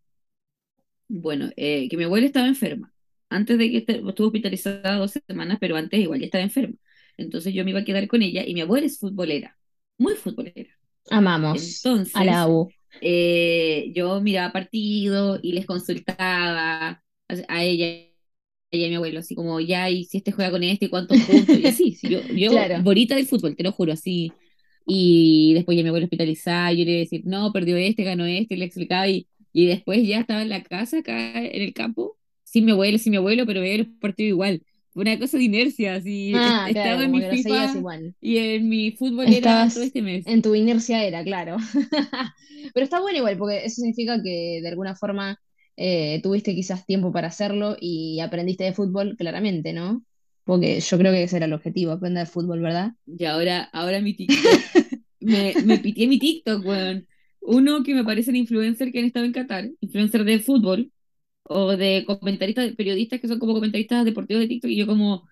bueno, 1.07 1.49
eh, 1.55 1.87
que 1.89 1.97
mi 1.97 2.03
abuela 2.05 2.25
estaba 2.27 2.47
enferma. 2.47 2.93
Antes 3.29 3.57
de 3.57 3.71
que 3.71 3.77
este- 3.77 4.01
estuvo 4.07 4.27
hospitalizada 4.27 4.95
dos 4.97 5.13
semanas, 5.27 5.57
pero 5.59 5.75
antes 5.75 5.99
igual 5.99 6.19
ya 6.19 6.25
estaba 6.27 6.43
enferma. 6.43 6.75
Entonces 7.17 7.53
yo 7.53 7.63
me 7.63 7.71
iba 7.71 7.79
a 7.81 7.85
quedar 7.85 8.07
con 8.07 8.21
ella 8.21 8.43
y 8.45 8.53
mi 8.53 8.61
abuela 8.61 8.85
es 8.87 8.99
futbolera, 8.99 9.57
muy 9.97 10.15
futbolera. 10.15 10.77
Amamos 11.09 11.97
a 12.13 12.23
la 12.23 12.33
Entonces, 12.33 12.43
ABU. 12.43 12.73
eh, 13.01 13.91
yo 13.95 14.21
miraba 14.21 14.53
partidos 14.53 15.39
y 15.43 15.53
les 15.53 15.65
consultaba 15.65 16.89
a, 16.89 17.01
a 17.49 17.63
ella, 17.63 17.85
ella 17.87 18.13
y 18.71 18.85
a 18.85 18.89
mi 18.89 18.95
abuelo, 18.95 19.19
así 19.19 19.35
como, 19.35 19.59
ya, 19.61 19.89
y 19.89 20.05
si 20.05 20.17
este 20.17 20.31
juega 20.31 20.51
con 20.51 20.63
este, 20.63 20.89
¿cuántos 20.89 21.21
puntos? 21.21 21.59
Y 21.59 21.67
así, 21.67 21.95
sí, 21.95 22.09
yo, 22.09 22.23
yo, 22.29 22.67
Claro. 22.67 22.83
bonita 22.83 23.15
del 23.15 23.27
fútbol, 23.27 23.55
te 23.55 23.63
lo 23.63 23.71
juro, 23.71 23.93
así. 23.93 24.37
Y 24.85 25.53
después 25.55 25.77
ya 25.77 25.83
mi 25.83 25.89
abuelo 25.89 26.05
hospitalizado, 26.05 26.73
yo 26.75 26.85
le 26.85 26.91
iba 26.91 26.97
a 26.97 26.99
decir, 27.01 27.21
no, 27.25 27.51
perdió 27.53 27.77
este, 27.77 28.03
ganó 28.03 28.25
este, 28.25 28.53
y 28.55 28.57
le 28.57 28.65
explicaba, 28.65 29.07
y, 29.09 29.27
y 29.53 29.65
después 29.67 30.05
ya 30.07 30.19
estaba 30.19 30.41
en 30.43 30.49
la 30.49 30.63
casa, 30.63 30.99
acá 30.99 31.41
en 31.43 31.61
el 31.61 31.73
campo, 31.73 32.17
sin 32.43 32.65
mi 32.65 32.71
abuelo, 32.71 32.97
sin 32.99 33.11
mi 33.11 33.17
abuelo, 33.17 33.45
pero 33.45 33.61
veía 33.61 33.79
los 33.79 33.87
partidos 33.99 34.29
igual. 34.29 34.63
Una 34.93 35.17
cosa 35.19 35.37
de 35.37 35.43
inercia, 35.45 35.95
así, 35.95 36.31
Ah, 36.33 36.69
claro, 36.71 36.89
estaba 36.91 37.03
en 37.05 37.11
mi 37.11 37.21
FIFA 37.23 37.73
igual. 37.77 38.15
y 38.21 38.37
en 38.37 38.69
mi 38.69 38.91
fútbol 38.91 39.33
era 39.33 39.69
todo 39.73 39.81
Estabas 39.81 39.81
este 39.83 40.01
mes. 40.01 40.25
en 40.25 40.41
tu 40.41 40.55
inercia 40.55 41.03
era, 41.05 41.23
claro. 41.23 41.57
Pero 42.73 42.83
está 42.83 43.01
bueno 43.01 43.17
igual, 43.19 43.37
porque 43.37 43.65
eso 43.65 43.75
significa 43.77 44.21
que 44.21 44.59
de 44.61 44.69
alguna 44.69 44.95
forma 44.95 45.39
eh, 45.77 46.21
tuviste 46.23 46.55
quizás 46.55 46.85
tiempo 46.85 47.11
para 47.11 47.27
hacerlo 47.27 47.75
y 47.79 48.19
aprendiste 48.21 48.63
de 48.65 48.73
fútbol, 48.73 49.15
claramente, 49.17 49.73
¿no? 49.73 50.03
Porque 50.45 50.79
yo 50.79 50.97
creo 50.97 51.11
que 51.13 51.23
ese 51.23 51.37
era 51.37 51.47
el 51.47 51.53
objetivo, 51.53 51.91
aprender 51.91 52.25
de 52.27 52.31
fútbol, 52.31 52.61
¿verdad? 52.61 52.93
Y 53.05 53.25
ahora, 53.25 53.63
ahora 53.73 54.01
mi 54.01 54.15
TikTok, 54.15 54.63
me, 55.19 55.57
me 55.61 55.79
pitié 55.79 56.07
mi 56.07 56.19
TikTok, 56.19 56.65
weón. 56.65 57.07
Uno 57.41 57.83
que 57.83 57.93
me 57.95 58.03
parecen 58.03 58.35
influencers 58.35 58.91
que 58.91 58.99
han 58.99 59.05
estado 59.05 59.25
en 59.25 59.33
Qatar, 59.33 59.69
influencers 59.81 60.25
de 60.25 60.39
fútbol, 60.39 60.91
o 61.43 61.77
de 61.77 62.05
comentaristas, 62.07 62.73
periodistas 62.75 63.21
que 63.21 63.27
son 63.27 63.39
como 63.39 63.53
comentaristas 63.53 64.05
deportivos 64.05 64.41
de 64.41 64.47
TikTok, 64.49 64.71
y 64.71 64.77
yo 64.77 64.87
como, 64.87 65.27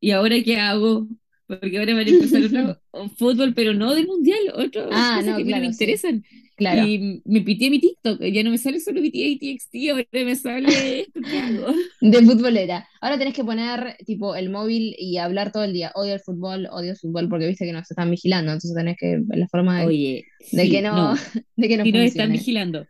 ¿y 0.00 0.12
ahora 0.12 0.36
qué 0.44 0.58
hago? 0.58 1.08
Porque 1.46 1.78
ahora 1.78 1.94
van 1.94 2.06
a 2.06 2.10
empezar 2.10 2.44
otro 2.44 2.80
o 2.90 3.08
fútbol, 3.18 3.54
pero 3.54 3.74
no 3.74 3.94
del 3.94 4.06
mundial, 4.06 4.40
otras 4.54 4.86
Ah, 4.90 5.22
no, 5.24 5.36
que 5.36 5.44
me 5.44 5.50
claro, 5.50 5.72
sí, 5.72 5.86
interesan. 5.86 6.24
Claro. 6.56 6.86
Y 6.86 7.22
me 7.24 7.40
pitié 7.40 7.70
mi 7.70 7.80
TikTok, 7.80 8.20
ya 8.22 8.42
no 8.42 8.50
me 8.50 8.58
sale 8.58 8.80
solo 8.80 9.00
BTA 9.00 9.10
y 9.12 9.38
TXT, 9.38 9.90
ahora 9.90 10.06
me 10.12 10.36
sale 10.36 11.00
esto. 11.00 11.20
De 12.00 12.22
futbolera. 12.22 12.88
Ahora 13.00 13.18
tenés 13.18 13.34
que 13.34 13.44
poner 13.44 13.96
tipo 14.06 14.34
el 14.34 14.50
móvil 14.50 14.94
y 14.98 15.18
hablar 15.18 15.52
todo 15.52 15.64
el 15.64 15.72
día. 15.72 15.92
Odio 15.94 16.14
el 16.14 16.20
fútbol, 16.20 16.66
odio 16.70 16.92
el 16.92 16.96
fútbol, 16.96 17.28
porque 17.28 17.46
viste 17.46 17.64
que 17.64 17.72
nos 17.72 17.90
están 17.90 18.10
vigilando, 18.10 18.52
entonces 18.52 18.74
tenés 18.74 18.96
que 18.98 19.22
la 19.28 19.48
forma 19.48 19.80
de, 19.80 19.86
Oye, 19.86 20.24
de 20.52 20.70
que 20.70 20.82
no, 20.82 21.14
no, 21.14 21.14
de 21.56 21.68
que 21.68 21.76
no 21.76 21.84
si 21.84 21.92
nos 21.92 22.02
están 22.02 22.32
vigilando. 22.32 22.86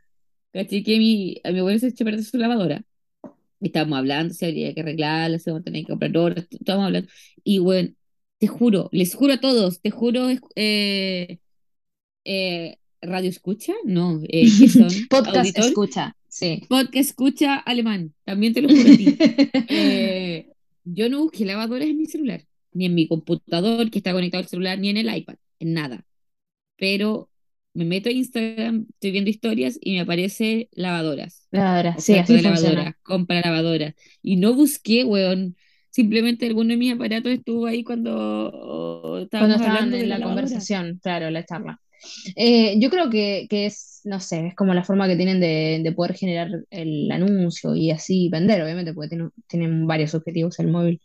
Caché 0.52 0.82
que 0.84 0.98
mi, 0.98 1.40
a 1.42 1.50
mi 1.50 1.58
abuelo 1.58 1.78
se 1.78 1.88
echó 1.88 2.04
a 2.04 2.06
perder 2.06 2.24
su 2.24 2.38
lavadora. 2.38 2.84
Estábamos 3.60 3.98
hablando, 3.98 4.34
si 4.34 4.44
habría 4.44 4.74
que 4.74 4.82
arreglarla, 4.82 5.38
si 5.38 5.50
vamos 5.50 5.62
a 5.62 5.64
tener 5.64 5.82
que 5.82 5.88
comprar 5.88 6.16
horas, 6.16 6.46
estábamos 6.50 6.86
hablando. 6.86 7.08
Y 7.42 7.58
bueno, 7.58 7.90
te 8.38 8.46
juro, 8.46 8.88
les 8.92 9.14
juro 9.14 9.32
a 9.34 9.40
todos, 9.40 9.80
te 9.80 9.90
juro, 9.90 10.28
eh, 10.54 11.38
eh, 12.24 12.76
¿radio 13.04 13.30
escucha? 13.30 13.72
No, 13.84 14.20
eh, 14.28 14.46
¿qué 14.58 14.68
son? 14.68 14.88
Podcast 15.10 15.36
¿Auditor? 15.36 15.64
escucha, 15.64 16.16
sí. 16.28 16.62
Podcast 16.68 17.10
escucha 17.10 17.56
alemán, 17.56 18.14
también 18.24 18.52
te 18.52 18.62
lo 18.62 18.68
juro 18.68 18.92
a 18.92 18.96
ti. 18.96 19.16
Eh, 19.68 20.52
yo 20.84 21.08
no 21.08 21.22
busqué 21.22 21.44
lavadoras 21.44 21.88
en 21.88 21.98
mi 21.98 22.06
celular, 22.06 22.44
ni 22.72 22.86
en 22.86 22.94
mi 22.94 23.08
computador 23.08 23.90
que 23.90 23.98
está 23.98 24.12
conectado 24.12 24.42
al 24.42 24.48
celular, 24.48 24.78
ni 24.78 24.90
en 24.90 24.98
el 24.98 25.14
iPad, 25.14 25.36
en 25.58 25.72
nada. 25.72 26.04
Pero 26.76 27.30
me 27.74 27.84
meto 27.84 28.08
a 28.08 28.12
Instagram, 28.12 28.86
estoy 28.88 29.10
viendo 29.10 29.30
historias 29.30 29.78
y 29.80 29.92
me 29.94 30.00
aparece 30.00 30.68
lavadoras, 30.72 31.48
Lavadora, 31.50 31.98
sí, 31.98 32.14
así 32.14 32.34
de 32.34 32.42
lavadoras, 32.42 32.94
compra 33.02 33.40
lavadoras. 33.40 33.94
Y 34.22 34.36
no 34.36 34.54
busqué, 34.54 35.04
weón. 35.04 35.56
Simplemente 35.90 36.46
alguno 36.46 36.70
de 36.70 36.76
mis 36.76 36.92
aparatos 36.92 37.30
estuvo 37.30 37.66
ahí 37.66 37.84
cuando 37.84 38.50
Cuando 39.00 39.18
estábamos 39.22 39.56
estaban 39.56 39.76
hablando 39.76 39.96
de 39.96 40.02
en 40.02 40.08
la 40.08 40.18
la 40.18 40.26
conversación, 40.26 40.98
claro, 41.00 41.30
la 41.30 41.44
charla. 41.44 41.80
Eh, 42.36 42.76
yo 42.78 42.90
creo 42.90 43.10
que, 43.10 43.46
que 43.48 43.66
es, 43.66 44.00
no 44.04 44.20
sé, 44.20 44.48
es 44.48 44.54
como 44.54 44.74
la 44.74 44.84
forma 44.84 45.08
que 45.08 45.16
tienen 45.16 45.40
de, 45.40 45.80
de 45.82 45.92
poder 45.92 46.14
generar 46.14 46.48
el 46.70 47.10
anuncio 47.10 47.74
y 47.74 47.90
así 47.90 48.28
vender, 48.30 48.62
obviamente, 48.62 48.92
porque 48.94 49.08
tienen, 49.10 49.30
tienen 49.46 49.86
varios 49.86 50.14
objetivos 50.14 50.58
el 50.58 50.68
móvil. 50.68 51.00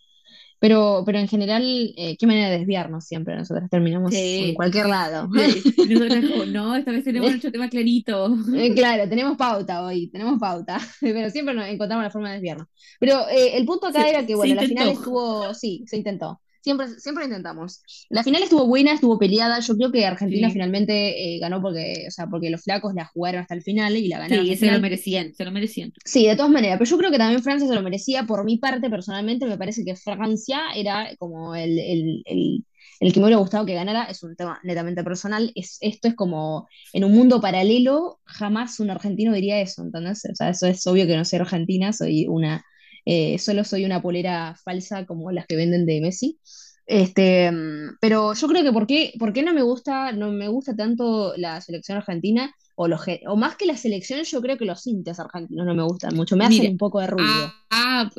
Pero, 0.62 1.04
pero 1.06 1.20
en 1.20 1.30
general, 1.30 1.64
eh, 1.96 2.18
qué 2.18 2.28
manera 2.28 2.50
de 2.50 2.58
desviarnos 2.58 3.06
siempre. 3.06 3.34
Nosotros 3.36 3.70
terminamos 3.70 4.14
en 4.14 4.50
Sí. 4.50 4.54
cualquier 4.56 4.88
lado. 4.88 5.30
Como, 6.34 6.46
no, 6.46 6.76
esta 6.76 6.92
vez 6.92 7.06
tenemos 7.06 7.30
nuestro 7.30 7.50
tema 7.52 7.70
clarito. 7.70 8.36
Eh, 8.58 8.74
claro, 8.74 9.08
tenemos 9.08 9.38
pauta 9.38 9.86
hoy, 9.86 10.10
tenemos 10.12 10.38
pauta, 10.38 10.78
pero 11.02 11.30
siempre 11.30 11.56
nos 11.56 11.66
encontramos 11.66 12.04
la 12.04 12.12
forma 12.12 12.28
de 12.30 12.34
desviarnos. 12.36 12.68
Pero 13.00 13.28
eh, 13.30 13.56
el 13.58 13.66
punto 13.66 13.88
acá 13.88 14.04
Se, 14.04 14.10
era 14.10 14.26
que, 14.26 14.36
bueno, 14.36 14.56
la 14.56 14.64
final 14.64 14.90
estuvo, 14.90 15.54
sí, 15.54 15.86
se 15.88 15.96
intentó. 15.96 16.42
Siempre, 16.62 16.88
siempre 17.00 17.24
intentamos. 17.26 17.82
La 18.10 18.24
final 18.24 18.44
estuvo 18.44 18.68
buena, 18.68 18.94
estuvo 18.94 19.18
peleada. 19.18 19.60
Yo 19.60 19.78
creo 19.78 19.92
que 19.92 20.06
Argentina 20.06 20.48
Sí. 20.48 20.54
finalmente 20.54 21.36
eh, 21.36 21.40
ganó 21.40 21.62
porque, 21.62 22.06
o 22.08 22.12
sea, 22.12 22.28
porque 22.28 22.50
los 22.50 22.64
flacos 22.64 22.94
la 22.94 23.06
jugaron 23.06 23.42
hasta 23.42 23.56
el 23.56 23.62
final 23.62 23.96
y 23.96 24.08
la 24.10 24.20
ganaron 24.20 24.46
Sí, 24.46 24.56
se 24.58 24.72
lo 24.72 24.80
merecían, 24.80 25.34
se 25.34 25.46
lo 25.46 25.52
merecían. 25.52 25.94
Sí, 26.06 26.26
de 26.28 26.36
todas 26.36 26.52
maneras, 26.52 26.78
pero 26.78 26.90
yo 26.90 26.98
creo 26.98 27.12
que 27.12 27.18
también 27.18 27.42
Francia 27.44 27.68
se 27.68 27.76
lo 27.76 27.82
merecía. 27.82 28.24
Por 28.26 28.44
mi 28.44 28.58
parte, 28.58 28.90
personalmente, 28.90 29.46
me 29.46 29.58
parece 29.58 29.86
que 29.86 29.96
Francia 29.96 30.62
era 30.76 31.16
como 31.18 31.56
el, 31.56 31.80
el, 31.80 32.22
el, 32.26 32.66
el 33.00 33.14
que 33.14 33.20
me 33.20 33.26
hubiera 33.28 33.40
gustado 33.40 33.66
que 33.66 33.74
ganara. 33.74 34.04
Es 34.06 34.22
un 34.24 34.36
tema 34.36 34.60
netamente 34.64 35.04
personal. 35.04 35.52
Es, 35.56 35.78
esto 35.82 36.08
es 36.10 36.16
como 36.16 36.68
en 36.94 37.04
un 37.06 37.14
mundo 37.14 37.40
paralelo, 37.42 38.20
jamás 38.26 38.80
un 38.80 38.90
argentino 38.90 39.34
diría 39.34 39.62
eso, 39.62 39.82
¿entendés? 39.84 40.24
O 40.32 40.36
sea, 40.36 40.50
eso 40.50 40.68
es 40.68 40.86
obvio 40.88 41.08
que 41.08 41.16
no 41.18 41.24
soy 41.26 41.40
argentina, 41.40 41.94
soy 41.94 42.28
una, 42.28 42.64
eh, 43.12 43.40
solo 43.40 43.64
soy 43.64 43.86
una 43.86 44.02
polera 44.04 44.56
falsa 44.64 45.06
como 45.08 45.32
las 45.32 45.48
que 45.48 45.56
venden 45.56 45.86
de 45.88 46.00
Messi. 46.00 46.40
Este, 46.86 47.52
mm, 47.52 47.98
pero 48.00 48.34
yo 48.36 48.48
creo 48.48 48.64
que 48.64 48.72
por 48.72 48.86
qué, 48.88 49.14
por 49.20 49.34
qué 49.34 49.42
no 49.44 49.54
me 49.54 49.64
gusta, 49.64 50.12
no 50.12 50.32
me 50.32 50.48
gusta 50.48 50.76
tanto 50.76 51.34
la 51.38 51.60
selección 51.62 51.98
argentina, 51.98 52.54
o, 52.76 52.88
los, 52.88 53.02
o 53.28 53.36
más 53.36 53.56
que 53.58 53.66
la 53.66 53.78
selección, 53.78 54.24
yo 54.24 54.42
creo 54.42 54.58
que 54.58 54.66
los 54.66 54.86
hinchas 54.88 55.20
argentinos 55.20 55.66
no 55.66 55.74
me 55.76 55.84
gustan 55.84 56.16
mucho, 56.16 56.38
me 56.38 56.46
hacen 56.46 56.60
Mira, 56.62 56.72
un 56.72 56.78
poco 56.78 57.00
de 57.00 57.08
ruido. 57.08 57.46
ah, 57.46 57.54
ah, 57.72 58.10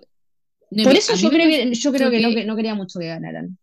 no, 0.70 0.84
Por 0.84 0.96
eso 0.96 1.14
yo 1.14 1.30
creo 1.30 1.48
que, 1.48 1.72
yo 1.74 1.92
creo 1.92 2.10
pasó 2.10 2.10
que 2.10 2.20
no, 2.20 2.28
que 2.30 2.34
que, 2.34 2.44
no 2.44 2.56
quería 2.56 2.74
mucho 2.74 2.98
que 3.00 3.06
ganaran. 3.06 3.58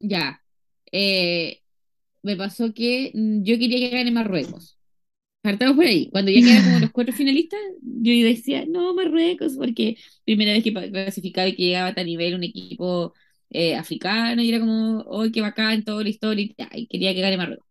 ya, 0.00 0.42
eh, 0.92 1.60
me 2.22 2.36
pasó 2.36 2.72
que 2.74 3.12
mm, 3.14 3.42
yo 3.44 3.58
quería 3.58 3.90
que 3.90 3.96
gane 3.96 4.10
Marruecos. 4.10 4.78
Partamos 5.42 5.76
por 5.76 5.84
ahí. 5.84 6.08
Cuando 6.10 6.30
ya 6.30 6.40
quedaron 6.40 6.64
como 6.64 6.78
los 6.78 6.90
cuatro 6.92 7.12
finalistas, 7.12 7.60
yo 7.82 8.12
decía, 8.24 8.64
no, 8.66 8.94
Marruecos, 8.94 9.54
porque 9.56 9.96
primera 10.24 10.52
vez 10.52 10.62
que 10.62 10.72
clasificaba 10.72 11.48
y 11.48 11.56
que 11.56 11.64
llegaba 11.64 11.88
a 11.88 11.94
tal 11.94 12.06
nivel 12.06 12.34
un 12.34 12.44
equipo 12.44 13.12
eh, 13.50 13.74
africano, 13.74 14.40
y 14.42 14.48
era 14.48 14.60
como, 14.60 15.04
¡ay, 15.20 15.32
qué 15.32 15.40
bacán, 15.40 15.84
toda 15.84 16.02
la 16.04 16.08
historia! 16.10 16.48
Y, 16.74 16.86
quería 16.86 17.12
que 17.12 17.20
gane 17.20 17.36
Marruecos. 17.36 17.66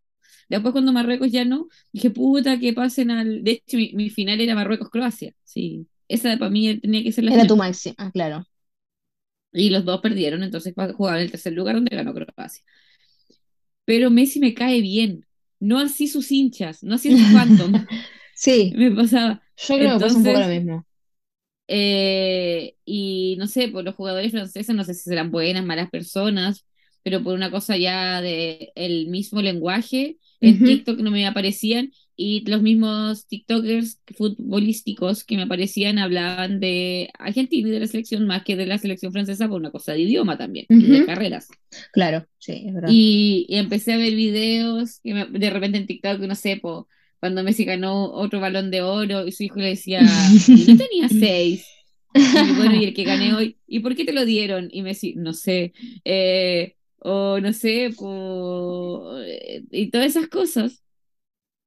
Después, 0.49 0.73
cuando 0.73 0.91
Marruecos 0.91 1.31
ya 1.31 1.45
no, 1.45 1.69
dije, 1.93 2.09
puta, 2.11 2.59
que 2.59 2.73
pasen 2.73 3.09
al. 3.09 3.41
De 3.43 3.51
hecho, 3.51 3.77
mi, 3.77 3.93
mi 3.93 4.09
final 4.09 4.41
era 4.41 4.53
Marruecos-Croacia. 4.53 5.33
Sí, 5.45 5.87
esa 6.09 6.37
para 6.37 6.51
mí 6.51 6.77
tenía 6.79 7.03
que 7.03 7.11
ser 7.13 7.23
la 7.23 7.33
Era 7.33 7.47
tu 7.47 7.55
máximo, 7.55 7.95
ah, 7.97 8.11
claro. 8.11 8.45
Y 9.53 9.69
los 9.69 9.85
dos 9.85 10.01
perdieron, 10.01 10.43
entonces 10.43 10.73
jugaban 10.95 11.19
en 11.19 11.25
el 11.25 11.31
tercer 11.31 11.53
lugar 11.53 11.75
donde 11.75 11.95
ganó 11.95 12.13
Croacia. 12.13 12.63
Pero 13.85 14.09
Messi 14.09 14.39
me 14.39 14.53
cae 14.53 14.81
bien. 14.81 15.25
No 15.61 15.79
así 15.79 16.09
sus 16.09 16.31
hinchas, 16.33 16.83
no 16.83 16.95
así 16.95 17.13
sus 17.13 17.29
fandom. 17.31 17.87
Sí, 18.33 18.79
Me 18.79 18.91
pasaba. 18.91 19.43
yo 19.67 19.77
creo 19.77 19.95
que 19.97 20.01
pasa 20.01 20.17
un 20.19 20.25
poco 20.25 20.39
lo 20.39 20.47
mismo. 20.47 20.85
eh, 21.67 22.75
y 22.85 23.35
no 23.39 23.47
sé, 23.47 23.69
por 23.69 23.83
los 23.83 23.95
jugadores 23.95 24.31
franceses, 24.31 24.75
no 24.75 24.83
sé 24.83 24.93
si 24.93 25.03
serán 25.03 25.31
buenas, 25.31 25.63
malas 25.65 25.89
personas, 25.89 26.65
pero 27.03 27.23
por 27.23 27.33
una 27.35 27.49
cosa 27.51 27.77
ya 27.77 28.21
de 28.21 28.71
el 28.75 29.07
mismo 29.07 29.41
lenguaje, 29.41 30.17
en 30.41 30.63
Ujú, 30.63 30.65
TikTok 30.65 30.99
no 30.99 31.11
me 31.11 31.25
aparecían 31.27 31.91
y 32.21 32.45
los 32.49 32.61
mismos 32.61 33.27
TikTokers 33.27 33.99
futbolísticos 34.17 35.23
que 35.23 35.35
me 35.37 35.43
aparecían 35.43 35.99
hablaban 35.99 36.59
de 36.59 37.11
Argentina 37.19 37.69
y 37.69 37.71
de 37.71 37.79
la 37.79 37.87
selección 37.87 38.27
más 38.27 38.43
que 38.43 38.55
de 38.55 38.65
la 38.67 38.77
selección 38.77 39.11
francesa 39.13 39.47
por 39.47 39.59
una 39.59 39.71
cosa 39.71 39.93
de 39.93 40.01
idioma 40.01 40.37
también 40.37 40.67
y 40.77 40.89
de 40.91 41.03
carreras. 41.03 41.47
Claro, 41.91 42.27
sí, 42.37 42.63
es 42.67 42.73
verdad. 42.73 42.91
Y, 42.93 43.45
y 43.49 43.57
empecé 43.57 43.93
a 43.93 43.97
ver 43.97 44.15
videos 44.15 44.99
que 45.03 45.13
me- 45.13 45.25
de 45.27 45.49
repente 45.49 45.77
en 45.77 45.87
TikTok, 45.87 46.19
no 46.21 46.35
sé, 46.35 46.57
po, 46.57 46.87
cuando 47.19 47.43
Messi 47.43 47.65
ganó 47.65 48.11
otro 48.11 48.39
balón 48.39 48.71
de 48.71 48.81
oro 48.81 49.25
y 49.27 49.31
su 49.31 49.43
hijo 49.43 49.59
le 49.59 49.67
decía, 49.69 50.35
y 50.53 50.65
no 50.65 50.75
tenía 50.75 51.09
seis. 51.09 51.77
Y 52.33 52.53
bueno, 52.53 52.75
y 52.75 52.83
el 52.83 52.93
que 52.93 53.03
gané 53.03 53.33
hoy, 53.33 53.59
¿y 53.67 53.79
por 53.81 53.95
qué 53.95 54.05
te 54.05 54.13
lo 54.13 54.25
dieron? 54.25 54.69
Y 54.71 54.81
Messi, 54.83 55.15
no 55.15 55.33
sé, 55.33 55.73
eh, 56.05 56.75
o 56.99 57.39
no 57.39 57.53
sé, 57.53 57.91
po, 57.97 59.17
eh, 59.21 59.63
y 59.71 59.89
todas 59.91 60.07
esas 60.07 60.27
cosas 60.27 60.83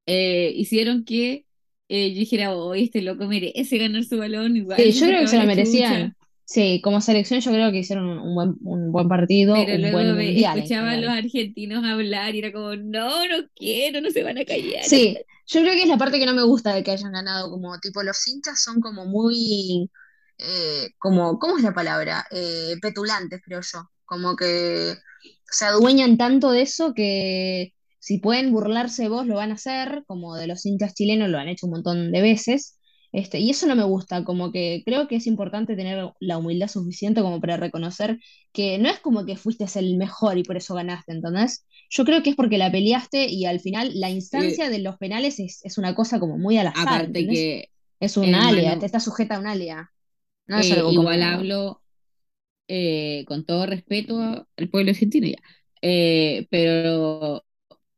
eh, 0.06 0.52
hicieron 0.56 1.04
que 1.04 1.46
eh, 1.88 2.12
yo 2.12 2.18
dijera, 2.20 2.54
oh, 2.56 2.74
este 2.74 3.02
loco 3.02 3.26
merece 3.26 3.78
ganar 3.78 4.04
su 4.04 4.18
balón, 4.18 4.56
igual 4.56 4.86
Sí, 4.86 4.92
yo 4.92 5.06
creo 5.06 5.20
que 5.20 5.28
se 5.28 5.38
lo 5.38 5.44
chucha. 5.46 5.46
merecían. 5.46 6.16
Sí, 6.44 6.80
como 6.82 7.00
selección 7.00 7.40
yo 7.40 7.50
creo 7.52 7.70
que 7.72 7.78
hicieron 7.78 8.06
un, 8.18 8.34
buen, 8.34 8.56
un 8.62 8.92
buen 8.92 9.08
partido, 9.08 9.66
Pero 9.66 9.70
un 9.70 9.90
luego 9.90 9.90
buen 9.90 10.14
ve- 10.16 10.38
mundial 10.38 10.40
escuchaba 10.40 10.92
a 10.92 10.96
los 10.96 11.10
argentinos 11.10 11.84
hablar 11.84 12.34
y 12.34 12.40
era 12.40 12.52
como, 12.52 12.74
no, 12.76 13.26
no 13.28 13.48
quiero, 13.54 14.00
no 14.00 14.10
se 14.10 14.22
van 14.22 14.38
a 14.38 14.44
callar. 14.44 14.90
Sí, 14.90 15.16
yo 15.46 15.60
creo 15.60 15.72
que 15.74 15.82
es 15.82 15.88
la 15.88 15.98
parte 15.98 16.18
que 16.18 16.26
no 16.26 16.34
me 16.34 16.42
gusta 16.42 16.74
de 16.74 16.82
que 16.84 16.90
hayan 16.92 17.12
ganado, 17.12 17.50
como 17.50 17.78
tipo 17.80 18.02
los 18.02 18.26
hinchas 18.28 18.62
son 18.62 18.80
como 18.80 19.06
muy, 19.06 19.90
eh, 20.38 20.90
como, 20.98 21.38
¿cómo 21.38 21.56
es 21.58 21.62
la 21.64 21.74
palabra? 21.74 22.26
Eh, 22.30 22.76
petulantes, 22.82 23.40
creo 23.44 23.60
yo, 23.62 23.90
como 24.04 24.36
que 24.36 24.94
se 25.50 25.64
adueñan 25.66 26.16
tanto 26.18 26.50
de 26.50 26.62
eso 26.62 26.94
que 26.94 27.73
si 28.04 28.18
pueden 28.18 28.52
burlarse 28.52 29.04
de 29.04 29.08
vos 29.08 29.26
lo 29.26 29.36
van 29.36 29.50
a 29.50 29.54
hacer, 29.54 30.04
como 30.06 30.36
de 30.36 30.46
los 30.46 30.64
hinchas 30.66 30.94
chilenos 30.94 31.28
lo 31.30 31.38
han 31.38 31.48
hecho 31.48 31.66
un 31.66 31.72
montón 31.72 32.12
de 32.12 32.22
veces, 32.22 32.78
este, 33.12 33.38
y 33.38 33.50
eso 33.50 33.66
no 33.68 33.76
me 33.76 33.84
gusta, 33.84 34.24
como 34.24 34.50
que 34.52 34.82
creo 34.84 35.06
que 35.08 35.16
es 35.16 35.26
importante 35.28 35.76
tener 35.76 36.10
la 36.20 36.38
humildad 36.38 36.68
suficiente 36.68 37.22
como 37.22 37.40
para 37.40 37.56
reconocer 37.56 38.18
que 38.52 38.78
no 38.78 38.88
es 38.90 38.98
como 39.00 39.24
que 39.24 39.36
fuiste 39.36 39.66
el 39.78 39.96
mejor 39.96 40.36
y 40.38 40.42
por 40.44 40.56
eso 40.56 40.74
ganaste, 40.74 41.12
¿entendés? 41.12 41.64
Yo 41.90 42.04
creo 42.04 42.22
que 42.22 42.30
es 42.30 42.36
porque 42.36 42.58
la 42.58 42.72
peleaste 42.72 43.26
y 43.28 43.44
al 43.46 43.60
final 43.60 43.92
la 43.94 44.10
Eh, 44.32 44.58
instancia 44.58 44.68
de 44.70 44.80
los 44.80 44.96
penales 44.98 45.38
es, 45.40 45.60
es 45.64 45.78
una 45.78 45.94
cosa 45.94 46.18
como 46.20 46.38
muy 46.38 46.58
al 46.58 46.66
azar, 46.66 47.02
aparte 47.02 47.04
¿entendés? 47.04 47.50
que, 47.50 47.70
Es 48.00 48.16
un 48.16 48.34
alea, 48.34 48.78
te 48.78 48.86
está 48.86 49.00
sujeta 49.00 49.36
a 49.36 49.40
un 49.40 49.46
alea, 49.46 49.90
no 50.46 50.58
es 50.58 50.70
eh, 50.70 50.72
algo 50.72 50.94
igual 50.94 51.22
como... 51.22 51.22
hablo 51.22 51.82
eh, 52.68 53.24
con 53.28 53.44
todo 53.46 53.66
respeto 53.66 54.20
al 54.56 54.68
pueblo 54.70 54.90
argentino 54.92 55.28
ya, 55.28 55.36
Eh, 55.82 56.46
pero 56.50 57.44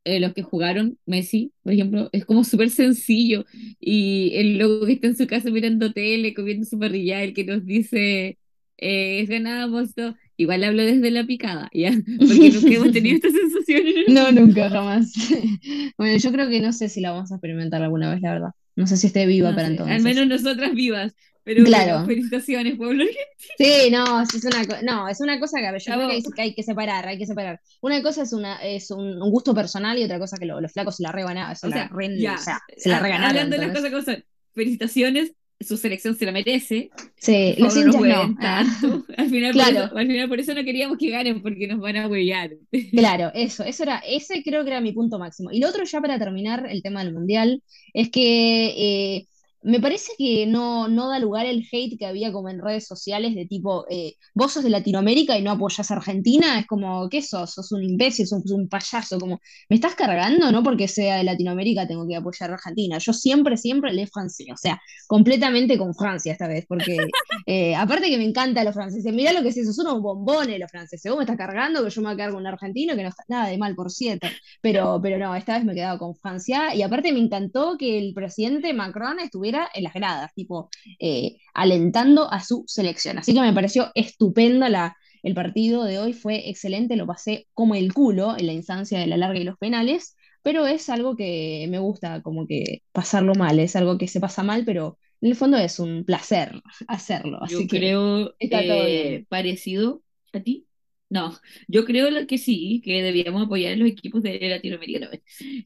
eh, 0.06 0.20
los 0.20 0.34
que 0.34 0.42
jugaron 0.42 0.98
Messi, 1.06 1.52
por 1.62 1.72
ejemplo, 1.74 2.10
es 2.12 2.24
como 2.26 2.44
súper 2.44 2.70
sencillo 2.70 3.44
y 3.80 4.32
el 4.36 4.58
loco 4.58 4.86
que 4.86 4.94
está 4.94 5.08
en 5.08 5.16
su 5.18 5.26
casa 5.28 5.50
mirando 5.50 5.92
tele, 5.92 6.34
comiendo 6.34 6.66
su 6.66 6.78
parrilla, 6.78 7.22
el 7.24 7.34
que 7.34 7.44
nos 7.44 7.64
dice, 7.66 8.38
eh, 8.78 9.26
ganamos 9.28 9.94
todo, 9.94 10.16
igual 10.38 10.64
hablo 10.64 10.84
desde 10.84 11.10
la 11.12 11.26
picada, 11.26 11.70
¿ya? 11.74 11.92
Porque 12.26 12.50
nunca 12.52 12.74
hemos 12.74 12.92
tenido 12.92 13.16
esta 13.16 13.30
sensación 13.30 13.84
No, 14.06 14.30
nunca, 14.32 14.70
jamás. 14.70 15.12
Bueno, 15.98 16.18
yo 16.18 16.32
creo 16.32 16.48
que 16.48 16.60
no 16.60 16.72
sé 16.72 16.88
si 16.88 17.00
la 17.00 17.12
vamos 17.12 17.32
a 17.32 17.36
experimentar 17.36 17.82
alguna 17.82 18.10
vez, 18.12 18.20
la 18.22 18.32
verdad. 18.32 18.50
No 18.76 18.86
sé 18.86 18.96
si 18.96 19.06
esté 19.08 19.26
viva 19.26 19.52
No 19.52 19.54
para 19.54 19.68
sé, 19.68 19.82
al 19.86 20.02
entonces. 20.02 20.02
menos 20.02 20.26
nosotras 20.26 20.74
vivas, 20.74 21.14
pero 21.46 21.70
bueno, 21.70 21.72
Claro, 21.72 22.06
felicitaciones, 22.06 22.76
pueblo 22.76 23.04
argentino. 23.04 23.26
Sí, 23.58 23.90
no, 23.90 24.22
es 24.22 24.44
una, 24.44 24.62
no, 24.82 25.08
es 25.08 25.20
una 25.20 25.40
cosa 25.40 25.58
que 25.60 25.66
a 25.66 25.72
ver, 25.72 25.80
yo 25.80 25.92
creo 25.92 26.08
que 26.08 26.14
hay, 26.14 26.22
que 26.22 26.42
hay 26.42 26.54
que 26.54 26.62
separar, 26.62 27.06
hay 27.08 27.18
que 27.18 27.26
separar. 27.26 27.60
Una 27.80 28.02
cosa 28.02 28.22
es 28.22 28.32
una 28.34 28.56
es 28.62 28.90
un, 28.90 29.22
un 29.22 29.30
gusto 29.30 29.54
personal 29.54 29.98
y 29.98 30.04
otra 30.04 30.18
cosa 30.18 30.36
que 30.38 30.46
lo- 30.46 30.60
los 30.60 30.72
flacos 30.72 30.96
se 30.96 31.02
la 31.02 31.12
reban, 31.12 31.36
se 31.56 31.66
O 31.66 31.70
la 31.70 31.76
sea, 31.76 31.88
re- 31.88 32.08
o 32.34 32.38
sea, 32.38 32.60
se 32.76 32.88
la 32.90 32.98
reganaron, 33.00 33.30
hablando 33.30 33.56
de 33.56 33.62
las 33.66 33.76
cosas 33.76 33.90
como 33.90 34.02
son, 34.02 34.24
felicitaciones, 34.54 35.32
su 35.60 35.76
selección 35.78 36.16
se 36.16 36.26
la 36.26 36.32
merece, 36.32 36.90
Sí, 37.18 37.54
los 37.58 37.74
no 37.74 37.80
hinchas 37.80 38.02
no. 38.02 38.36
Ah, 38.40 38.64
tanto, 38.80 39.06
al 39.16 39.30
final 39.30 39.56
por 39.56 39.68
eso, 39.68 39.82
claro, 39.82 39.96
al 39.98 40.06
final 40.06 40.28
por 40.28 40.40
eso 40.40 40.54
no 40.54 40.64
queríamos 40.64 40.98
que 40.98 41.10
ganen, 41.10 41.42
porque 41.42 41.66
nos 41.66 41.80
van 41.80 41.96
a 41.96 42.08
huevear. 42.08 42.50
claro, 42.94 43.30
eso, 43.34 43.64
eso 43.64 43.82
era, 43.82 43.98
ese 44.06 44.42
creo 44.42 44.64
que 44.64 44.70
era 44.70 44.80
mi 44.80 44.92
punto 44.92 45.18
máximo. 45.18 45.50
Y 45.52 45.60
lo 45.60 45.68
otro 45.68 45.84
ya 45.84 46.00
para 46.00 46.18
terminar 46.18 46.66
el 46.70 46.82
tema 46.82 47.04
del 47.04 47.12
mundial, 47.14 47.62
es 47.92 48.10
que 48.10 49.16
eh, 49.16 49.28
me 49.62 49.80
parece 49.80 50.12
que 50.16 50.46
no, 50.46 50.88
no 50.88 51.08
da 51.08 51.18
lugar 51.18 51.46
el 51.46 51.66
hate 51.70 51.98
que 51.98 52.06
había 52.06 52.32
como 52.32 52.48
en 52.48 52.60
redes 52.60 52.86
sociales 52.86 53.34
de 53.34 53.46
tipo, 53.46 53.84
eh, 53.90 54.14
vos 54.34 54.52
sos 54.52 54.62
de 54.62 54.70
Latinoamérica 54.70 55.36
y 55.36 55.42
no 55.42 55.50
apoyás 55.50 55.90
a 55.90 55.94
Argentina, 55.94 56.58
es 56.58 56.66
como, 56.66 57.08
¿qué 57.08 57.22
sos? 57.22 57.54
Sos 57.54 57.72
un 57.72 57.82
imbécil, 57.82 58.26
sos 58.26 58.48
un 58.50 58.68
payaso, 58.68 59.18
como, 59.18 59.40
me 59.68 59.76
estás 59.76 59.94
cargando, 59.94 60.52
no 60.52 60.62
porque 60.62 60.88
sea 60.88 61.16
de 61.16 61.24
Latinoamérica 61.24 61.86
tengo 61.86 62.06
que 62.06 62.16
apoyar 62.16 62.50
a 62.50 62.54
Argentina. 62.54 62.98
Yo 62.98 63.12
siempre, 63.12 63.56
siempre 63.56 63.92
le 63.92 64.06
Francia, 64.06 64.54
o 64.54 64.56
sea, 64.56 64.80
completamente 65.08 65.76
con 65.76 65.94
Francia 65.94 66.32
esta 66.32 66.46
vez, 66.46 66.64
porque 66.68 66.96
eh, 67.46 67.74
aparte 67.74 68.08
que 68.08 68.18
me 68.18 68.24
encantan 68.24 68.64
los 68.64 68.74
franceses, 68.74 69.12
mirá 69.12 69.32
lo 69.32 69.42
que 69.42 69.48
es 69.48 69.56
eso, 69.56 69.72
son 69.72 69.86
unos 69.86 70.02
bombones 70.02 70.60
los 70.60 70.70
franceses, 70.70 71.10
vos 71.10 71.18
me 71.18 71.24
estás 71.24 71.36
cargando 71.36 71.84
que 71.84 71.90
yo 71.90 72.00
me 72.02 72.06
voy 72.06 72.14
a 72.14 72.16
quedar 72.16 72.30
con 72.30 72.40
un 72.40 72.46
argentino 72.46 72.94
que 72.94 73.02
no 73.02 73.08
está 73.08 73.24
nada 73.28 73.48
de 73.48 73.58
mal, 73.58 73.74
por 73.74 73.90
cierto, 73.90 74.28
pero, 74.60 75.00
pero 75.02 75.18
no, 75.18 75.34
esta 75.34 75.56
vez 75.56 75.64
me 75.64 75.72
he 75.72 75.76
quedado 75.76 75.98
con 75.98 76.14
Francia 76.14 76.74
y 76.74 76.82
aparte 76.82 77.12
me 77.12 77.20
encantó 77.20 77.76
que 77.76 77.98
el 77.98 78.14
presidente 78.14 78.72
Macron 78.72 79.18
estuviera 79.20 79.55
en 79.74 79.84
las 79.84 79.94
gradas, 79.94 80.32
tipo, 80.34 80.68
eh, 81.00 81.38
alentando 81.54 82.30
a 82.32 82.40
su 82.42 82.64
selección, 82.66 83.18
así 83.18 83.34
que 83.34 83.40
me 83.40 83.52
pareció 83.52 83.90
estupendo 83.94 84.68
la, 84.68 84.96
el 85.22 85.34
partido 85.34 85.84
de 85.84 85.98
hoy, 85.98 86.12
fue 86.12 86.48
excelente, 86.48 86.96
lo 86.96 87.06
pasé 87.06 87.48
como 87.54 87.74
el 87.74 87.92
culo 87.94 88.36
en 88.38 88.46
la 88.46 88.52
instancia 88.52 88.98
de 88.98 89.06
la 89.06 89.16
larga 89.16 89.38
y 89.40 89.44
los 89.44 89.58
penales, 89.58 90.16
pero 90.42 90.66
es 90.66 90.88
algo 90.90 91.16
que 91.16 91.66
me 91.70 91.78
gusta 91.78 92.22
como 92.22 92.46
que 92.46 92.82
pasarlo 92.92 93.34
mal, 93.34 93.58
es 93.58 93.74
algo 93.76 93.98
que 93.98 94.08
se 94.08 94.20
pasa 94.20 94.42
mal, 94.42 94.64
pero 94.64 94.98
en 95.20 95.30
el 95.30 95.36
fondo 95.36 95.56
es 95.58 95.78
un 95.80 96.04
placer 96.04 96.60
hacerlo, 96.88 97.42
así 97.42 97.66
Yo 97.66 97.68
que 97.68 97.88
creo 97.88 98.34
está 98.38 98.64
todo 98.66 98.86
bien. 98.86 99.20
eh, 99.20 99.26
parecido 99.28 100.02
a 100.32 100.40
ti. 100.40 100.66
No, 101.08 101.38
yo 101.68 101.84
creo 101.84 102.26
que 102.26 102.36
sí, 102.38 102.82
que 102.84 103.02
debíamos 103.02 103.46
apoyar 103.46 103.74
a 103.74 103.76
los 103.76 103.88
equipos 103.88 104.22
de 104.22 104.38
Latinoamérica. 104.40 105.00
no, 105.06 105.10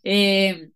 eh, 0.04 0.70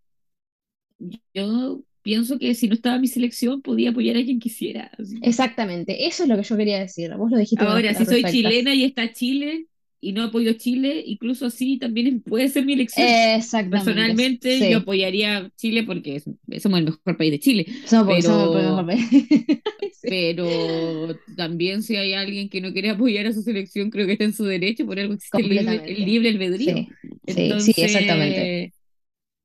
yo 1.33 1.81
pienso 2.05 2.39
que 2.39 2.55
si 2.55 2.69
no 2.69 2.75
estaba 2.75 2.99
mi 2.99 3.09
selección, 3.09 3.61
podía 3.63 3.91
apoyar 3.91 4.17
a 4.17 4.23
quien 4.25 4.39
quisiera. 4.39 4.91
así. 4.99 5.19
Exactamente, 5.21 6.07
eso 6.07 6.23
es 6.23 6.29
lo 6.29 6.35
que 6.37 6.43
yo 6.43 6.55
quería 6.57 6.79
decir, 6.79 7.13
vos 7.17 7.29
lo 7.31 7.37
dijiste 7.37 7.65
Ahora, 7.65 7.93
si 7.95 8.05
soy 8.05 8.25
perfecta. 8.25 8.25
chilena 8.25 8.73
y 8.73 8.83
está 8.83 9.11
Chile 9.13 9.67
y 10.01 10.11
no 10.13 10.23
apoyo 10.23 10.51
a 10.51 10.57
Chile, 10.57 11.03
incluso 11.05 11.45
así 11.45 11.77
también 11.79 12.07
es- 12.07 12.23
puede 12.23 12.49
ser 12.49 12.65
mi 12.65 12.73
elección. 12.73 13.17
Exactamente, 13.31 14.25
Personalmente, 14.49 14.67
yo 14.67 14.77
apoyaría 14.79 15.37
a 15.37 15.49
Chile 15.55 15.83
porque 15.83 16.21
somos 16.61 16.79
el 16.79 16.85
mejor 16.85 17.17
país 17.17 17.31
de 17.31 17.39
Chile, 17.39 17.67
somos 17.85 18.05
porque 18.05 18.21
somos 18.21 18.43
el 18.43 18.51
mejor 18.51 18.85
pero, 18.85 18.85
país. 18.85 19.09
Sí, 19.91 20.09
pero 20.09 21.19
también 21.35 21.81
si 21.83 21.95
hay 21.97 22.13
alguien 22.13 22.49
que 22.49 22.61
no 22.61 22.71
quiere 22.73 22.91
apoyar 22.91 23.25
a 23.27 23.33
su 23.33 23.41
selección, 23.41 23.89
creo 23.89 24.05
que 24.05 24.13
está 24.13 24.25
en 24.25 24.33
su 24.33 24.45
derecho, 24.45 24.85
por 24.85 24.99
algo 24.99 25.13
existe 25.15 25.41
el 25.41 25.49
libre, 25.49 25.81
el 25.85 26.05
libre 26.05 26.29
albedrío. 26.29 26.85
sí, 27.25 27.57
sí, 27.59 27.59
sí, 27.59 27.73
exactamente. 27.77 28.55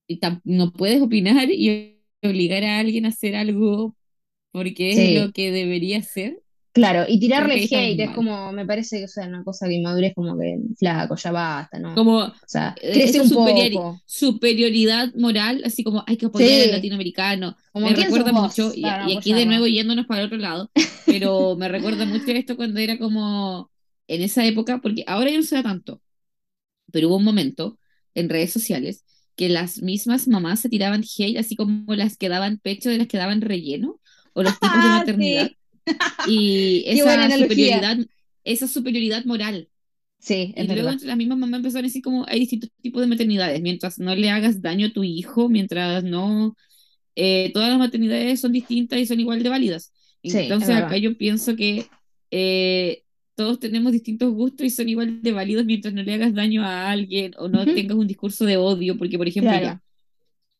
Entonces, 0.08 0.40
no 0.44 0.72
puedes 0.72 1.00
opinar 1.02 1.48
y 1.50 1.99
obligar 2.22 2.64
a 2.64 2.78
alguien 2.78 3.06
a 3.06 3.08
hacer 3.10 3.36
algo 3.36 3.96
porque 4.52 4.94
es 4.94 5.02
lo 5.04 5.32
que 5.32 5.52
debería 5.52 5.98
hacer. 5.98 6.42
claro, 6.72 7.04
y 7.08 7.20
tirarle 7.20 7.56
hate 7.56 8.00
es 8.00 8.12
como, 8.12 8.52
me 8.52 8.66
parece 8.66 8.98
que 8.98 9.04
o 9.04 9.08
sea, 9.08 9.26
una 9.26 9.44
cosa 9.44 9.66
que 9.68 9.74
inmadurez 9.74 10.14
como 10.14 10.38
que 10.38 10.58
flaco, 10.78 11.16
ya 11.16 11.32
basta, 11.32 11.78
¿no? 11.78 11.96
O 11.96 12.02
Como 12.02 12.32
sea, 12.46 12.78
eh, 12.82 13.02
crece 13.02 13.20
un 13.20 13.32
superiori- 13.32 13.32
poco. 13.32 14.02
superioridad 14.04 15.12
moral, 15.14 15.62
así 15.64 15.82
como 15.84 16.04
hay 16.06 16.16
que 16.16 16.26
apoyar 16.26 16.60
al 16.60 16.70
Sí, 16.70 16.70
latinoamericano. 16.70 17.56
como 17.72 17.92
Me 17.92 17.94
¿quién 17.94 18.12
sos 18.12 18.24
recuerda 18.24 18.32
mucho, 18.32 18.72
vos 18.72 18.74
y, 18.74 18.96
y 19.00 19.12
aquí 19.12 19.34
de 19.34 19.46
nuevo 19.46 19.66
yéndonos 19.66 20.06
para 20.06 20.24
otro 20.24 20.38
lado, 20.38 20.70
pero 21.08 21.56
me 21.56 21.68
recuerda 21.68 22.06
mucho 22.06 22.30
esto 22.32 22.56
cuando 22.56 22.80
era 22.80 22.98
como 22.98 23.70
en 24.08 24.22
esa 24.22 24.44
época, 24.46 24.80
porque 24.80 25.04
ahora 25.06 25.30
ya 25.30 25.36
no 25.38 25.42
se 25.42 25.56
da 25.56 25.62
tanto, 25.62 26.02
pero 26.92 27.08
hubo 27.08 27.16
un 27.16 27.24
momento 27.24 27.78
en 28.14 28.28
redes 28.28 28.52
sociales 28.52 29.04
que 29.40 29.50
las 29.50 29.82
mismas 29.82 30.28
mamás 30.28 30.60
se 30.60 30.70
tiraban 30.70 31.02
hate, 31.04 31.38
así 31.38 31.56
como 31.56 31.94
las 31.96 32.18
que 32.18 32.28
daban 32.30 32.58
pecho 32.60 32.90
de 32.90 32.98
las 32.98 33.08
que 33.08 33.18
daban 33.18 33.42
relleno, 33.42 34.00
o 34.34 34.44
los 34.44 34.60
tipos 34.60 34.82
de 34.82 34.90
Ah, 34.90 35.04
maternidad, 35.04 35.48
sí, 35.48 35.56
y 36.22 36.84
esa 36.88 37.30
superioridad, 37.32 37.98
esa 38.44 38.68
superioridad 38.68 39.24
moral. 39.26 39.68
Sí, 40.18 40.52
es 40.56 40.66
Y 40.66 40.72
luego 40.74 40.90
entre 40.90 41.08
las 41.08 41.16
mismas 41.16 41.38
mamás 41.38 41.58
empezaron 41.58 41.84
a 41.86 41.88
decir 41.88 42.02
como 42.02 42.26
hay 42.28 42.40
distintos 42.40 42.70
tipos 42.82 43.00
de 43.02 43.08
maternidades, 43.08 43.60
mientras 43.62 43.98
no 43.98 44.14
le 44.14 44.30
hagas 44.30 44.60
daño 44.62 44.88
a 44.88 44.92
tu 44.92 45.04
hijo, 45.04 45.48
mientras 45.48 46.04
no, 46.04 46.56
eh, 47.16 47.50
todas 47.54 47.70
las 47.70 47.78
maternidades 47.78 48.40
son 48.40 48.52
distintas 48.52 48.98
y 49.00 49.06
son 49.06 49.20
igual 49.20 49.42
de 49.42 49.48
válidas. 49.50 49.92
Sí, 50.26 50.58
Entonces 50.62 50.76
acá 50.76 50.96
yo 50.98 51.16
pienso 51.18 51.56
que 51.56 51.92
eh, 52.30 53.04
todos 53.40 53.58
tenemos 53.58 53.92
distintos 53.92 54.32
gustos 54.34 54.66
y 54.66 54.70
son 54.70 54.88
igual 54.90 55.22
de 55.22 55.32
válidos 55.32 55.64
mientras 55.64 55.94
no 55.94 56.02
le 56.02 56.14
hagas 56.14 56.34
daño 56.34 56.62
a 56.62 56.90
alguien 56.90 57.32
o 57.38 57.48
no 57.48 57.70
tengas 57.72 57.96
un 57.96 58.06
discurso 58.06 58.44
de 58.44 58.58
odio, 58.58 58.98
porque 58.98 59.16
por 59.18 59.26
ejemplo 59.28 59.56
Claro. 59.56 59.66
ya, 59.66 59.82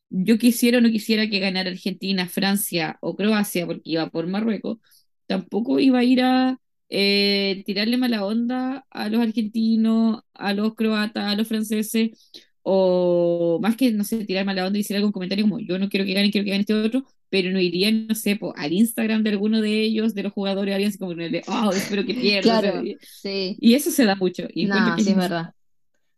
yo 0.09 0.37
quisiera 0.37 0.79
o 0.79 0.81
no 0.81 0.89
quisiera 0.89 1.29
que 1.29 1.39
ganara 1.39 1.69
Argentina, 1.71 2.27
Francia 2.27 2.97
o 3.01 3.15
Croacia, 3.15 3.65
porque 3.67 3.91
iba 3.91 4.09
por 4.09 4.27
Marruecos, 4.27 4.79
tampoco 5.27 5.79
iba 5.79 5.99
a 5.99 6.03
ir 6.03 6.21
a 6.21 6.59
eh, 6.89 7.63
tirarle 7.65 7.97
mala 7.97 8.25
onda 8.25 8.85
a 8.89 9.09
los 9.09 9.21
argentinos, 9.21 10.21
a 10.33 10.53
los 10.53 10.75
croatas, 10.75 11.25
a 11.33 11.35
los 11.35 11.47
franceses, 11.47 12.31
o 12.63 13.59
más 13.61 13.75
que, 13.75 13.91
no 13.91 14.03
sé, 14.03 14.23
tirar 14.25 14.45
mala 14.45 14.65
onda 14.65 14.77
y 14.77 14.81
decir 14.81 14.95
algún 14.95 15.11
comentario 15.11 15.45
como 15.45 15.59
yo 15.59 15.79
no 15.79 15.89
quiero 15.89 16.05
que 16.05 16.13
gane, 16.13 16.31
quiero 16.31 16.45
que 16.45 16.51
gane 16.51 16.61
este 16.61 16.73
otro, 16.75 17.05
pero 17.29 17.51
no 17.51 17.59
iría, 17.59 17.91
no 17.91 18.13
sé, 18.15 18.35
po, 18.35 18.53
al 18.57 18.71
Instagram 18.73 19.23
de 19.23 19.31
alguno 19.31 19.61
de 19.61 19.81
ellos, 19.81 20.13
de 20.13 20.23
los 20.23 20.33
jugadores, 20.33 20.73
alguien 20.73 20.89
así 20.89 20.97
como 20.99 21.11
ponerle, 21.11 21.41
oh, 21.47 21.71
espero 21.73 22.05
que 22.05 22.13
pierda, 22.13 22.59
o 22.59 22.61
sea, 22.61 22.71
Claro, 22.71 22.83
sí. 23.01 23.57
y 23.59 23.73
eso 23.73 23.89
se 23.91 24.05
da 24.05 24.15
mucho, 24.15 24.43
y 24.53 24.65
No, 24.65 24.75
que 24.95 25.01
es 25.01 25.05
sí 25.05 25.11
es 25.11 25.17
verdad. 25.17 25.53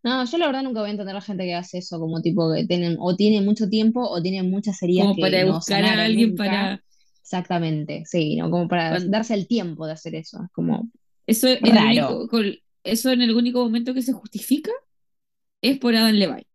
No, 0.04 0.26
yo 0.26 0.38
la 0.38 0.48
verdad 0.48 0.64
nunca 0.64 0.82
voy 0.82 0.90
a 0.90 0.92
entender 0.92 1.16
a 1.16 1.20
la 1.20 1.22
gente 1.22 1.46
que 1.46 1.54
hace 1.54 1.78
eso, 1.78 1.98
como 1.98 2.22
tipo 2.22 2.52
que 2.54 2.66
tienen, 2.66 2.98
o 3.00 3.16
tienen 3.16 3.46
mucho 3.46 3.70
tiempo 3.70 4.02
o 4.06 4.22
tienen 4.22 4.50
muchas 4.50 4.84
heridas 4.84 5.04
como 5.06 5.16
que 5.16 5.22
para 5.22 5.46
no 5.46 5.54
buscar 5.54 5.84
a 5.86 6.04
alguien 6.04 6.30
nunca. 6.32 6.44
para... 6.44 6.84
Exactamente, 7.22 8.04
sí, 8.06 8.36
¿no? 8.36 8.50
Como 8.52 8.68
para 8.68 8.90
cuando- 8.90 9.10
darse 9.10 9.34
el 9.34 9.48
tiempo 9.48 9.86
de 9.88 9.94
hacer 9.94 10.14
eso. 10.16 10.44
Es 10.44 10.52
como 10.52 10.90
Eso 11.26 11.48
en 11.48 11.66
el 11.78 12.04
único, 12.04 12.28
eso 12.84 13.12
en 13.12 13.22
el 13.22 13.34
único 13.34 13.64
momento 13.64 13.94
que 13.94 14.02
se 14.02 14.12
justifica 14.12 14.72
es 15.64 15.80
por 15.80 15.96
Adam 15.96 16.14
Levine. 16.14 16.46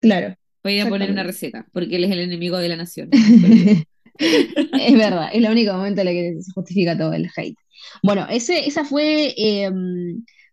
Claro. 0.00 0.34
ir 0.64 0.82
a 0.82 0.88
poner 0.88 1.10
una 1.10 1.22
receta, 1.22 1.66
porque 1.72 1.96
él 1.96 2.04
es 2.04 2.10
el 2.10 2.20
enemigo 2.20 2.58
de 2.58 2.68
la 2.68 2.76
nación. 2.76 3.10
Es 4.20 4.92
verdad, 4.98 5.30
es 5.32 5.42
el 5.42 5.50
único 5.50 5.72
momento 5.72 6.02
en 6.02 6.08
el 6.08 6.14
que 6.14 6.42
se 6.42 6.52
justifica 6.52 6.98
todo 6.98 7.14
el 7.14 7.30
hate. 7.34 7.56
Bueno, 8.02 8.26
ese, 8.28 8.66
esa 8.66 8.84
fue, 8.84 9.32
eh, 9.34 9.70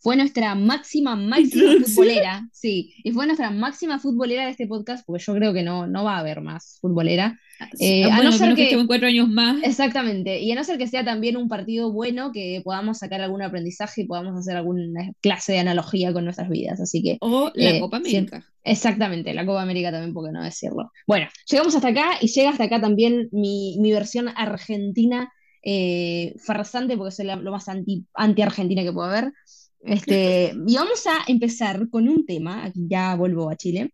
fue 0.08 0.16
nuestra 0.16 0.56
máxima, 0.56 1.18
máxima 1.18 1.74
futbolera, 1.86 2.48
sí, 2.54 2.94
y 3.04 3.12
fue 3.12 3.26
nuestra 3.26 3.50
máxima 3.52 4.00
futbolera 4.00 4.46
de 4.46 4.52
este 4.52 4.66
podcast, 4.66 5.06
porque 5.06 5.22
yo 5.22 5.34
creo 5.34 5.54
que 5.54 5.64
no, 5.64 5.86
no 5.86 6.06
va 6.06 6.16
a 6.16 6.20
haber 6.20 6.40
más 6.40 6.78
futbolera, 6.80 7.38
eh, 7.78 8.06
a 8.06 8.08
no 8.08 8.16
Bueno, 8.16 8.30
al 8.32 8.38
ser 8.38 8.56
que 8.56 8.70
que, 8.70 8.88
cuatro 8.88 9.08
años 9.10 9.28
más, 9.28 9.58
exactamente, 9.64 10.40
y 10.40 10.50
a 10.54 10.56
no 10.56 10.64
ser 10.64 10.78
que 10.78 10.88
sea 10.88 11.04
también 11.04 11.36
un 11.36 11.50
partido 11.50 11.92
bueno, 11.92 12.32
que 12.32 12.62
podamos 12.64 13.00
sacar 13.00 13.20
algún 13.20 13.42
aprendizaje 13.42 14.04
y 14.04 14.06
podamos 14.08 14.40
hacer 14.40 14.56
alguna 14.56 15.12
clase 15.20 15.52
de 15.52 15.60
analogía 15.60 16.14
con 16.14 16.24
nuestras 16.24 16.48
vidas, 16.48 16.80
así 16.80 17.04
que, 17.04 17.18
o 17.20 17.52
la 17.54 17.72
eh, 17.72 17.80
Copa 17.82 18.00
sí, 18.06 18.16
América. 18.16 18.46
Exactamente, 18.64 19.34
la 19.34 19.46
Copa 19.46 19.62
América 19.62 19.92
también, 19.92 20.14
¿por 20.14 20.26
qué 20.26 20.32
no 20.32 20.42
decirlo? 20.42 20.90
Bueno, 21.06 21.28
llegamos 21.52 21.76
hasta 21.76 21.90
acá 21.90 22.12
y 22.22 22.28
llega 22.28 22.52
hasta 22.52 22.64
acá 22.64 22.80
también 22.80 23.28
mi, 23.34 23.78
mi 23.82 23.92
versión 23.92 24.30
argentina 24.30 25.34
eh, 25.64 26.34
farsante, 26.46 26.96
porque 26.96 27.12
soy 27.12 27.26
la- 27.26 27.36
lo 27.36 27.52
más 27.52 27.68
anti, 27.68 28.06
anti-argentina 28.14 28.84
que 28.84 28.94
puedo 28.94 29.10
haber. 29.10 29.34
Este, 29.82 30.54
y 30.68 30.76
vamos 30.76 31.06
a 31.08 31.24
empezar 31.28 31.90
con 31.90 32.10
un 32.10 32.26
tema, 32.26 32.66
aquí 32.66 32.88
ya 32.90 33.16
vuelvo 33.16 33.50
a 33.50 33.56
Chile. 33.56 33.92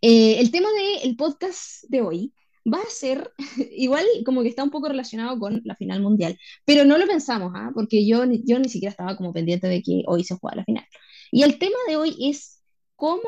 Eh, 0.00 0.38
el 0.40 0.50
tema 0.50 0.68
del 1.02 1.16
podcast 1.16 1.84
de 1.88 2.02
hoy 2.02 2.32
va 2.72 2.78
a 2.78 2.90
ser, 2.90 3.32
igual 3.76 4.04
como 4.24 4.42
que 4.42 4.48
está 4.48 4.62
un 4.62 4.70
poco 4.70 4.88
relacionado 4.88 5.38
con 5.38 5.60
la 5.64 5.76
final 5.76 6.00
mundial, 6.02 6.38
pero 6.64 6.84
no 6.84 6.98
lo 6.98 7.06
pensamos, 7.06 7.52
¿ah? 7.54 7.70
Porque 7.74 8.06
yo, 8.06 8.24
yo 8.44 8.58
ni 8.58 8.68
siquiera 8.68 8.90
estaba 8.90 9.16
como 9.16 9.32
pendiente 9.32 9.68
de 9.68 9.82
que 9.82 10.02
hoy 10.06 10.24
se 10.24 10.36
juega 10.36 10.56
la 10.56 10.64
final. 10.64 10.86
Y 11.30 11.42
el 11.42 11.58
tema 11.58 11.76
de 11.88 11.96
hoy 11.96 12.16
es 12.20 12.62
cómo 12.96 13.22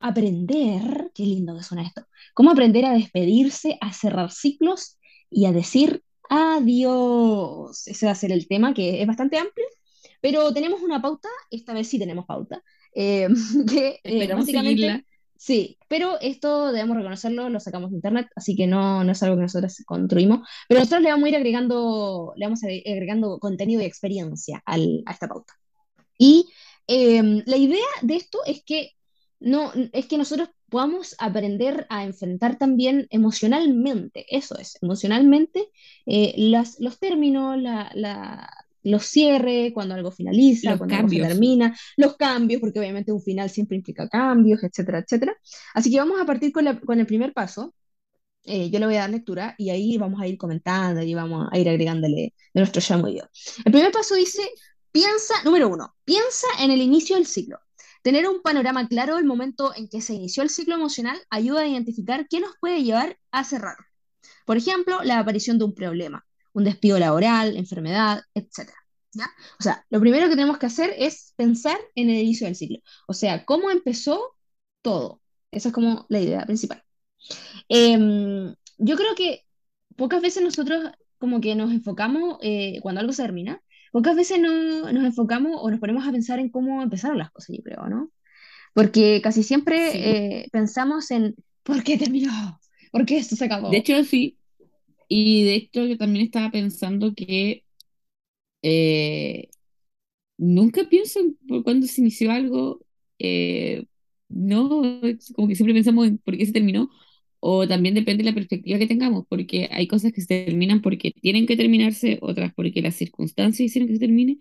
aprender, 0.00 1.10
qué 1.14 1.24
lindo 1.24 1.56
que 1.56 1.62
suena 1.62 1.86
esto, 1.86 2.06
cómo 2.34 2.50
aprender 2.50 2.84
a 2.84 2.94
despedirse, 2.94 3.78
a 3.80 3.92
cerrar 3.92 4.30
ciclos 4.32 4.98
y 5.30 5.46
a 5.46 5.52
decir 5.52 6.02
adiós. 6.28 7.86
Ese 7.86 8.06
va 8.06 8.12
a 8.12 8.16
ser 8.16 8.32
el 8.32 8.48
tema 8.48 8.74
que 8.74 9.00
es 9.00 9.06
bastante 9.06 9.38
amplio, 9.38 9.66
pero 10.24 10.52
tenemos 10.54 10.80
una 10.82 11.02
pauta, 11.02 11.28
esta 11.50 11.74
vez 11.74 11.88
sí 11.88 11.98
tenemos 11.98 12.24
pauta, 12.26 12.62
eh, 12.94 13.28
que 13.68 14.00
eh, 14.04 14.32
básicamente, 14.34 14.86
seguirla. 14.86 15.04
sí, 15.36 15.78
pero 15.88 16.18
esto 16.20 16.72
debemos 16.72 16.96
reconocerlo, 16.96 17.48
lo 17.50 17.60
sacamos 17.60 17.90
de 17.90 17.96
internet, 17.96 18.28
así 18.36 18.56
que 18.56 18.66
no, 18.66 19.04
no 19.04 19.12
es 19.12 19.22
algo 19.22 19.36
que 19.36 19.42
nosotros 19.42 19.76
construimos, 19.86 20.48
pero 20.68 20.80
nosotros 20.80 21.02
le 21.02 21.10
vamos 21.10 21.26
a 21.26 21.28
ir 21.30 21.36
agregando, 21.36 22.32
le 22.36 22.46
vamos 22.46 22.62
a 22.64 22.70
ir 22.72 22.82
agregando 22.88 23.38
contenido 23.38 23.82
y 23.82 23.84
experiencia 23.86 24.62
al- 24.66 25.02
a 25.06 25.12
esta 25.12 25.28
pauta. 25.28 25.52
Y 26.18 26.48
eh, 26.88 27.42
la 27.46 27.56
idea 27.56 27.84
de 28.02 28.16
esto 28.16 28.38
es 28.46 28.62
que, 28.64 28.92
no, 29.40 29.72
es 29.92 30.06
que 30.06 30.18
nosotros 30.18 30.48
podamos 30.70 31.14
aprender 31.18 31.86
a 31.90 32.04
enfrentar 32.04 32.56
también 32.58 33.06
emocionalmente, 33.10 34.26
eso 34.34 34.58
es, 34.58 34.78
emocionalmente, 34.82 35.68
eh, 36.06 36.34
las, 36.36 36.80
los 36.80 36.98
términos, 36.98 37.58
la, 37.60 37.90
la- 37.94 38.48
los 38.84 39.04
cierres, 39.06 39.72
cuando 39.74 39.94
algo 39.94 40.10
finaliza, 40.12 40.70
Los 40.70 40.78
cuando 40.78 40.96
algo 40.96 41.08
se 41.08 41.16
termina, 41.20 41.76
los 41.96 42.16
cambios, 42.16 42.60
porque 42.60 42.78
obviamente 42.78 43.12
un 43.12 43.22
final 43.22 43.50
siempre 43.50 43.76
implica 43.76 44.08
cambios, 44.08 44.62
etcétera, 44.62 45.00
etcétera. 45.00 45.36
Así 45.74 45.90
que 45.90 45.98
vamos 45.98 46.20
a 46.20 46.26
partir 46.26 46.52
con, 46.52 46.64
la- 46.64 46.78
con 46.80 47.00
el 47.00 47.06
primer 47.06 47.32
paso. 47.32 47.74
Eh, 48.46 48.68
yo 48.70 48.78
le 48.78 48.86
voy 48.86 48.96
a 48.96 49.00
dar 49.00 49.10
lectura 49.10 49.54
y 49.56 49.70
ahí 49.70 49.96
vamos 49.96 50.20
a 50.20 50.26
ir 50.26 50.36
comentando 50.36 51.02
y 51.02 51.14
vamos 51.14 51.48
a 51.50 51.58
ir 51.58 51.68
agregándole 51.68 52.34
de 52.52 52.60
nuestro 52.60 52.82
yo. 53.10 53.22
El 53.64 53.72
primer 53.72 53.90
paso 53.90 54.14
dice 54.14 54.42
Piensa, 54.92 55.34
número 55.44 55.68
uno, 55.68 55.94
piensa 56.04 56.46
en 56.60 56.70
el 56.70 56.80
inicio 56.80 57.16
del 57.16 57.26
ciclo. 57.26 57.58
Tener 58.02 58.28
un 58.28 58.42
panorama 58.42 58.86
claro 58.86 59.16
del 59.16 59.24
momento 59.24 59.72
en 59.74 59.88
que 59.88 60.00
se 60.02 60.14
inició 60.14 60.42
el 60.42 60.50
ciclo 60.50 60.74
emocional 60.74 61.18
ayuda 61.30 61.62
a 61.62 61.66
identificar 61.66 62.28
qué 62.28 62.38
nos 62.38 62.52
puede 62.60 62.82
llevar 62.84 63.18
a 63.32 63.44
cerrar. 63.44 63.76
Por 64.46 64.56
ejemplo, 64.56 65.02
la 65.02 65.18
aparición 65.18 65.58
de 65.58 65.64
un 65.64 65.74
problema, 65.74 66.24
un 66.54 66.64
despido 66.64 66.98
laboral, 67.00 67.56
enfermedad, 67.58 68.22
etcétera. 68.34 68.78
¿Ya? 69.14 69.26
O 69.60 69.64
sea, 69.64 69.86
lo 69.90 70.00
primero 70.00 70.28
que 70.28 70.36
tenemos 70.36 70.58
que 70.58 70.66
hacer 70.66 70.92
es 70.98 71.34
pensar 71.36 71.78
en 71.96 72.10
el 72.10 72.18
inicio 72.18 72.46
del 72.48 72.56
ciclo. 72.56 72.78
O 73.08 73.14
sea, 73.14 73.46
cómo 73.46 73.70
empezó 73.72 74.36
todo. 74.82 75.22
Esa 75.52 75.70
es 75.70 75.74
como 75.74 76.06
la 76.10 76.20
idea 76.20 76.46
principal. 76.46 76.84
Em, 77.68 78.54
yo 78.78 78.96
creo 78.96 79.14
que 79.16 79.42
pocas 79.96 80.22
veces 80.22 80.42
nosotros 80.42 80.90
como 81.18 81.40
que 81.40 81.54
nos 81.54 81.72
enfocamos 81.72 82.38
eh, 82.42 82.80
cuando 82.82 83.00
algo 83.00 83.12
se 83.12 83.22
termina, 83.22 83.62
pocas 83.92 84.16
veces 84.16 84.40
no, 84.40 84.92
nos 84.92 85.04
enfocamos 85.04 85.52
o 85.62 85.70
nos 85.70 85.80
ponemos 85.80 86.06
a 86.06 86.12
pensar 86.12 86.38
en 86.38 86.50
cómo 86.50 86.82
empezaron 86.82 87.18
las 87.18 87.30
cosas, 87.30 87.56
yo 87.56 87.62
creo, 87.62 87.88
¿no? 87.88 88.10
Porque 88.74 89.20
casi 89.22 89.42
Sí. 89.78 89.98
siempre 89.98 90.42
eh, 90.44 90.48
pensamos 90.52 91.10
en 91.10 91.36
¿por 91.64 91.84
qué 91.84 91.98
terminó? 91.98 92.60
¿Por 92.92 93.06
qué 93.06 93.18
esto 93.18 93.36
se 93.36 93.46
De 93.66 93.76
acabó? 93.76 93.78
hecho, 93.78 94.02
sí. 94.04 94.38
Y 95.08 95.44
de 95.44 95.54
hecho, 95.56 95.86
yo 95.86 95.98
también 95.98 96.24
estaba 96.26 96.50
pensando 96.50 97.14
que 97.14 97.64
eh, 98.62 99.50
nunca 100.38 100.88
pienso 100.88 101.20
en 101.20 101.36
por 101.48 101.64
cuándo 101.64 101.86
se 101.86 102.00
inició 102.02 102.32
algo. 102.32 102.84
eh, 103.18 103.86
no, 104.30 104.82
como 105.36 105.48
que 105.48 105.56
siempre 105.56 105.74
pensamos 105.74 106.06
en 106.08 106.18
por 106.18 106.36
qué 106.38 106.46
se 106.46 106.52
terminó. 106.52 106.90
O 107.40 107.68
también 107.68 107.94
depende 107.94 108.24
de 108.24 108.30
la 108.30 108.34
perspectiva 108.34 108.78
que 108.78 108.86
tengamos, 108.88 109.26
porque 109.28 109.68
hay 109.72 109.86
cosas 109.88 110.12
que 110.12 110.22
se 110.22 110.46
terminan 110.46 110.82
porque 110.82 111.12
tienen 111.12 111.46
que 111.46 111.56
terminarse, 111.56 112.18
otras 112.22 112.54
porque 112.54 112.82
las 112.82 112.96
circunstancias 112.96 113.66
hicieron 113.66 113.88
que 113.88 113.94
se 113.94 114.00
termine, 114.00 114.38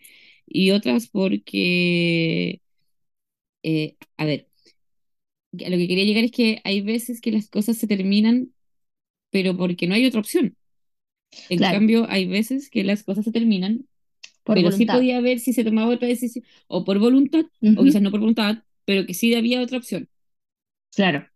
y 0.48 0.72
otras 0.72 1.08
porque, 1.10 2.62
eh, 3.64 3.98
a 4.18 4.26
ver, 4.26 4.48
a 5.66 5.70
lo 5.70 5.78
que 5.78 5.88
quería 5.88 6.06
llegar 6.06 6.24
es 6.24 6.32
que 6.32 6.62
hay 6.64 6.82
veces 6.82 7.22
que 7.22 7.32
las 7.32 7.50
cosas 7.50 7.78
se 7.78 7.88
terminan, 7.88 8.54
pero 9.34 9.58
porque 9.58 9.88
no 9.88 9.96
hay 9.96 10.08
otra 10.08 10.22
opción. 10.22 10.58
En 11.50 11.60
Claro, 11.60 11.78
cambio, 11.78 12.08
hay 12.10 12.26
veces 12.28 12.70
que 12.70 12.84
las 12.84 13.04
cosas 13.04 13.26
se 13.26 13.32
terminan, 13.32 13.88
por 14.44 14.56
pero 14.56 14.72
sí 14.72 14.86
voluntad. 14.86 14.96
podía 14.98 15.18
haber 15.20 15.40
si 15.40 15.54
se 15.54 15.64
tomaba 15.66 15.92
otra 15.94 16.08
decisión, 16.10 16.46
o 16.68 16.86
por 16.86 17.00
voluntad, 17.00 17.46
o 17.78 17.84
quizás 17.84 18.02
no 18.02 18.12
por 18.12 18.22
voluntad, 18.22 18.64
pero 18.86 19.06
que 19.08 19.14
sí 19.16 19.36
había 19.36 19.62
otra 19.62 19.80
opción. 19.80 20.10
claro. 20.96 21.28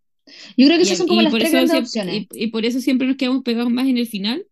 Yo 0.58 0.68
creo 0.68 0.78
que 0.78 0.84
esas 0.84 0.98
son 0.98 1.08
como 1.08 1.22
las 1.22 1.34
tres 1.34 1.52
grandes 1.52 1.76
opciones. 1.76 2.28
y, 2.32 2.44
y 2.46 2.48
por 2.48 2.66
eso 2.66 2.80
siempre 2.82 3.08
nos 3.08 3.18
quedamos 3.18 3.44
pegados 3.44 3.72
más 3.72 3.88
en 3.88 3.98
el 3.98 4.08
final 4.08 4.46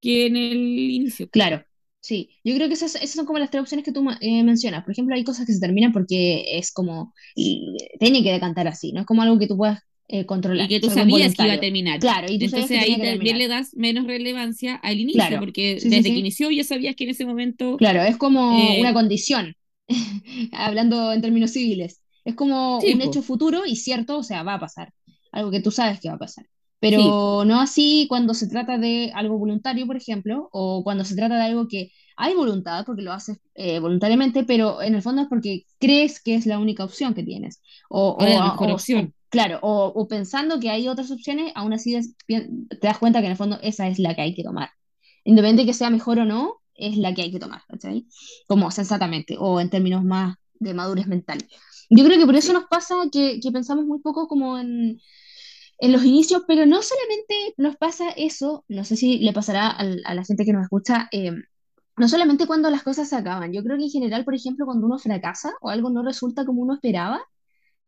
que 0.00 0.26
en 0.26 0.36
el 0.36 0.58
inicio. 0.58 1.30
Claro, 1.30 1.64
sí. 2.00 2.30
Yo 2.44 2.54
creo 2.54 2.68
que 2.68 2.74
esas, 2.74 2.94
esas 2.96 3.12
son 3.12 3.26
como 3.26 3.38
las 3.38 3.50
tres 3.50 3.62
opciones 3.62 3.84
que 3.84 3.92
tú 3.92 4.04
eh, 4.20 4.42
mencionas. 4.42 4.84
Por 4.84 4.92
ejemplo, 4.92 5.14
hay 5.14 5.24
cosas 5.24 5.46
que 5.46 5.52
se 5.52 5.60
terminan 5.60 5.92
porque 5.92 6.58
es 6.58 6.72
como, 6.72 7.14
y, 7.34 7.76
tiene 7.98 8.22
que 8.22 8.32
decantar 8.32 8.68
así, 8.68 8.92
no 8.92 9.00
es 9.00 9.06
como 9.06 9.22
algo 9.22 9.38
que 9.38 9.46
tú 9.46 9.56
puedas 9.56 9.80
eh, 10.10 10.26
Y 10.52 10.66
controlar, 10.66 10.68
que 10.68 10.80
es 10.80 10.80
tú 10.80 10.90
sabías 10.90 11.34
que 11.34 11.44
iba 11.44 11.54
a 11.54 11.60
terminar. 11.60 12.00
Claro, 12.00 12.28
y 12.30 12.38
tú 12.38 12.48
Entonces 12.48 12.78
que 12.78 12.78
ahí 12.78 13.00
que 13.00 13.00
también 13.00 13.38
le 13.38 13.48
das 13.48 13.74
menos 13.76 14.06
relevancia 14.06 14.76
al 14.76 14.98
inicio, 15.00 15.38
Claro, 15.38 15.40
porque 15.40 15.80
sí, 15.80 15.90
sí, 15.92 16.02
desde 16.02 16.12
que 16.12 16.18
sí. 16.18 16.20
inició 16.20 16.50
ya 16.50 16.64
sabías 16.64 16.96
que 16.96 17.04
en 17.04 17.10
ese 17.10 17.26
momento, 17.26 17.80
Claro, 17.80 18.02
es 18.02 18.16
como 18.18 18.74
una 18.76 18.92
eh, 18.92 18.94
condición, 18.94 19.54
hablando 20.52 21.12
en 21.12 21.22
términos 21.22 21.52
civiles. 21.52 22.02
Es 22.24 22.34
como 22.34 22.84
sí, 22.84 22.94
un 22.94 23.00
po, 23.00 23.00
hecho 23.00 23.22
futuro 23.22 23.64
y 23.66 23.76
cierto, 23.76 24.18
o 24.18 24.22
sea, 24.22 24.42
va 24.42 24.54
a 24.54 24.60
pasar. 24.60 24.92
Algo 25.32 25.50
que 25.50 25.60
tú 25.62 25.70
sabes 25.70 26.00
que 26.00 26.08
va 26.08 26.16
a 26.16 26.18
pasar. 26.18 26.46
sí, 26.90 27.18
Pero 27.18 27.44
no 27.46 27.60
así 27.60 28.06
cuando 28.08 28.34
se 28.34 28.48
trata 28.48 28.78
de 28.78 29.12
algo 29.14 29.38
voluntario, 29.38 29.86
por 29.86 29.96
ejemplo, 29.96 30.48
o 30.52 30.82
cuando 30.84 31.04
se 31.04 31.14
trata 31.16 31.36
de 31.36 31.42
algo 31.44 31.68
que 31.68 31.90
hay 32.16 32.34
voluntad, 32.34 32.84
porque 32.86 33.02
lo 33.02 33.12
haces 33.12 33.38
eh, 33.54 33.78
voluntariamente, 33.80 34.44
pero 34.44 34.82
en 34.82 34.94
el 34.94 35.02
fondo 35.02 35.22
es 35.22 35.28
porque 35.28 35.64
crees 35.78 36.22
que 36.22 36.34
es 36.34 36.46
la 36.46 36.58
única 36.58 36.84
opción 36.84 37.14
que 37.14 37.22
tienes. 37.22 37.62
O, 37.88 38.10
o 38.18 38.26
o, 38.26 38.26
la 38.26 38.40
mejor 38.40 38.70
o- 38.70 38.70
opción. 38.70 39.14
Claro, 39.30 39.58
o, 39.62 39.86
o 39.94 40.08
pensando 40.08 40.60
que 40.60 40.70
hay 40.70 40.88
otras 40.88 41.10
opciones, 41.10 41.52
aún 41.54 41.72
así 41.72 41.98
pi- 42.26 42.48
te 42.68 42.86
das 42.86 42.98
cuenta 42.98 43.20
que 43.20 43.26
en 43.26 43.32
el 43.32 43.36
fondo 43.38 43.58
esa 43.62 43.88
es 43.88 43.98
la 43.98 44.14
que 44.14 44.22
hay 44.22 44.34
que 44.34 44.42
tomar. 44.44 44.70
Independiente 45.24 45.62
de 45.62 45.66
que 45.66 45.74
sea 45.74 45.90
mejor 45.90 46.18
o 46.20 46.24
no, 46.24 46.56
es 46.74 46.96
la 46.96 47.14
que 47.14 47.22
hay 47.22 47.30
que 47.32 47.38
tomar, 47.40 47.62
¿cachai? 47.68 48.06
Como 48.46 48.70
sensatamente, 48.70 49.36
o 49.38 49.60
en 49.60 49.70
términos 49.70 50.04
más 50.04 50.36
de 50.54 50.74
madurez 50.74 51.06
mental. 51.06 51.38
Yo 51.90 52.04
creo 52.04 52.18
que 52.18 52.26
por 52.26 52.36
eso 52.36 52.52
nos 52.52 52.64
pasa 52.66 52.94
que, 53.12 53.40
que 53.40 53.50
pensamos 53.52 53.84
muy 53.86 54.00
poco 54.00 54.28
como 54.28 54.58
en, 54.58 55.00
en 55.78 55.92
los 55.92 56.04
inicios, 56.04 56.42
pero 56.46 56.66
no 56.66 56.82
solamente 56.82 57.54
nos 57.56 57.76
pasa 57.76 58.10
eso, 58.10 58.64
no 58.68 58.84
sé 58.84 58.96
si 58.96 59.18
le 59.18 59.32
pasará 59.32 59.68
a, 59.70 59.84
la 60.14 60.24
gente 60.24 60.44
que 60.44 60.52
nos 60.52 60.62
escucha, 60.64 61.08
eh, 61.12 61.32
no 61.96 62.08
solamente 62.08 62.46
cuando 62.46 62.70
las 62.70 62.82
cosas 62.82 63.08
se 63.08 63.16
acaban, 63.16 63.52
yo 63.52 63.62
creo 63.64 63.76
que 63.78 63.84
en 63.84 63.90
general, 63.90 64.24
por 64.24 64.34
ejemplo, 64.34 64.66
cuando 64.66 64.86
uno 64.86 64.98
fracasa 64.98 65.52
o 65.62 65.70
algo 65.70 65.90
no 65.90 66.02
resulta 66.02 66.44
como 66.46 66.62
uno 66.62 66.74
esperaba, 66.74 67.20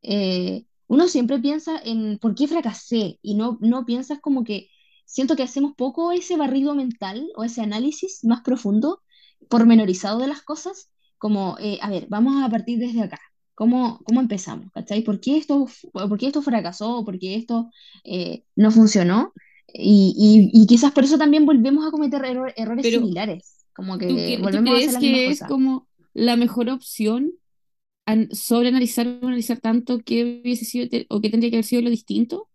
eh, 0.02 0.64
uno 0.86 1.08
siempre 1.08 1.38
piensa 1.38 1.80
en 1.84 2.18
por 2.18 2.34
qué 2.34 2.48
fracasé 2.48 3.18
y 3.22 3.34
no, 3.34 3.58
no 3.60 3.84
piensas 3.86 4.20
como 4.20 4.44
que 4.44 4.68
siento 5.04 5.36
que 5.36 5.42
hacemos 5.42 5.74
poco 5.76 6.12
ese 6.12 6.36
barrido 6.36 6.74
mental 6.74 7.28
o 7.36 7.44
ese 7.44 7.62
análisis 7.62 8.24
más 8.24 8.42
profundo, 8.42 9.02
pormenorizado 9.48 10.18
de 10.18 10.26
las 10.28 10.42
cosas, 10.42 10.90
como, 11.18 11.56
eh, 11.60 11.78
a 11.82 11.90
ver, 11.90 12.06
vamos 12.08 12.42
a 12.42 12.48
partir 12.50 12.78
desde 12.78 13.02
acá. 13.02 13.18
¿Cómo, 13.54 14.00
cómo 14.04 14.20
empezamos? 14.20 14.72
¿Cachai? 14.72 15.02
¿Por 15.02 15.20
qué 15.20 15.36
esto, 15.36 15.66
por 15.92 16.18
qué 16.18 16.26
esto 16.28 16.42
fracasó? 16.42 17.04
¿Por 17.04 17.18
qué 17.18 17.36
esto 17.36 17.70
eh, 18.04 18.44
no 18.56 18.70
funcionó? 18.70 19.32
Y, 19.74 20.50
y- 20.52 20.62
y 20.62 20.66
quizás 20.66 20.92
por 20.92 21.04
eso 21.04 21.18
también 21.18 21.46
volvemos 21.46 21.86
a 21.86 21.90
cometer 21.90 22.22
erro- 22.24 22.52
errores 22.56 22.82
Pero 22.82 22.98
similares, 22.98 23.66
como 23.74 23.98
¿tú, 23.98 24.06
que 24.16 24.36
tú 24.36 24.42
volvemos 24.42 24.74
a 24.74 24.78
hacer 24.78 24.94
mismas 24.94 25.00
que 25.00 25.30
es 25.30 25.38
cosas. 25.38 25.48
como 25.48 25.88
la 26.14 26.36
mejor 26.36 26.70
opción 26.70 27.32
sobreanalizar 28.32 29.06
o 29.06 29.26
analizar 29.26 29.60
tanto 29.60 30.00
qué 30.00 30.40
hubiese 30.42 30.64
sido 30.64 30.88
o 31.08 31.20
qué 31.20 31.30
tendría 31.30 31.50
que 31.50 31.56
haber 31.56 31.64
sido 31.64 31.82
lo 31.82 31.90
distinto. 31.90 32.48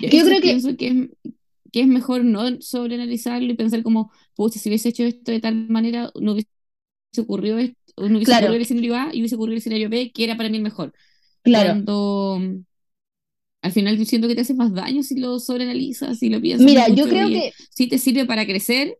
Yo 0.00 0.08
creo 0.08 0.40
que, 0.40 0.40
pienso 0.40 0.76
que 0.76 0.88
es, 0.88 1.32
que 1.72 1.80
es 1.80 1.86
mejor 1.86 2.24
no 2.24 2.60
sobreanalizarlo 2.60 3.50
y 3.50 3.56
pensar 3.56 3.82
como, 3.82 4.12
pucha, 4.34 4.58
si 4.58 4.68
hubiese 4.68 4.90
hecho 4.90 5.04
esto 5.04 5.32
de 5.32 5.40
tal 5.40 5.68
manera, 5.68 6.10
no 6.20 6.32
hubiese 6.32 6.48
ocurrido 7.18 7.58
esto, 7.58 7.76
no 7.96 8.16
hubiese 8.16 8.32
ocurrido 8.32 8.38
claro, 8.38 8.54
el 8.54 8.62
escenario 8.62 8.96
A 8.96 9.10
y 9.12 9.20
hubiese 9.20 9.36
ocurrido 9.36 9.54
el 9.54 9.58
escenario 9.58 9.88
B, 9.88 10.12
que 10.12 10.24
era 10.24 10.36
para 10.36 10.48
mí 10.48 10.56
el 10.56 10.62
mejor. 10.62 10.92
claro. 11.42 11.70
Cuando 11.70 12.40
al 13.62 13.72
final 13.72 13.98
yo 13.98 14.04
siento 14.04 14.26
que 14.26 14.34
te 14.34 14.40
haces 14.40 14.56
más 14.56 14.72
daño 14.72 15.02
si 15.02 15.18
lo 15.18 15.38
sobreanalizas, 15.38 16.18
si 16.18 16.30
lo 16.30 16.40
piensas 16.40 16.64
Mira, 16.64 16.88
yo 16.88 17.06
creo 17.06 17.28
que, 17.28 17.52
sí 17.70 17.88
te 17.88 17.98
sirve 17.98 18.24
para 18.24 18.46
crecer 18.46 18.98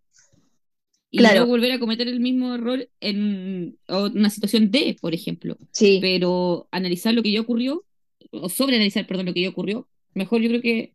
y 1.11 1.31
no 1.31 1.45
claro, 1.45 1.47
volver 1.47 1.73
a 1.73 1.79
cometer 1.81 2.09
el 2.09 2.21
mismo 2.21 2.55
error 2.55 2.89
en 3.01 3.79
una 3.89 4.31
situación 4.31 4.71
D, 4.71 4.97
por 5.01 5.15
ejemplo. 5.15 5.57
sí. 5.73 6.01
Pero 6.01 6.69
analizar 6.73 7.15
lo 7.15 7.23
que 7.23 7.33
ya 7.33 7.41
ocurrió, 7.41 7.85
o 8.33 8.49
sobreanalizar, 8.49 9.07
perdón, 9.07 9.27
lo 9.27 9.35
que 9.35 9.43
ya 9.43 9.49
ocurrió, 9.51 9.89
mejor 10.15 10.41
yo 10.43 10.49
creo 10.49 10.63
que 10.63 10.95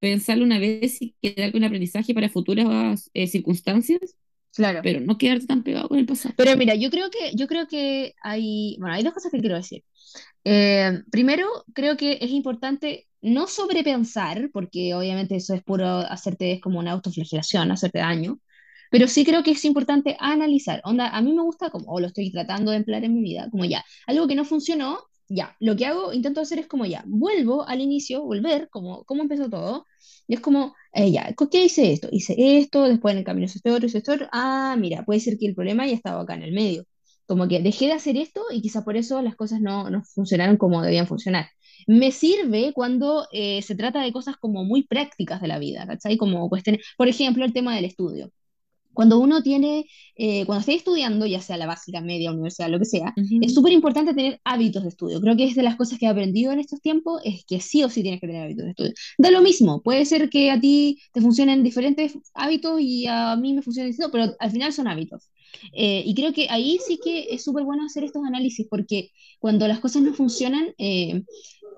pensarlo 0.00 0.44
una 0.44 0.58
vez 0.58 1.02
y 1.02 1.16
quedar 1.22 1.52
con 1.52 1.64
aprendizaje 1.64 2.14
para 2.14 2.28
futuras 2.30 3.10
eh, 3.14 3.26
circunstancias, 3.28 4.16
Claro. 4.54 4.82
pero 4.82 5.00
no 5.00 5.18
quedarte 5.18 5.46
tan 5.46 5.62
pegado 5.64 5.88
con 5.88 5.98
el 5.98 6.06
pasado. 6.06 6.36
Pero 6.36 6.56
mira, 6.56 6.74
yo 6.74 6.90
creo 6.90 7.10
que, 7.10 7.32
yo 7.36 7.46
creo 7.46 7.66
que 7.68 8.14
hay, 8.22 8.76
bueno, 8.80 8.94
hay 8.94 9.02
dos 9.02 9.12
cosas 9.12 9.30
que 9.30 9.40
quiero 9.40 9.56
decir. 9.56 9.84
Eh, 10.44 11.02
primero, 11.10 11.46
creo 11.74 11.96
que 11.96 12.18
es 12.20 12.30
importante 12.30 13.08
no 13.22 13.46
sobrepensar, 13.46 14.50
porque 14.52 14.94
obviamente 14.94 15.36
eso 15.36 15.54
es 15.54 15.62
puro 15.62 15.86
hacerte, 15.86 16.52
es 16.52 16.60
como 16.60 16.78
una 16.80 16.92
autoflagelación, 16.92 17.70
hacerte 17.72 17.98
daño, 18.00 18.40
pero 18.90 19.08
sí 19.08 19.24
creo 19.24 19.42
que 19.42 19.52
es 19.52 19.64
importante 19.64 20.16
analizar. 20.20 20.80
Onda, 20.84 21.08
a 21.08 21.22
mí 21.22 21.32
me 21.32 21.42
gusta, 21.42 21.70
como, 21.70 21.86
o 21.92 22.00
lo 22.00 22.08
estoy 22.08 22.30
tratando 22.30 22.70
de 22.70 22.78
emplear 22.78 23.04
en 23.04 23.14
mi 23.14 23.22
vida, 23.22 23.48
como 23.50 23.64
ya, 23.64 23.84
algo 24.06 24.28
que 24.28 24.34
no 24.34 24.44
funcionó, 24.44 25.00
ya, 25.28 25.56
lo 25.60 25.76
que 25.76 25.86
hago, 25.86 26.12
intento 26.12 26.40
hacer 26.40 26.58
es 26.58 26.66
como 26.66 26.84
ya, 26.86 27.04
vuelvo 27.06 27.66
al 27.68 27.80
inicio, 27.80 28.22
volver, 28.22 28.68
como 28.70 29.04
cómo 29.04 29.22
empezó 29.22 29.48
todo, 29.48 29.86
y 30.26 30.34
es 30.34 30.40
como, 30.40 30.74
eh, 30.92 31.10
ya, 31.12 31.34
¿qué 31.50 31.64
hice 31.64 31.92
esto? 31.92 32.08
Hice 32.10 32.34
esto, 32.58 32.84
después 32.84 33.12
en 33.12 33.18
el 33.18 33.24
camino 33.24 33.46
hice 33.46 33.58
esto 33.58 33.72
otro, 33.74 33.86
hice 33.86 33.98
esto 33.98 34.12
ah, 34.32 34.76
mira, 34.78 35.04
puede 35.04 35.20
ser 35.20 35.38
que 35.38 35.46
el 35.46 35.54
problema 35.54 35.86
ya 35.86 35.94
estaba 35.94 36.22
acá 36.22 36.34
en 36.34 36.42
el 36.42 36.52
medio. 36.52 36.84
Como 37.26 37.46
que 37.48 37.60
dejé 37.60 37.86
de 37.86 37.92
hacer 37.92 38.16
esto 38.16 38.42
y 38.52 38.60
quizá 38.60 38.84
por 38.84 38.96
eso 38.96 39.22
las 39.22 39.36
cosas 39.36 39.60
no, 39.60 39.88
no 39.90 40.02
funcionaron 40.04 40.56
como 40.56 40.82
debían 40.82 41.06
funcionar. 41.06 41.48
Me 41.86 42.10
sirve 42.12 42.72
cuando 42.74 43.26
eh, 43.32 43.62
se 43.62 43.74
trata 43.76 44.02
de 44.02 44.12
cosas 44.12 44.36
como 44.36 44.64
muy 44.64 44.82
prácticas 44.86 45.40
de 45.40 45.48
la 45.48 45.58
vida, 45.58 45.86
¿cachai? 45.86 46.16
Como 46.16 46.48
cuestiones, 46.48 46.84
por 46.96 47.08
ejemplo, 47.08 47.44
el 47.44 47.52
tema 47.52 47.74
del 47.76 47.84
estudio. 47.84 48.32
Cuando 48.92 49.18
uno 49.18 49.42
tiene, 49.42 49.86
eh, 50.16 50.44
cuando 50.46 50.60
esté 50.60 50.74
estudiando, 50.74 51.26
ya 51.26 51.40
sea 51.40 51.56
la 51.56 51.66
básica, 51.66 52.00
media, 52.00 52.32
universidad, 52.32 52.68
lo 52.68 52.78
que 52.78 52.84
sea, 52.84 53.14
es 53.40 53.52
Ujú. 53.52 53.54
súper 53.54 53.72
importante 53.72 54.14
tener 54.14 54.40
hábitos 54.44 54.82
de 54.82 54.88
estudio. 54.90 55.20
Creo 55.20 55.36
que 55.36 55.44
es 55.44 55.54
de 55.54 55.62
las 55.62 55.76
cosas 55.76 55.98
que 55.98 56.06
he 56.06 56.08
aprendido 56.08 56.52
en 56.52 56.58
estos 56.60 56.80
tiempos, 56.80 57.20
es 57.24 57.44
que 57.46 57.60
sí 57.60 57.82
o 57.84 57.88
sí 57.88 58.02
tienes 58.02 58.20
que 58.20 58.26
tener 58.26 58.42
hábitos 58.44 58.64
de 58.64 58.70
estudio. 58.70 58.92
Da 59.18 59.30
lo 59.30 59.40
mismo, 59.42 59.82
puede 59.82 60.04
ser 60.04 60.28
que 60.28 60.50
a 60.50 60.60
ti 60.60 60.98
te 61.12 61.20
funcionen 61.20 61.62
diferentes 61.62 62.18
hábitos 62.34 62.80
y 62.80 63.06
a 63.06 63.36
mí 63.36 63.54
me 63.54 63.62
funcionen 63.62 63.90
distintos, 63.90 64.12
pero 64.12 64.34
al 64.38 64.50
final 64.50 64.72
son 64.72 64.88
hábitos. 64.88 65.30
Eh, 65.72 66.02
y 66.06 66.14
creo 66.14 66.32
que 66.32 66.48
ahí 66.50 66.78
sí 66.86 66.98
que 67.02 67.26
es 67.30 67.42
súper 67.44 67.64
bueno 67.64 67.84
hacer 67.84 68.04
estos 68.04 68.24
análisis, 68.24 68.66
porque 68.68 69.10
cuando 69.38 69.66
las 69.68 69.80
cosas 69.80 70.02
no 70.02 70.14
funcionan, 70.14 70.74
eh, 70.78 71.22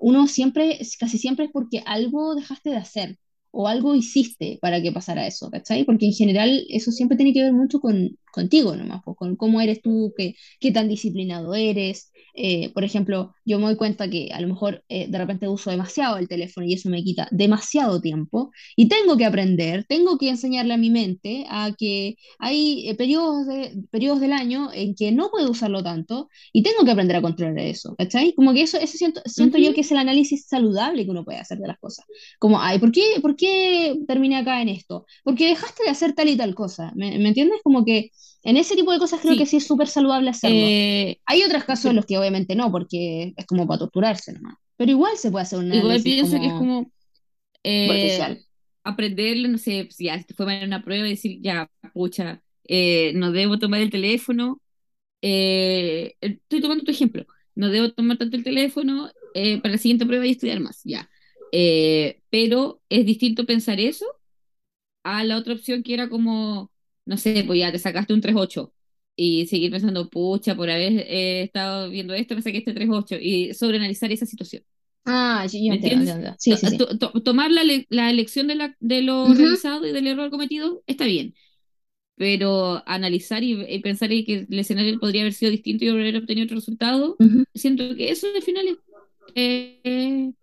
uno 0.01 0.27
siempre, 0.27 0.79
casi 0.99 1.17
siempre 1.17 1.45
es 1.45 1.51
porque 1.51 1.81
algo 1.85 2.35
dejaste 2.35 2.71
de 2.71 2.77
hacer 2.77 3.17
o 3.55 3.67
algo 3.67 3.95
hiciste 3.95 4.57
para 4.61 4.81
que 4.81 4.91
pasara 4.91 5.27
eso, 5.27 5.49
¿cachai? 5.51 5.85
Porque 5.85 6.07
en 6.07 6.13
general 6.13 6.65
eso 6.69 6.91
siempre 6.91 7.17
tiene 7.17 7.33
que 7.33 7.43
ver 7.43 7.53
mucho 7.53 7.79
con, 7.79 8.17
contigo 8.31 8.75
nomás, 8.75 9.03
con 9.15 9.35
cómo 9.35 9.61
eres 9.61 9.81
tú, 9.81 10.13
qué, 10.17 10.35
qué 10.59 10.71
tan 10.71 10.87
disciplinado 10.89 11.53
eres. 11.55 12.11
Eh, 12.35 12.71
por 12.73 12.83
ejemplo, 12.83 13.33
yo 13.45 13.59
me 13.59 13.65
doy 13.65 13.75
cuenta 13.75 14.09
que 14.09 14.31
a 14.33 14.41
lo 14.41 14.47
mejor 14.47 14.83
eh, 14.89 15.07
de 15.07 15.17
repente 15.17 15.47
uso 15.47 15.69
demasiado 15.69 16.17
el 16.17 16.27
teléfono 16.27 16.65
y 16.65 16.73
eso 16.73 16.89
me 16.89 17.03
quita 17.03 17.27
demasiado 17.31 18.01
tiempo 18.01 18.51
y 18.75 18.87
tengo 18.87 19.17
que 19.17 19.25
aprender, 19.25 19.85
tengo 19.87 20.17
que 20.17 20.29
enseñarle 20.29 20.73
a 20.73 20.77
mi 20.77 20.89
mente 20.89 21.45
a 21.49 21.71
que 21.77 22.15
hay 22.39 22.89
eh, 22.89 22.95
periodos, 22.95 23.45
de, 23.47 23.83
periodos 23.91 24.19
del 24.19 24.33
año 24.33 24.69
en 24.73 24.95
que 24.95 25.11
no 25.11 25.29
puedo 25.29 25.51
usarlo 25.51 25.83
tanto 25.83 26.29
y 26.51 26.63
tengo 26.63 26.83
que 26.85 26.91
aprender 26.91 27.17
a 27.17 27.21
controlar 27.21 27.59
eso, 27.59 27.95
¿cachai? 27.97 28.33
Como 28.33 28.53
que 28.53 28.61
eso, 28.63 28.77
eso 28.77 28.97
siento, 28.97 29.21
siento 29.25 29.57
yo 29.59 29.71
Ujú. 29.71 29.73
que 29.73 29.81
es 29.81 29.91
el 29.91 29.97
análisis 29.97 30.47
saludable 30.47 31.05
que 31.05 31.11
uno 31.11 31.23
puede 31.25 31.39
hacer 31.39 31.59
de 31.59 31.67
las 31.67 31.77
cosas. 31.79 32.05
Como, 32.39 32.59
ay, 32.61 32.79
¿por 32.79 32.91
qué, 32.91 33.01
por 33.21 33.35
qué 33.35 33.95
terminé 34.07 34.37
acá 34.37 34.61
en 34.61 34.69
esto? 34.69 35.05
Porque 35.23 35.47
dejaste 35.47 35.83
de 35.83 35.89
hacer 35.89 36.13
tal 36.13 36.29
y 36.29 36.37
tal 36.37 36.55
cosa. 36.55 36.91
¿Me, 36.95 37.17
me 37.19 37.29
entiendes? 37.29 37.59
Como 37.63 37.85
que 37.85 38.11
en 38.43 38.57
ese 38.57 38.75
tipo 38.75 38.91
de 38.91 38.99
cosas 38.99 39.21
creo 39.21 39.35
que 39.35 39.43
Sí, 39.45 39.57
es 39.57 39.67
súper 39.67 39.87
saludable 39.87 40.29
hacerlo. 40.29 40.67
eh, 40.67 41.17
Hay 41.25 41.43
otros 41.43 41.63
casos 41.63 41.85
en 41.91 41.95
los 41.95 42.05
que 42.05 42.17
obviamente 42.17 42.55
no, 42.55 42.71
porque 42.71 43.33
es 43.37 43.45
como 43.45 43.67
para 43.67 43.79
torturarse 43.79 44.33
nomás. 44.33 44.55
Pero 44.77 44.91
igual 44.91 45.17
se 45.17 45.31
puede 45.31 45.43
hacer 45.43 45.59
un 45.59 45.71
igual 45.71 46.01
análisis 46.01 46.03
pienso 46.03 46.39
que 46.39 46.47
es 46.47 46.53
como 46.53 46.91
como 47.83 47.93
eh, 47.97 48.43
aprenderlo, 48.83 49.47
no 49.49 49.57
sé, 49.57 49.87
si 49.91 50.05
ya 50.05 50.23
fue 50.35 50.45
mal 50.45 50.65
una 50.67 50.83
prueba 50.83 51.07
y 51.07 51.11
decir, 51.11 51.39
ya, 51.41 51.69
pucha, 51.93 52.41
eh, 52.65 53.13
no 53.15 53.31
debo 53.31 53.59
tomar 53.59 53.81
el 53.81 53.89
teléfono. 53.91 54.61
eh, 55.21 56.15
estoy 56.21 56.61
tomando 56.61 56.83
tu 56.85 56.91
ejemplo, 56.91 57.25
no 57.55 57.69
debo 57.69 57.91
tomar 57.93 58.17
tanto 58.17 58.37
el 58.37 58.43
teléfono 58.43 59.09
para 59.61 59.73
la 59.73 59.77
siguiente 59.79 60.05
prueba 60.05 60.25
y 60.27 60.31
estudiar 60.31 60.59
más, 60.61 60.81
ya. 60.85 61.09
Pero 62.29 62.81
es 62.89 63.05
distinto 63.05 63.45
pensar 63.45 63.79
eso 63.79 64.05
a 65.03 65.23
la 65.23 65.37
otra 65.37 65.53
opción 65.53 65.83
que 65.83 65.93
era 65.93 66.09
como, 66.09 66.71
no 67.05 67.17
sé, 67.17 67.43
pues 67.45 67.59
ya 67.59 67.71
te 67.71 67.79
sacaste 67.79 68.13
un 68.13 68.21
tres 68.21 68.35
ocho 68.37 68.73
y 69.15 69.45
seguir 69.47 69.71
pensando, 69.71 70.09
pucha, 70.09 70.55
por 70.55 70.69
haber 70.69 70.93
eh, 71.07 71.43
estado 71.43 71.89
viendo 71.89 72.13
esto, 72.13 72.35
me 72.35 72.41
saqué 72.41 72.59
este 72.59 72.73
tres 72.73 72.89
ocho 72.91 73.15
y 73.19 73.53
sobreanalizar 73.53 74.11
esa 74.11 74.25
situación. 74.25 74.63
Ah, 75.05 75.45
yo, 75.47 75.59
yo 75.59 75.69
¿Me 75.69 75.75
entiendo. 75.77 76.11
Sí, 76.37 76.57
sí, 76.57 76.67
sí. 76.67 76.77
to- 76.77 76.97
to- 76.97 77.11
tomar 77.23 77.49
la, 77.51 77.63
le- 77.63 77.85
la 77.89 78.09
elección 78.09 78.47
de, 78.47 78.55
la- 78.55 78.75
de 78.79 79.01
lo 79.01 79.33
Ujú, 79.33 79.33
realizado 79.33 79.87
y 79.87 79.91
del 79.93 80.07
error 80.07 80.29
cometido 80.29 80.83
está 80.87 81.05
bien, 81.05 81.35
pero 82.15 82.83
analizar 82.87 83.43
y, 83.43 83.61
y 83.67 83.79
pensar 83.81 84.11
en 84.13 84.25
que 84.25 84.47
el 84.49 84.59
escenario 84.59 84.99
podría 84.99 85.23
haber 85.23 85.33
sido 85.33 85.51
distinto 85.51 85.85
y 85.85 85.89
haber 85.89 86.17
obtenido 86.17 86.45
otro 86.45 86.57
resultado, 86.57 87.19
ujú. 87.19 87.43
siento 87.55 87.95
que 87.95 88.11
eso 88.11 88.27
al 88.35 88.43
final 88.43 88.67
es, 88.69 88.77
eh, 89.35 90.33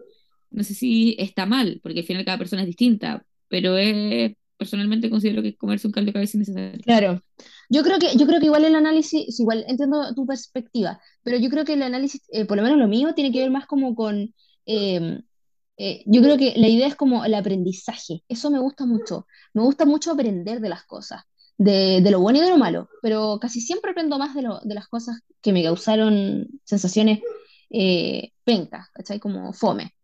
no 0.51 0.65
sé 0.65 0.75
si 0.75 1.17
está 1.19 1.47
mal, 1.47 1.81
porque 1.83 2.01
al 2.01 2.07
final 2.07 2.25
cada 2.25 2.39
persona 2.39 2.63
es 2.63 2.69
distinta, 2.69 3.27
pero 3.49 3.77
es, 3.79 4.33
personalmente 4.61 5.09
considero 5.09 5.43
que 5.43 5.57
comerse 5.57 5.87
un 5.87 5.93
caldo 5.93 6.09
de 6.09 6.13
cabeza 6.13 6.37
es 6.37 6.49
necesario. 6.49 6.81
Claro. 6.85 7.23
Yo 7.71 7.83
creo 7.83 7.99
que, 7.99 8.15
yo 8.17 8.27
creo 8.27 8.41
que 8.41 8.47
igual 8.47 8.67
el 8.67 8.75
análisis, 8.75 9.41
igual 9.41 9.65
entiendo 9.67 10.15
tu 10.15 10.27
perspectiva, 10.27 11.01
pero 11.23 11.39
yo 11.39 11.49
creo 11.49 11.65
que 11.65 11.73
el 11.73 11.83
análisis, 11.83 12.21
eh, 12.31 12.45
por 12.45 12.59
lo 12.59 12.63
menos 12.63 12.79
lo 12.79 12.87
mío, 12.87 13.15
tiene 13.15 13.33
que 13.33 13.41
ver 13.41 13.51
más 13.51 13.67
como 13.67 13.95
con, 13.95 14.35
eh, 14.67 15.21
eh, 15.79 16.03
yo 16.05 16.21
creo 16.21 16.37
que 16.37 16.53
la 16.57 16.69
idea 16.69 16.87
es 16.87 16.95
como 16.95 17.25
el 17.25 17.35
aprendizaje. 17.35 18.23
Eso 18.29 18.51
me 18.51 18.59
gusta 18.59 18.85
mucho. 18.85 19.27
Me 19.55 19.63
gusta 19.63 19.87
mucho 19.87 20.13
aprender 20.13 20.61
de 20.61 20.69
las 20.69 20.85
cosas, 20.85 21.23
de, 21.57 22.03
de 22.03 22.11
lo 22.11 22.21
bueno 22.21 22.39
y 22.39 22.43
de 22.43 22.51
lo 22.51 22.59
malo, 22.59 22.91
pero 23.01 23.39
casi 23.41 23.63
siempre 23.63 23.93
aprendo 23.93 24.19
más 24.19 24.35
de, 24.35 24.43
lo, 24.43 24.61
de 24.61 24.75
las 24.75 24.89
cosas 24.89 25.21
que 25.41 25.55
me 25.55 25.63
causaron 25.63 26.49
sensaciones 26.65 27.21
eh, 27.71 28.33
pencas, 28.45 28.89
¿cachai? 28.93 29.19
Como 29.19 29.55
fome. 29.55 29.95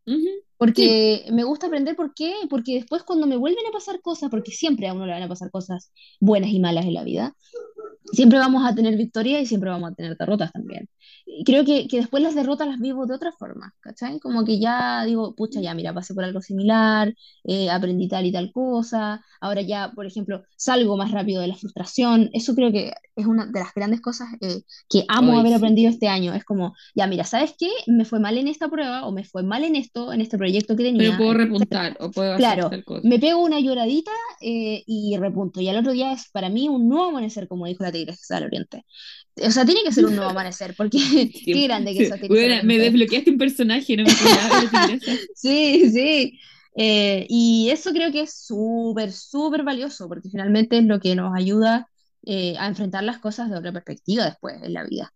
Porque 0.58 1.26
me 1.32 1.44
gusta 1.44 1.66
aprender, 1.66 1.96
¿por 1.96 2.14
qué? 2.14 2.34
Porque 2.48 2.74
después 2.74 3.02
cuando 3.02 3.26
me 3.26 3.36
vuelven 3.36 3.66
a 3.66 3.72
pasar 3.72 4.00
cosas, 4.00 4.30
porque 4.30 4.52
siempre 4.52 4.88
a 4.88 4.94
uno 4.94 5.04
le 5.04 5.12
van 5.12 5.22
a 5.22 5.28
pasar 5.28 5.50
cosas 5.50 5.92
buenas 6.18 6.50
y 6.50 6.60
malas 6.60 6.86
en 6.86 6.94
la 6.94 7.04
vida, 7.04 7.36
siempre 8.12 8.38
vamos 8.38 8.64
a 8.64 8.74
tener 8.74 8.96
victorias 8.96 9.42
y 9.42 9.46
siempre 9.46 9.70
vamos 9.70 9.92
a 9.92 9.94
tener 9.94 10.16
derrotas 10.16 10.52
también. 10.52 10.88
Y 11.24 11.44
creo 11.44 11.64
que, 11.64 11.88
que 11.88 11.98
después 11.98 12.22
las 12.22 12.34
derrotas 12.34 12.68
las 12.68 12.78
vivo 12.80 13.06
de 13.06 13.14
otra 13.14 13.32
forma, 13.32 13.74
¿cachai? 13.80 14.20
Como 14.20 14.44
que 14.44 14.58
ya 14.60 15.04
digo, 15.04 15.34
pucha, 15.34 15.60
ya 15.60 15.74
mira, 15.74 15.92
pasé 15.94 16.14
por 16.14 16.24
algo 16.24 16.40
similar, 16.40 17.14
eh, 17.44 17.70
aprendí 17.70 18.08
tal 18.08 18.26
y 18.26 18.32
tal 18.32 18.52
cosa, 18.52 19.24
ahora 19.40 19.62
ya, 19.62 19.92
por 19.94 20.06
ejemplo, 20.06 20.42
salgo 20.56 20.96
más 20.96 21.10
rápido 21.10 21.40
de 21.40 21.48
la 21.48 21.56
frustración. 21.56 22.30
Eso 22.32 22.54
creo 22.54 22.72
que 22.72 22.92
es 23.16 23.26
una 23.26 23.46
de 23.46 23.60
las 23.60 23.72
grandes 23.74 24.00
cosas 24.00 24.28
eh, 24.40 24.62
que 24.88 25.04
amo 25.08 25.34
hoy 25.34 25.38
haber 25.38 25.52
sí. 25.52 25.54
aprendido 25.54 25.90
este 25.90 26.08
año. 26.08 26.34
Es 26.34 26.44
como, 26.44 26.74
ya 26.94 27.06
mira, 27.06 27.24
¿sabes 27.24 27.54
qué? 27.58 27.68
Me 27.86 28.04
fue 28.04 28.20
mal 28.20 28.38
en 28.38 28.48
esta 28.48 28.68
prueba 28.68 29.06
o 29.06 29.12
me 29.12 29.24
fue 29.24 29.42
mal 29.42 29.64
en 29.64 29.76
esto, 29.76 30.12
en 30.12 30.20
este 30.20 30.38
proyecto 30.38 30.76
que 30.76 30.84
Pero 30.96 31.14
tenía, 31.14 31.16
puedo 31.16 31.32
etc. 31.32 31.38
repuntar 31.38 31.96
o 32.00 32.10
puedo 32.10 32.34
hacer 32.34 32.38
Claro, 32.38 32.70
tal 32.70 32.84
cosa. 32.84 33.02
me 33.02 33.18
pego 33.18 33.42
una 33.42 33.60
lloradita 33.60 34.12
eh, 34.40 34.82
y 34.86 35.16
repunto. 35.18 35.60
Y 35.60 35.68
al 35.68 35.78
otro 35.78 35.92
día 35.92 36.12
es 36.12 36.28
para 36.30 36.48
mí 36.50 36.68
un 36.68 36.88
nuevo 36.88 37.06
amanecer, 37.08 37.48
como 37.48 37.66
dijo 37.66 37.82
la 37.84 37.92
Tigresa 37.96 38.34
del 38.36 38.44
Oriente. 38.44 38.84
O 39.42 39.50
sea, 39.50 39.64
tiene 39.64 39.82
que 39.82 39.92
ser 39.92 40.06
un 40.06 40.16
nuevo 40.16 40.30
amanecer, 40.30 40.74
porque 40.76 40.98
qué 41.00 41.28
Siempre- 41.32 41.64
grande 41.64 41.92
que 41.94 42.02
es 42.04 42.12
sí. 42.14 42.18
del 42.20 42.28
Bueno, 42.28 42.54
me 42.64 42.78
desbloqueaste 42.78 43.30
un 43.30 43.38
personaje, 43.38 43.96
no 43.96 44.04
me 44.04 44.12
acordaba. 44.12 44.98
Sí, 45.34 45.90
sí. 45.90 46.38
Eh, 46.78 47.26
y 47.28 47.70
eso 47.70 47.90
creo 47.92 48.12
que 48.12 48.20
es 48.22 48.34
súper, 48.34 49.10
súper 49.12 49.62
valioso, 49.62 50.08
porque 50.08 50.28
finalmente 50.28 50.76
es 50.78 50.84
lo 50.84 51.00
que 51.00 51.14
nos 51.16 51.34
ayuda 51.34 51.88
eh, 52.26 52.54
a 52.58 52.66
enfrentar 52.66 53.02
las 53.04 53.18
cosas 53.18 53.48
de 53.50 53.56
otra 53.56 53.72
perspectiva 53.72 54.24
después 54.26 54.56
en 54.62 54.74
la 54.74 54.84
vida. 54.84 55.12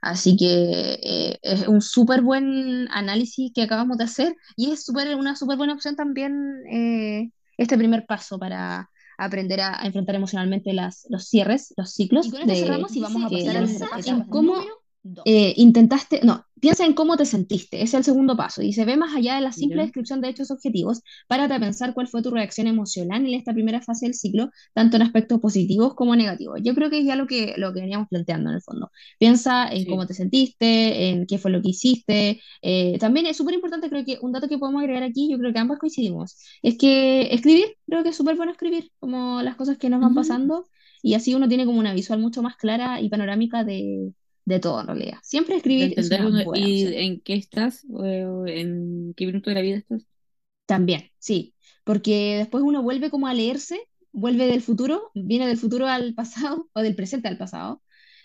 Así 0.00 0.36
que 0.36 0.98
eh, 1.02 1.38
es 1.42 1.66
un 1.68 1.82
súper 1.82 2.22
buen 2.22 2.88
análisis 2.90 3.50
que 3.54 3.62
acabamos 3.62 3.98
de 3.98 4.04
hacer 4.04 4.36
y 4.56 4.70
es 4.70 4.84
súper, 4.84 5.14
una 5.16 5.34
súper 5.36 5.56
buena 5.56 5.74
opción 5.74 5.96
también 5.96 6.62
eh, 6.70 7.30
este 7.58 7.76
primer 7.76 8.06
paso 8.06 8.38
para 8.38 8.88
aprender 9.18 9.60
a, 9.60 9.80
a 9.80 9.86
enfrentar 9.86 10.14
emocionalmente 10.14 10.72
las, 10.72 11.06
los 11.08 11.28
cierres, 11.28 11.74
los 11.76 11.92
ciclos 11.92 12.26
Y 12.26 12.30
con 12.30 12.40
esto 12.40 12.52
de, 12.52 12.60
cerramos 12.60 12.94
y 12.96 13.00
vamos 13.00 13.24
a 13.24 13.28
pasar 13.28 13.56
a 13.56 13.98
en 14.00 14.24
cómo 14.24 14.56
número 14.56 14.83
eh, 15.24 15.54
intentaste, 15.56 16.20
no, 16.22 16.44
piensa 16.60 16.84
en 16.84 16.94
cómo 16.94 17.16
te 17.16 17.26
sentiste, 17.26 17.76
ese 17.78 17.84
es 17.84 17.94
el 17.94 18.04
segundo 18.04 18.36
paso, 18.36 18.62
y 18.62 18.72
se 18.72 18.84
ve 18.84 18.96
más 18.96 19.14
allá 19.14 19.34
de 19.36 19.40
la 19.40 19.52
simple 19.52 19.82
descripción 19.82 20.20
de 20.20 20.28
hechos 20.28 20.50
objetivos, 20.50 21.00
párate 21.28 21.54
a 21.54 21.60
pensar 21.60 21.94
cuál 21.94 22.08
fue 22.08 22.22
tu 22.22 22.30
reacción 22.30 22.66
emocional 22.66 23.24
en 23.26 23.34
esta 23.34 23.52
primera 23.54 23.80
fase 23.82 24.06
del 24.06 24.14
ciclo, 24.14 24.50
tanto 24.74 24.96
en 24.96 25.02
aspectos 25.02 25.40
positivos 25.40 25.94
como 25.94 26.16
negativos. 26.16 26.60
Yo 26.62 26.74
creo 26.74 26.90
que 26.90 26.98
es 27.00 27.06
ya 27.06 27.16
lo 27.16 27.26
que, 27.26 27.54
lo 27.56 27.72
que 27.72 27.80
veníamos 27.80 28.08
planteando 28.08 28.50
en 28.50 28.56
el 28.56 28.62
fondo. 28.62 28.90
Piensa 29.18 29.68
en 29.68 29.86
cómo 29.86 30.06
Sí, 30.06 30.06
te 30.06 30.14
sentiste, 30.14 31.10
en 31.10 31.26
qué 31.26 31.38
fue 31.38 31.50
lo 31.50 31.62
que 31.62 31.70
hiciste. 31.70 32.40
Eh, 32.62 32.98
también 32.98 33.26
es 33.26 33.36
súper 33.36 33.54
importante, 33.54 33.88
creo 33.90 34.04
que 34.04 34.18
un 34.22 34.32
dato 34.32 34.48
que 34.48 34.58
podemos 34.58 34.80
agregar 34.82 35.02
aquí, 35.02 35.30
yo 35.30 35.38
creo 35.38 35.52
que 35.52 35.58
ambas 35.58 35.78
coincidimos, 35.78 36.36
es 36.62 36.76
que 36.78 37.32
escribir, 37.34 37.76
creo 37.86 38.02
que 38.02 38.10
es 38.10 38.16
súper 38.16 38.36
bueno 38.36 38.52
escribir, 38.52 38.90
como 39.00 39.42
las 39.42 39.56
cosas 39.56 39.78
que 39.78 39.88
nos 39.90 40.00
van 40.00 40.12
Ujú. 40.12 40.14
pasando, 40.14 40.66
y 41.02 41.14
así 41.14 41.34
uno 41.34 41.48
tiene 41.48 41.66
como 41.66 41.78
una 41.78 41.94
visual 41.94 42.20
mucho 42.20 42.42
más 42.42 42.56
clara 42.56 43.00
y 43.00 43.08
panorámica 43.10 43.64
de 43.64 44.12
de 44.44 44.60
todo 44.60 44.80
en 44.80 44.86
realidad. 44.86 45.18
Siempre 45.22 45.56
escribir 45.56 45.94
es 45.96 46.10
una 46.10 46.44
buena 46.44 46.66
y 46.66 46.84
opción. 46.84 47.02
en 47.02 47.20
qué 47.20 47.34
estás, 47.34 47.84
o 47.90 48.46
en 48.46 49.14
qué 49.16 49.26
minuto 49.26 49.50
de 49.50 49.54
la 49.54 49.62
vida 49.62 49.76
estás. 49.76 50.06
También, 50.66 51.10
sí, 51.18 51.54
porque 51.84 52.36
después 52.38 52.62
uno 52.64 52.82
vuelve 52.82 53.10
como 53.10 53.26
a 53.26 53.34
leerse, 53.34 53.80
vuelve 54.12 54.46
del 54.46 54.62
futuro, 54.62 55.10
viene 55.14 55.46
del 55.46 55.58
futuro 55.58 55.86
al 55.86 56.14
pasado 56.14 56.68
o 56.74 56.80
del 56.80 56.96
presente 56.96 57.28
al 57.28 57.38
pasado 57.38 57.82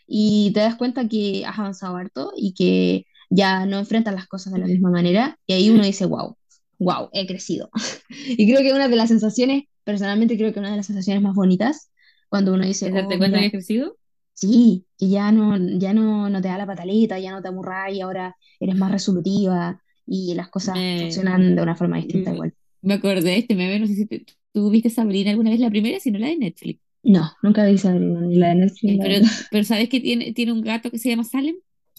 y 0.08 0.52
te 0.54 0.62
das 0.62 0.76
cuenta 0.76 1.08
que 1.08 1.46
has 1.46 1.60
avanzado 1.60 1.98
harto 1.98 2.32
y 2.36 2.54
que 2.54 3.06
ya 3.30 3.66
no 3.66 3.78
enfrentas 3.78 4.16
las 4.16 4.28
cosas 4.28 4.54
de 4.54 4.60
la 4.60 4.66
misma 4.66 4.90
manera 4.90 5.38
y 5.46 5.54
ahí 5.54 5.70
uno 5.70 5.84
dice, 5.84 6.06
wow, 6.06 6.36
wow, 6.80 7.10
he 7.14 7.28
crecido. 7.28 7.70
Y 8.10 8.52
creo 8.52 8.62
que 8.62 8.74
una 8.74 8.88
de 8.88 8.96
las 8.96 9.10
sensaciones, 9.10 9.66
personalmente 9.84 10.38
creo 10.38 10.54
que 10.54 10.60
una 10.60 10.72
de 10.72 10.78
las 10.78 10.88
sensaciones 10.88 11.22
más 11.22 11.36
bonitas, 11.36 11.92
cuando 12.30 12.54
uno 12.54 12.66
dice, 12.66 12.88
¿Es 12.88 12.94
darte 12.94 13.16
oh, 13.16 13.20
que 13.20 13.26
has 13.26 13.52
crecido? 13.52 13.98
Sí, 14.40 14.88
que 14.98 15.10
ya 15.10 15.32
no, 15.32 15.58
ya 15.80 15.94
no, 15.94 16.30
no 16.30 16.42
te 16.42 16.48
da 16.48 16.58
la 16.58 16.66
pataleta, 16.66 17.20
ya 17.20 17.32
no 17.32 17.42
te 17.42 17.50
y 17.94 18.02
ahora 18.02 18.36
eres 18.60 18.76
más 18.78 18.92
resolutiva 18.92 19.82
y 20.06 20.34
las 20.36 20.50
cosas 20.50 20.84
Me, 20.84 20.94
funcionan 20.96 21.56
de 21.56 21.62
una 21.62 21.76
forma 21.76 21.98
distinta 21.98 22.32
me, 22.32 22.32
igual. 22.32 22.54
me 22.82 22.94
acordé 22.96 23.22
de 23.32 23.38
este 23.40 23.56
meme, 23.56 23.80
no 23.80 23.88
sé 23.88 23.96
si 23.96 24.06
te- 24.06 24.26
tú 24.54 24.70
viste 24.70 24.90
Sabrina 24.90 25.32
alguna 25.32 25.52
vez, 25.52 25.60
la 25.60 25.70
primera, 25.70 26.00
sino 26.00 26.20
la 26.20 26.28
de 26.28 26.38
Netflix. 26.38 26.82
No, 27.04 27.24
nunca 27.44 27.66
vi 27.66 27.78
Sabrina, 27.78 28.22
ni 28.22 28.36
la 28.38 28.50
de 28.50 28.56
Netflix, 28.56 28.82
Eh, 28.86 29.00
pero, 29.02 29.26
pero 29.50 29.64
¿sabes 29.64 29.90
que 29.90 30.00
tiene, 30.00 30.34
tiene 30.34 30.52
un 30.54 30.62
gato 30.62 30.90
que 30.92 30.98
se 31.00 31.10
llama 31.10 31.24
Salem? 31.24 31.56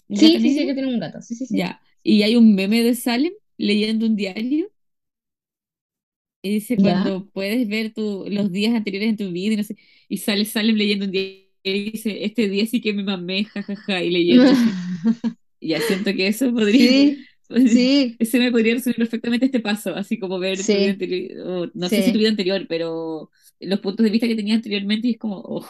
¿Un 0.07 0.17
gato 0.19 0.37
Sí, 0.37 0.41
sí, 0.41 0.51
sí, 0.53 0.65
que 0.65 0.73
tiene 0.73 0.87
un 0.93 0.99
gato, 1.01 1.21
sí, 1.21 1.35
sí, 1.35 1.45
sí. 1.45 1.65
Ya. 1.65 1.81
Y 2.03 2.23
hay 2.23 2.35
un 2.35 2.55
meme 2.55 2.83
de 2.83 2.95
Salem 2.95 3.33
leyendo 3.57 4.05
un 4.07 4.15
diario 4.15 4.71
y 6.41 6.49
dice 6.55 6.79
Ya. 6.79 7.17
cuando 7.19 7.29
puedes 7.29 7.67
ver 7.67 7.93
tu, 7.93 8.25
los 8.29 8.51
días 8.51 8.73
anteriores 8.75 9.09
en 9.09 9.17
tu 9.17 9.31
vida 9.31 9.53
y 9.53 9.57
no 9.57 9.63
sé, 9.63 9.77
y 10.09 10.17
sale 10.17 10.45
Salem 10.45 10.75
leyendo 10.75 11.05
un 11.05 11.11
diario 11.11 11.37
y 11.39 11.40
dice, 11.63 12.25
este 12.25 12.47
día 12.49 12.65
sí 12.65 12.81
que 12.81 12.93
me 12.93 13.03
mamé, 13.03 13.45
jajaja, 13.45 14.03
y 14.03 14.09
leyendo. 14.11 14.49
Ya 15.61 15.81
siento 15.81 16.11
que 16.13 16.27
eso 16.27 16.51
podría, 16.53 16.89
Sí, 16.89 17.27
sí, 17.65 18.19
ese 18.19 18.39
me 18.39 18.51
podría 18.51 18.73
resumir 18.75 18.97
perfectamente 18.97 19.45
este 19.47 19.59
paso, 19.59 19.95
así 19.95 20.19
como 20.19 20.39
ver 20.39 20.67
tu 20.67 20.75
vida 20.75 20.89
sí, 20.89 20.91
anterior, 20.91 21.71
no 21.75 21.89
sé 21.89 22.01
si 22.03 22.11
tu 22.11 22.17
sí, 22.17 22.19
vida 22.19 22.29
anterior, 22.29 22.65
pero 22.67 23.31
los 23.59 23.79
puntos 23.79 24.03
de 24.03 24.09
vista 24.11 24.27
que 24.27 24.35
tenías 24.35 24.57
anteriormente 24.57 25.07
y 25.07 25.11
es 25.11 25.19
como, 25.19 25.37
oh, 25.39 25.65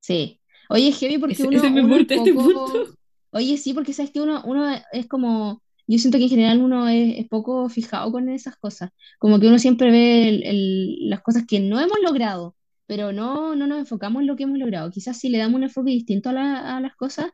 sí. 0.00 0.40
Oye, 0.68 0.92
heavy 0.92 1.18
porque 1.18 1.42
ese, 1.42 1.48
ese 1.52 1.70
uno, 1.70 1.70
me 1.70 1.80
uno 1.80 1.96
es 1.96 2.04
importa 2.04 2.14
este 2.14 2.34
punto. 2.34 2.72
poco, 2.72 2.94
oye, 3.32 3.56
sí, 3.58 3.74
porque 3.74 3.92
sabes 3.92 4.12
que 4.12 4.20
uno, 4.20 4.42
uno 4.44 4.66
es 4.92 5.06
como, 5.08 5.62
yo 5.86 5.98
siento 5.98 6.18
que 6.18 6.24
en 6.24 6.30
general 6.30 6.60
uno 6.62 6.88
es, 6.88 7.18
es 7.18 7.28
poco 7.28 7.68
fijado 7.68 8.12
con 8.12 8.28
esas 8.28 8.56
cosas, 8.56 8.90
como 9.18 9.40
que 9.40 9.48
uno 9.48 9.58
siempre 9.58 9.90
ve 9.90 10.28
el- 10.28 10.42
el- 10.46 11.08
las 11.10 11.22
cosas 11.22 11.44
que 11.46 11.58
no 11.60 11.80
hemos 11.80 11.98
logrado, 12.04 12.56
pero 12.90 13.12
no, 13.12 13.54
no 13.56 13.66
nos 13.68 13.78
enfocamos 13.80 14.22
en 14.22 14.26
lo 14.28 14.36
que 14.36 14.44
hemos 14.44 14.58
logrado. 14.58 14.90
Quizás 14.90 15.18
si 15.18 15.28
le 15.30 15.38
damos 15.38 15.56
un 15.56 15.64
enfoque 15.64 15.90
distinto 15.92 16.30
a, 16.30 16.32
la- 16.34 16.76
a 16.76 16.80
las 16.80 16.96
cosas, 16.96 17.28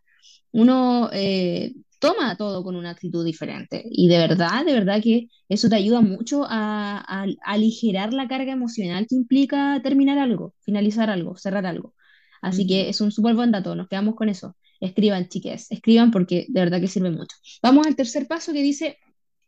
uno 0.53 1.09
eh, 1.13 1.75
toma 1.99 2.37
todo 2.37 2.63
con 2.65 2.77
una 2.77 2.91
actitud 2.91 3.25
diferente. 3.25 3.83
Y 3.91 4.09
de 4.09 4.19
verdad, 4.19 4.65
de 4.67 4.73
verdad 4.75 5.03
que 5.03 5.29
eso 5.49 5.69
te 5.69 5.77
ayuda 5.77 6.01
mucho 6.03 6.45
a, 6.45 6.99
a- 6.99 7.25
a 7.25 7.27
aligerar 7.45 8.13
la 8.13 8.29
carga 8.29 8.53
emocional 8.53 9.07
que 9.09 9.15
implica 9.17 9.81
terminar 9.83 10.19
algo, 10.19 10.55
finalizar 10.63 11.11
algo, 11.11 11.37
cerrar 11.37 11.67
algo. 11.67 11.95
Así 12.43 12.67
que 12.67 12.77
Ujú, 12.77 12.91
es 12.91 13.01
un 13.01 13.13
súper 13.13 13.35
buen 13.35 13.51
dato, 13.53 13.75
nos 13.75 13.89
quedamos 13.89 14.15
con 14.15 14.29
eso. 14.29 14.57
Escriban, 14.81 15.29
chiques, 15.29 15.71
escriban 15.71 16.11
porque 16.11 16.47
de 16.49 16.61
verdad 16.61 16.81
que 16.81 16.89
sirve 16.89 17.11
mucho. 17.11 17.37
Vamos 17.63 17.87
al 17.87 17.97
tercer 17.97 18.27
paso 18.29 18.53
que 18.53 18.63
dice, 18.63 18.99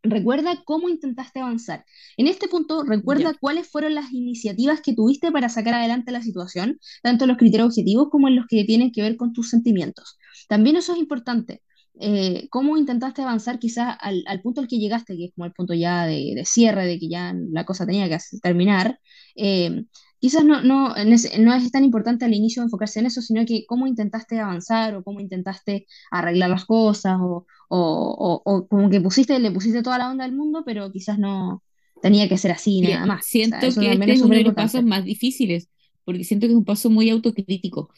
recuerda 0.02 0.62
cómo 0.64 0.88
intentaste 0.88 1.40
avanzar. 1.40 1.84
En 2.16 2.26
este 2.28 2.48
punto, 2.48 2.84
Ya. 2.84 2.90
recuerda 2.96 3.34
cuáles 3.40 3.68
fueron 3.68 3.94
las 3.94 4.12
iniciativas 4.12 4.80
que 4.80 4.94
tuviste 4.94 5.30
para 5.32 5.48
sacar 5.48 5.74
adelante 5.74 6.12
la 6.12 6.22
situación, 6.22 6.78
tanto 7.02 7.24
en 7.24 7.28
los 7.28 7.38
criterios 7.38 7.68
objetivos 7.68 8.08
como 8.10 8.28
en 8.28 8.36
los 8.36 8.46
que 8.48 8.64
tienen 8.64 8.92
que 8.92 9.02
ver 9.02 9.16
con 9.16 9.32
tus 9.32 9.50
sentimientos. 9.50 10.18
También 10.48 10.76
eso 10.76 10.92
es 10.92 10.98
importante. 10.98 11.62
Eh, 12.00 12.46
¿cómo 12.50 12.76
intentaste 12.76 13.22
avanzar 13.22 13.58
quizás 13.58 13.96
al, 14.00 14.22
al 14.28 14.40
punto 14.40 14.60
al 14.60 14.68
que 14.68 14.78
llegaste, 14.78 15.16
que 15.16 15.24
es 15.26 15.32
como 15.34 15.46
el 15.46 15.52
punto 15.52 15.74
ya 15.74 16.06
de, 16.06 16.32
de 16.36 16.44
cierre, 16.44 16.86
de 16.86 16.98
que 16.98 17.08
ya 17.08 17.34
la 17.50 17.64
cosa 17.64 17.86
tenía 17.86 18.08
que 18.08 18.18
terminar? 18.40 19.00
Eh, 19.34 19.84
quizás 20.20 20.44
no, 20.44 20.62
no, 20.62 20.94
ese- 20.96 21.38
no 21.40 21.54
es 21.54 21.70
tan 21.72 21.84
importante 21.84 22.24
al 22.24 22.34
inicio 22.34 22.62
enfocarse 22.62 23.00
en 23.00 23.06
eso, 23.06 23.22
sino 23.22 23.44
que 23.46 23.64
cómo 23.66 23.86
intentaste 23.86 24.40
avanzar 24.40 24.94
o 24.96 25.04
cómo 25.04 25.20
intentaste 25.20 25.86
arreglar 26.10 26.50
las 26.50 26.64
cosas 26.64 27.18
o, 27.20 27.46
o, 27.68 27.78
o- 27.78 28.42
o 28.44 28.68
como 28.68 28.90
que 28.90 29.00
pusiste, 29.00 29.38
le 29.38 29.50
pusiste 29.52 29.82
toda 29.82 29.98
la 29.98 30.10
onda 30.10 30.24
del 30.24 30.34
mundo, 30.36 30.62
pero 30.66 30.90
quizás 30.92 31.18
no 31.18 31.62
tenía 32.02 32.28
que 32.28 32.38
ser 32.38 32.52
así 32.52 32.80
Sí, 32.80 32.82
nada 32.82 33.06
más. 33.06 33.26
Sea, 33.40 33.66
siento 33.66 33.66
eso 33.66 33.86
que 33.86 33.92
este 33.92 34.12
es 34.12 34.22
uno 34.22 34.36
de 34.36 34.44
los 34.44 34.54
pasos 34.54 34.82
más 34.84 35.04
difíciles, 35.04 35.68
porque 36.04 36.24
siento 36.24 36.46
que 36.46 36.52
es 36.52 36.56
un 36.58 36.64
paso 36.64 36.90
muy 36.90 37.10
autocrítico 37.10 37.90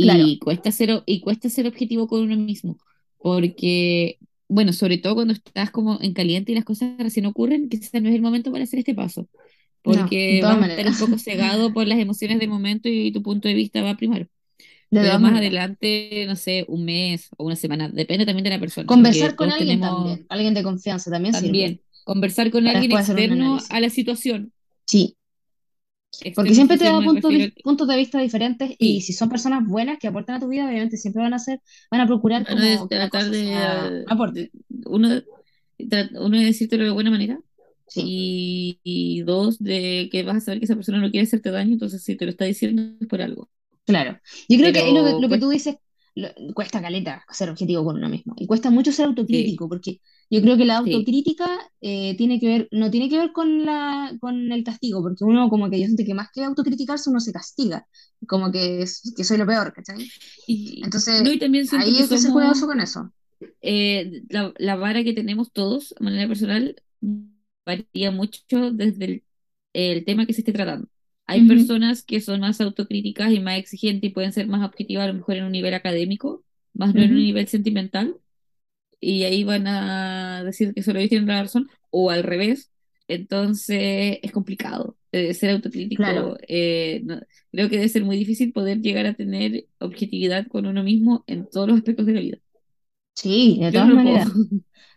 Claro, 0.00 0.34
y 0.34 0.40
cuesta 0.40 0.72
ser, 0.72 1.02
y 1.06 1.20
cuesta 1.20 1.50
ser 1.50 1.66
objetivo 1.68 2.08
con 2.08 2.22
uno 2.22 2.36
mismo, 2.36 2.78
porque, 3.20 4.18
bueno, 4.48 4.72
sobre 4.72 4.98
todo 4.98 5.14
cuando 5.16 5.34
estás 5.34 5.70
como 5.70 5.98
en 6.02 6.14
caliente 6.14 6.52
y 6.52 6.54
las 6.56 6.64
cosas 6.64 6.92
recién 6.98 7.26
ocurren, 7.26 7.68
quizás 7.68 8.02
no 8.02 8.08
es 8.10 8.14
el 8.16 8.22
momento 8.22 8.52
para 8.52 8.64
hacer 8.64 8.80
este 8.80 8.94
paso, 8.94 9.28
porque 9.82 10.38
todas 10.40 10.58
vas 10.58 10.68
a 10.68 10.72
estar 10.72 10.86
un 10.88 10.98
poco 10.98 11.18
cegado 11.18 11.72
por 11.72 11.86
las 11.86 11.98
emociones 11.98 12.38
del 12.38 12.48
momento 12.48 12.88
y 12.88 13.12
tu 13.12 13.22
punto 13.22 13.48
de 13.48 13.54
vista 13.54 13.82
va 13.82 13.96
primero. 13.96 14.26
de 14.90 15.00
Pero 15.00 15.12
más 15.12 15.20
maneras. 15.20 15.40
adelante, 15.40 16.24
no 16.26 16.36
sé, 16.36 16.64
un 16.68 16.84
mes 16.84 17.28
o 17.36 17.44
una 17.44 17.56
semana, 17.56 17.88
depende 17.88 18.26
también 18.26 18.44
de 18.44 18.50
la 18.50 18.60
persona, 18.60 18.86
porque 18.86 18.96
Conversar 18.96 19.36
con 19.36 19.50
alguien 19.50 19.80
tenemos 19.80 19.96
también, 19.98 20.26
alguien 20.28 20.54
de 20.54 20.62
confianza 20.62 21.10
también 21.10 21.34
sirve 21.34 21.46
también 21.46 21.80
conversar 22.04 22.50
con 22.50 22.64
para 22.64 22.78
alguien 22.78 22.98
externo 22.98 23.58
a 23.68 23.80
la 23.80 23.90
situación. 23.90 24.52
Sí, 24.86 25.16
porque 26.10 26.28
Externo 26.30 26.42
a 26.42 26.44
la 26.48 26.54
siempre 26.54 26.76
te 26.78 26.84
da 26.84 27.00
puntos, 27.00 27.30
que 27.30 27.52
puntos 27.62 27.88
de 27.88 27.96
vista 27.96 28.20
diferentes 28.20 28.70
y 28.78 29.00
sí, 29.00 29.00
si 29.00 29.12
son 29.12 29.28
personas 29.28 29.64
buenas 29.66 29.98
que 29.98 30.08
aportan 30.08 30.36
a 30.36 30.40
tu 30.40 30.48
vida, 30.48 30.66
obviamente 30.66 30.96
siempre 30.96 31.22
van 31.22 31.34
a 31.34 31.38
ser, 31.38 31.60
van 31.90 32.00
a 32.00 32.06
procurar 32.06 32.46
como 32.46 32.60
la 32.60 32.88
tratar 32.88 33.30
de, 33.30 34.04
aporte. 34.08 34.50
uno, 34.86 35.22
uno 35.78 36.38
de 36.38 36.44
decírtelo 36.44 36.84
de 36.84 36.90
buena 36.90 37.10
manera 37.10 37.40
Sí. 37.90 38.02
y, 38.02 38.80
y 38.82 39.22
dos, 39.22 39.58
de 39.58 40.08
que 40.12 40.22
vas 40.22 40.36
a 40.38 40.40
saber 40.40 40.60
que 40.60 40.64
esa 40.66 40.74
persona 40.76 40.98
no 41.00 41.10
quiere 41.10 41.26
hacerte 41.26 41.50
daño, 41.50 41.72
entonces 41.74 42.02
si 42.02 42.16
te 42.16 42.24
lo 42.26 42.30
está 42.32 42.44
diciendo 42.46 42.82
es 43.00 43.06
por 43.08 43.22
algo. 43.22 43.50
Claro. 43.86 44.18
Yo 44.48 44.58
creo 44.58 44.72
que 44.72 44.80
es 44.88 44.94
lo 44.94 45.02
que, 45.04 45.14
Pero 45.14 45.18
lo 45.18 45.28
que 45.28 45.38
tú 45.38 45.48
dices 45.50 45.76
lo- 46.14 46.28
cuesta 46.54 46.80
caleta 46.82 47.24
ser 47.30 47.50
objetivo 47.50 47.84
con 47.84 47.96
uno 47.96 48.08
mismo. 48.08 48.34
Y 48.36 48.46
cuesta 48.46 48.70
mucho 48.70 48.92
ser 48.92 49.06
sí, 49.26 49.60
autocrítico, 49.60 49.68
porque 49.68 50.00
yo 50.30 50.40
creo 50.42 50.56
que 50.56 50.64
la 50.64 50.78
sí, 50.84 51.10
autocrítica 51.10 51.46
eh, 51.80 52.16
tiene 52.16 52.38
que 52.40 52.46
ver, 52.48 52.68
no 52.72 52.90
tiene 52.90 53.08
que 53.08 53.18
ver 53.18 53.32
con 53.32 53.64
la, 53.64 54.12
con 54.20 54.52
el 54.52 54.62
castigo, 54.64 55.02
porque 55.02 55.24
uno 55.24 55.48
como 55.48 55.68
que 55.70 55.80
yo 55.80 55.86
siento 55.86 56.04
que 56.04 56.14
más 56.14 56.28
que 56.32 56.44
autocriticarse 56.44 57.10
uno 57.10 57.20
se 57.20 57.32
castiga, 57.32 57.86
como 58.28 58.50
que, 58.52 58.82
es- 58.82 59.12
que 59.16 59.24
soy 59.24 59.38
lo 59.38 59.46
peor, 59.46 59.72
¿cachai? 59.72 60.12
y 60.46 61.02
no, 61.16 61.30
Entonces, 61.30 61.32
y 61.32 61.38
también 61.38 61.66
ahí 61.70 61.96
que 61.96 62.02
hay 62.02 62.08
que 62.08 62.18
ser 62.18 62.32
somos 62.32 62.32
cuidadoso 62.32 62.66
con 62.66 62.80
eso. 62.80 63.12
eh, 63.62 64.22
la, 64.28 64.52
la 64.58 64.76
vara 64.76 65.04
que 65.04 65.12
tenemos 65.14 65.52
todos 65.52 65.94
de 65.98 66.04
manera 66.04 66.28
personal 66.28 66.76
varía 67.76 68.10
mucho 68.10 68.70
desde 68.72 69.04
el, 69.04 69.24
el 69.72 70.04
tema 70.04 70.26
que 70.26 70.32
se 70.34 70.40
esté 70.42 70.52
tratando. 70.52 70.88
Hay 71.26 71.42
Ujú, 71.42 71.46
personas 71.46 72.02
que 72.04 72.20
son 72.20 72.40
más 72.40 72.60
autocríticas 72.60 73.32
y 73.32 73.40
más 73.40 73.58
exigentes 73.58 74.10
y 74.10 74.14
pueden 74.14 74.32
ser 74.32 74.46
más 74.48 74.66
objetivas 74.68 75.04
a 75.04 75.08
lo 75.08 75.14
mejor 75.14 75.36
en 75.36 75.44
un 75.44 75.52
nivel 75.52 75.74
académico, 75.74 76.44
más 76.74 76.94
no 76.94 77.02
en 77.02 77.12
un 77.12 77.18
nivel 77.18 77.46
sentimental, 77.48 78.16
y 79.00 79.24
ahí 79.24 79.44
van 79.44 79.66
a 79.66 80.44
decir 80.44 80.74
que 80.74 80.82
solo 80.82 80.98
ellos 80.98 81.10
tienen 81.10 81.28
la 81.28 81.42
razón, 81.42 81.68
o 81.90 82.10
al 82.10 82.22
revés. 82.22 82.70
Entonces 83.08 84.18
es 84.22 84.32
complicado 84.32 84.96
eh, 85.12 85.34
ser 85.34 85.50
Claro, 85.92 86.32
autocrítico. 86.32 86.36
eh, 86.48 87.00
no- 87.04 87.20
creo 87.52 87.68
que 87.68 87.76
debe 87.76 87.88
ser 87.88 88.04
muy 88.04 88.16
difícil 88.16 88.52
poder 88.52 88.80
llegar 88.80 89.06
a 89.06 89.14
tener 89.14 89.66
objetividad 89.78 90.46
con 90.48 90.66
uno 90.66 90.82
mismo 90.84 91.24
en 91.26 91.48
todos 91.50 91.68
los 91.68 91.78
aspectos 91.78 92.06
de 92.06 92.12
la 92.14 92.20
vida. 92.20 92.38
sí, 93.14 93.58
de 93.62 93.72
todas 93.72 93.88
no 93.88 93.94
lo 93.94 94.00
puedo. 94.00 94.18
maneras. 94.18 94.28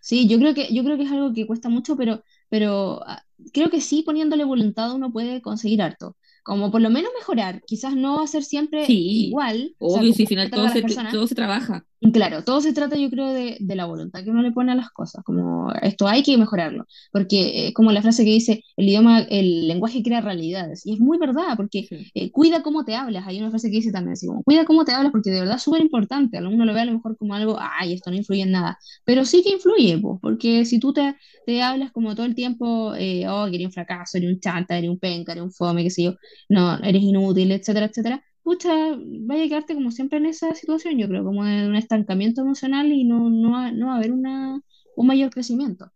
Sí, 0.02 0.28
yo 0.28 0.38
creo 0.38 0.54
que, 0.54 0.74
yo 0.74 0.84
creo 0.84 0.98
que 0.98 1.04
es 1.04 1.12
algo 1.12 1.34
que 1.34 1.48
cuesta 1.48 1.70
mucho, 1.70 1.96
pero, 1.98 2.24
pero 2.54 3.02
ah, 3.08 3.24
creo 3.54 3.70
que 3.72 3.82
sí, 3.82 4.04
poniéndole 4.04 4.44
voluntad 4.46 4.94
uno 4.94 5.12
puede 5.12 5.42
conseguir 5.42 5.82
harto. 5.82 6.18
Como 6.44 6.72
por 6.72 6.82
lo 6.82 6.90
menos 6.90 7.12
mejorar, 7.18 7.62
quizás 7.66 7.96
no 7.96 8.26
ser 8.28 8.44
siempre 8.44 8.86
Sí, 8.88 8.98
igual, 9.14 9.76
o 9.80 9.90
sea, 9.90 10.02
obvio, 10.02 10.14
si 10.14 10.24
al 10.24 10.28
final 10.28 10.52
todo 10.52 10.68
se, 10.70 10.82
personas, 10.82 11.14
todo 11.14 11.28
se 11.28 11.36
trabaja. 11.36 11.86
Claro, 12.14 12.44
todo 12.44 12.60
se 12.60 12.74
trata, 12.74 12.98
yo 12.98 13.10
creo, 13.10 13.30
de, 13.30 13.56
de 13.62 13.76
la 13.78 13.86
voluntad 13.86 14.24
que 14.26 14.30
uno 14.30 14.42
le 14.42 14.52
pone 14.52 14.74
a 14.74 14.76
las 14.76 14.90
cosas, 14.92 15.24
como 15.24 15.72
esto 15.82 16.06
hay 16.06 16.22
que 16.22 16.38
mejorarlo, 16.38 16.86
porque 17.14 17.68
eh, 17.68 17.74
como 17.74 17.94
la 17.94 18.02
frase 18.02 18.26
que 18.26 18.32
dice, 18.32 18.62
el 18.76 18.90
idioma, 18.90 19.22
el 19.22 19.70
lenguaje 19.70 20.04
crea 20.04 20.20
realidades, 20.20 20.86
y 20.86 20.96
es 20.96 21.00
muy 21.00 21.18
verdad, 21.18 21.56
porque 21.56 21.88
Sí, 21.90 22.14
eh, 22.14 22.30
cuida 22.30 22.62
cómo 22.62 22.84
te 22.84 22.96
hablas, 22.96 23.26
hay 23.26 23.40
una 23.40 23.50
frase 23.52 23.70
que 23.70 23.78
dice 23.78 23.94
también 23.94 24.14
así, 24.14 24.28
como, 24.28 24.44
cuida 24.44 24.66
cómo 24.66 24.84
te 24.84 24.92
hablas, 24.92 25.14
porque 25.14 25.30
de 25.32 25.40
verdad 25.40 25.56
es 25.56 25.62
súper 25.64 25.82
importante, 25.82 26.38
a 26.38 26.42
uno 26.42 26.66
lo 26.66 26.74
ve 26.74 26.82
a 26.82 26.86
lo 26.86 26.92
mejor 26.94 27.18
como 27.18 27.36
algo, 27.36 27.58
ay, 27.60 27.94
esto 27.94 28.12
no 28.12 28.18
influye 28.18 28.42
en 28.42 28.52
nada, 28.52 28.78
pero 29.06 29.24
sí 29.24 29.42
que 29.42 29.52
influye, 29.52 29.98
pues, 29.98 30.20
porque 30.22 30.66
si 30.66 30.80
tú 30.80 30.92
te, 30.92 31.16
te 31.46 31.62
hablas 31.64 31.94
como 31.94 32.16
todo 32.16 32.26
el 32.26 32.36
tiempo, 32.36 32.94
eh, 32.96 33.26
oh, 33.30 33.46
que 33.50 33.56
eres 33.56 33.68
un 33.68 33.74
fracaso, 33.74 34.18
eres 34.18 34.30
un 34.30 34.40
chanta, 34.42 34.78
eres 34.78 34.90
un 34.90 35.00
penca, 35.00 35.32
eres 35.32 35.44
un 35.46 35.52
fome, 35.54 35.84
qué 35.84 35.90
sé 35.90 36.04
yo, 36.04 36.16
no, 36.50 36.78
eres 36.84 37.02
inútil, 37.04 37.52
etcétera, 37.52 37.88
etcétera 37.88 38.24
pucha, 38.44 38.72
vaya 38.98 39.46
a 39.46 39.48
quedarte 39.48 39.74
como 39.74 39.92
siempre 39.92 40.20
en 40.20 40.26
esa 40.28 40.54
situación, 40.54 40.98
yo 40.98 41.08
creo, 41.08 41.24
como 41.24 41.46
en 41.48 41.70
un 41.70 41.76
estancamiento 41.76 42.42
emocional 42.42 42.92
y 42.92 43.06
no, 43.06 43.30
no, 43.30 43.72
no 43.72 43.88
va 43.88 43.94
a 43.94 43.98
haber 43.98 44.12
una, 44.12 44.60
un 44.96 45.08
mayor 45.08 45.32
crecimiento. 45.32 45.92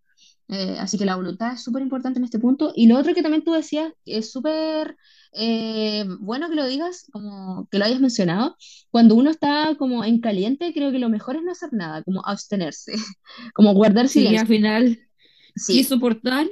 Eh, 0.50 0.78
así 0.80 0.98
que 0.98 1.04
la 1.04 1.18
voluntad 1.18 1.54
es 1.54 1.62
súper 1.62 1.82
importante 1.82 2.20
en 2.20 2.26
este 2.26 2.40
punto. 2.40 2.72
Y 2.74 2.88
lo 2.88 2.98
otro 2.98 3.14
que 3.14 3.22
también 3.22 3.44
tú 3.44 3.52
decías, 3.52 3.92
es 4.06 4.32
súper 4.32 4.96
eh, 5.34 6.06
bueno 6.22 6.50
que 6.50 6.56
lo 6.56 6.66
digas, 6.66 7.06
como 7.12 7.68
que 7.70 7.78
lo 7.80 7.86
hayas 7.86 8.00
mencionado, 8.00 8.56
cuando 8.90 9.16
uno 9.16 9.30
está 9.30 9.76
como 9.78 10.06
en 10.06 10.22
caliente, 10.22 10.74
creo 10.74 10.92
que 10.92 11.00
lo 11.00 11.10
mejor 11.10 11.36
es 11.36 11.44
no 11.44 11.52
hacer 11.52 11.74
nada, 11.74 12.02
como 12.04 12.26
abstenerse, 12.26 12.94
como 13.54 13.74
guardar 13.74 14.08
silencio. 14.08 14.40
al 14.42 14.48
final, 14.48 15.00
Sí, 15.58 15.74
quiso 15.74 16.00
portar, 16.00 16.48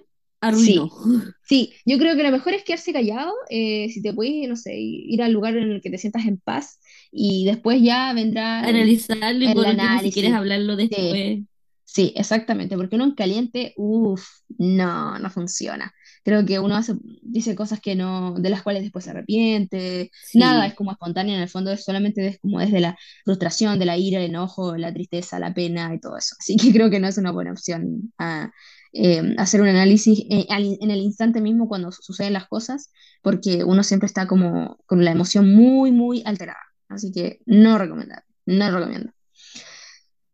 arruinó. 0.48 0.90
sí. 0.90 1.36
Sí, 1.44 1.74
yo 1.86 2.00
creo 2.00 2.16
que 2.16 2.24
lo 2.24 2.32
mejor 2.32 2.54
es 2.54 2.64
quedarse 2.64 2.92
callado, 2.94 3.34
eh, 3.50 3.90
si 3.92 4.02
te 4.02 4.14
puedes, 4.14 4.50
no 4.50 4.56
sé, 4.56 4.74
ir 4.78 5.22
al 5.22 5.32
lugar 5.32 5.56
en 5.58 5.72
el 5.72 5.82
que 5.82 5.92
te 5.92 5.98
sientas 6.00 6.26
en 6.26 6.40
paz 6.40 6.80
y 7.12 7.46
después 7.46 7.82
ya 7.84 8.14
vendrá 8.14 8.66
Analizarlo 8.66 9.46
y 9.46 9.50
el 9.52 9.54
por 9.54 9.68
último, 9.68 9.98
si 10.00 10.12
quieres 10.12 10.34
hablarlo 10.34 10.76
Sí, 10.90 11.16
después. 11.16 11.44
sí, 11.86 12.14
exactamente, 12.16 12.78
porque 12.78 12.96
uno 12.96 13.06
en 13.06 13.16
caliente, 13.16 13.74
uff, 13.78 14.26
no, 14.58 15.18
no 15.20 15.30
funciona. 15.30 15.94
Creo 16.24 16.46
que 16.46 16.60
uno 16.60 16.76
hace, 16.76 16.94
dice 17.22 17.56
cosas 17.56 17.80
que 17.82 17.96
no, 17.96 18.34
de 18.40 18.50
las 18.50 18.64
cuales 18.64 18.84
después 18.84 19.06
se 19.06 19.12
arrepiente, 19.12 20.12
nada 20.34 20.68
es 20.68 20.74
Sí, 20.74 20.76
como 20.76 20.92
espontáneo, 20.92 21.36
en 21.36 21.42
el 21.42 21.50
fondo 21.50 21.72
es 21.72 21.84
solamente 21.86 22.28
es 22.28 22.40
como 22.40 22.60
desde 22.60 22.80
la 22.80 22.98
frustración, 23.26 23.80
de 23.80 23.86
la 23.86 23.98
ira, 23.98 24.20
el 24.20 24.26
enojo, 24.32 24.78
la 24.78 24.94
tristeza, 24.94 25.40
la 25.40 25.54
pena 25.54 25.94
y 25.94 26.00
todo 26.00 26.18
eso. 26.18 26.36
Así 26.40 26.56
que 26.58 26.72
creo 26.74 26.90
que 26.90 27.00
no 27.00 27.08
es 27.08 27.18
una 27.18 27.32
buena 27.32 27.52
opción 27.52 28.14
eh, 28.96 29.36
hacer 29.38 29.62
un 29.62 29.68
análisis 29.68 30.20
eh, 30.30 30.48
en 30.50 30.92
el 30.92 31.00
instante 31.02 31.42
mismo 31.42 31.68
cuando 31.68 31.92
su- 31.92 32.02
suceden 32.02 32.34
las 32.34 32.48
cosas, 32.48 32.92
porque 33.22 33.64
uno 33.64 33.84
siempre 33.84 34.08
está 34.08 34.28
como 34.28 34.78
con 34.86 35.04
la 35.06 35.12
emoción 35.12 35.54
muy, 35.54 35.92
muy 35.92 36.24
alterada. 36.26 36.60
Así 36.90 37.12
que 37.12 37.40
no 37.46 37.78
recomendable, 37.78 38.26
no 38.46 38.72
recomiendo. 38.72 39.12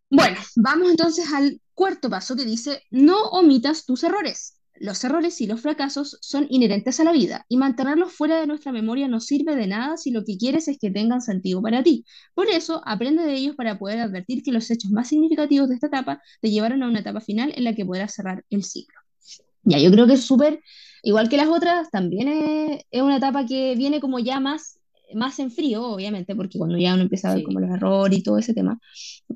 Bueno, 0.09 0.37
vamos 0.57 0.89
entonces 0.91 1.25
al 1.33 1.61
cuarto 1.73 2.09
paso 2.09 2.35
que 2.35 2.45
dice, 2.45 2.83
no 2.91 3.17
omitas 3.29 3.85
tus 3.85 4.03
errores. 4.03 4.57
Los 4.81 5.03
errores 5.03 5.39
y 5.41 5.45
los 5.45 5.61
fracasos 5.61 6.17
son 6.21 6.47
inherentes 6.49 6.99
a 6.99 7.03
la 7.03 7.11
vida 7.11 7.45
y 7.47 7.57
mantenerlos 7.57 8.13
fuera 8.13 8.39
de 8.39 8.47
nuestra 8.47 8.71
memoria 8.71 9.07
no 9.07 9.19
sirve 9.19 9.55
de 9.55 9.67
nada 9.67 9.95
si 9.95 10.09
lo 10.09 10.25
que 10.25 10.39
quieres 10.39 10.67
es 10.67 10.79
que 10.79 10.89
tengan 10.89 11.21
sentido 11.21 11.61
para 11.61 11.83
ti. 11.83 12.03
Por 12.33 12.47
eso, 12.47 12.81
aprende 12.83 13.21
de 13.21 13.35
ellos 13.35 13.55
para 13.55 13.77
poder 13.77 13.99
advertir 13.99 14.41
que 14.41 14.51
los 14.51 14.71
hechos 14.71 14.89
más 14.89 15.07
significativos 15.07 15.69
de 15.69 15.75
esta 15.75 15.85
etapa 15.85 16.19
te 16.41 16.49
llevaron 16.49 16.81
a 16.81 16.87
una 16.87 17.01
etapa 17.01 17.21
final 17.21 17.53
en 17.55 17.63
la 17.63 17.75
que 17.75 17.85
podrás 17.85 18.15
cerrar 18.15 18.43
el 18.49 18.63
ciclo. 18.63 18.99
Ya, 19.61 19.77
yo 19.77 19.91
creo 19.91 20.07
que 20.07 20.13
es 20.13 20.23
súper, 20.23 20.59
igual 21.03 21.29
que 21.29 21.37
las 21.37 21.47
otras, 21.47 21.91
también 21.91 22.27
es, 22.27 22.81
es 22.89 23.03
una 23.03 23.17
etapa 23.17 23.45
que 23.45 23.75
viene 23.75 24.01
como 24.01 24.17
ya 24.17 24.39
más, 24.39 24.79
más 25.15 25.39
en 25.39 25.51
frío, 25.51 25.83
obviamente, 25.85 26.35
porque 26.35 26.57
cuando 26.57 26.77
ya 26.77 26.93
uno 26.93 27.03
empieza 27.03 27.29
a 27.29 27.33
ver 27.33 27.43
como 27.43 27.59
sí. 27.59 27.61
los 27.61 27.69
errores 27.71 28.19
y 28.19 28.23
todo 28.23 28.37
ese 28.37 28.53
tema, 28.53 28.79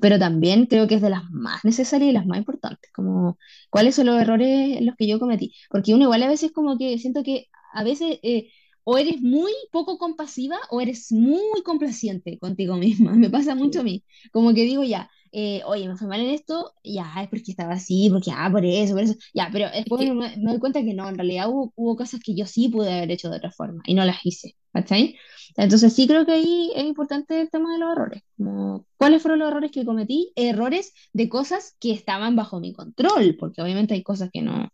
pero 0.00 0.18
también 0.18 0.66
creo 0.66 0.86
que 0.86 0.96
es 0.96 1.02
de 1.02 1.10
las 1.10 1.24
más 1.30 1.64
necesarias 1.64 2.10
y 2.10 2.12
las 2.12 2.26
más 2.26 2.38
importantes, 2.38 2.90
como 2.92 3.38
cuáles 3.70 3.94
son 3.94 4.06
los 4.06 4.20
errores 4.20 4.80
los 4.82 4.96
que 4.96 5.06
yo 5.08 5.18
cometí, 5.18 5.54
porque 5.70 5.94
uno 5.94 6.04
igual 6.04 6.22
a 6.22 6.28
veces 6.28 6.52
como 6.52 6.78
que 6.78 6.98
siento 6.98 7.22
que 7.22 7.46
a 7.72 7.84
veces 7.84 8.18
eh, 8.22 8.50
o 8.84 8.98
eres 8.98 9.20
muy 9.20 9.52
poco 9.72 9.98
compasiva 9.98 10.58
o 10.70 10.80
eres 10.80 11.10
muy 11.12 11.62
complaciente 11.64 12.38
contigo 12.38 12.76
misma, 12.76 13.12
me 13.14 13.30
pasa 13.30 13.54
mucho 13.54 13.80
a 13.80 13.82
Sí. 13.82 13.84
mí, 13.84 14.04
como 14.32 14.54
que 14.54 14.62
digo 14.62 14.84
ya 14.84 15.10
eh, 15.32 15.62
oye, 15.64 15.88
me 15.88 15.96
fue 15.96 16.08
mal 16.08 16.20
en 16.20 16.30
esto, 16.30 16.72
ya, 16.84 17.12
es 17.22 17.28
porque 17.28 17.50
estaba 17.50 17.74
así, 17.74 18.08
porque, 18.10 18.30
ah, 18.34 18.48
por 18.50 18.64
eso, 18.64 18.94
por 18.94 19.02
eso, 19.02 19.14
ya, 19.34 19.48
pero 19.52 19.66
Es 19.66 19.84
después 19.84 20.00
me, 20.12 20.30
que, 20.30 20.38
me 20.38 20.50
doy 20.50 20.58
cuenta 20.58 20.82
que 20.82 20.94
no, 20.94 21.08
en 21.08 21.16
realidad 21.16 21.48
hubo, 21.48 21.72
hubo 21.76 21.96
cosas 21.96 22.20
que 22.20 22.34
yo 22.34 22.46
sí 22.46 22.68
pude 22.68 22.92
haber 22.92 23.10
hecho 23.10 23.30
de 23.30 23.36
otra 23.36 23.50
forma 23.50 23.82
y 23.86 23.94
no 23.94 24.04
las 24.04 24.24
hice, 24.24 24.56
¿cachai? 24.72 25.16
Entonces 25.56 25.92
sí 25.92 26.06
creo 26.06 26.26
que 26.26 26.32
ahí 26.32 26.72
es 26.74 26.84
importante 26.84 27.40
el 27.40 27.50
tema 27.50 27.72
de 27.72 27.78
los 27.78 27.92
errores, 27.92 28.22
como, 28.36 28.86
¿cuáles 28.96 29.22
fueron 29.22 29.40
los 29.40 29.48
errores 29.48 29.70
que 29.70 29.84
cometí? 29.84 30.32
Errores 30.36 30.92
de 31.12 31.28
cosas 31.28 31.76
que 31.80 31.92
estaban 31.92 32.36
bajo 32.36 32.60
mi 32.60 32.72
control, 32.72 33.36
porque 33.38 33.62
obviamente 33.62 33.94
hay 33.94 34.02
cosas 34.02 34.30
que 34.32 34.42
no, 34.42 34.68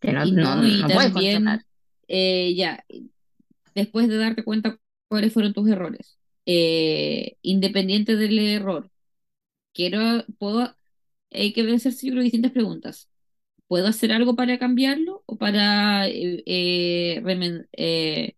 que 0.00 0.12
no, 0.12 0.24
y 0.26 0.32
no, 0.32 0.56
no, 0.56 0.66
y 0.66 0.80
no 0.80 0.88
puedes 0.88 1.12
controlar. 1.12 1.12
también, 1.12 1.60
eh, 2.08 2.54
ya, 2.56 2.84
después 3.74 4.08
de 4.08 4.16
darte 4.16 4.44
cuenta 4.44 4.78
cuáles 5.08 5.32
fueron 5.32 5.52
tus 5.52 5.68
errores, 5.68 6.18
eh, 6.46 7.36
independiente 7.42 8.16
del 8.16 8.38
error, 8.38 8.90
quiero, 9.72 10.24
puedo, 10.38 10.76
hay 11.30 11.52
que 11.52 11.62
hacerse, 11.72 12.06
yo 12.06 12.12
creo, 12.12 12.22
distintas 12.24 12.52
preguntas. 12.52 13.10
¿Puedo 13.68 13.88
hacer 13.88 14.12
algo 14.12 14.36
para 14.36 14.58
cambiarlo 14.58 15.24
o 15.26 15.38
para 15.38 16.08
eh, 16.08 16.42
eh, 16.46 17.20
remen- 17.24 17.68
eh, 17.74 18.36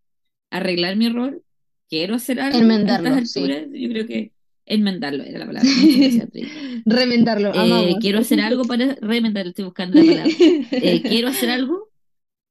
arreglar 0.51 0.97
mi 0.97 1.07
error? 1.07 1.43
¿Quiero 1.89 2.17
hacer 2.17 2.41
algo 2.41 2.87
a 2.87 2.95
estas 2.95 3.17
Enmendarlo, 3.17 3.25
sí. 3.25 3.59
alturas? 3.59 3.67
Yo 3.73 3.89
creo 3.91 4.07
que 4.07 4.35
enmendarlo 4.67 5.25
era 5.25 5.41
la 5.41 5.47
palabra. 5.47 5.73
Remendarlo, 6.87 7.51
Eh, 7.51 7.99
quiero 8.01 8.19
hacer 8.21 8.41
algo 8.41 8.67
para 8.67 8.95
remendarlo, 9.01 9.51
estoy 9.51 9.65
buscando 9.67 9.97
la 9.97 10.05
palabra. 10.05 10.39
Quiero 11.07 11.29
hacer 11.29 11.51
algo 11.51 11.91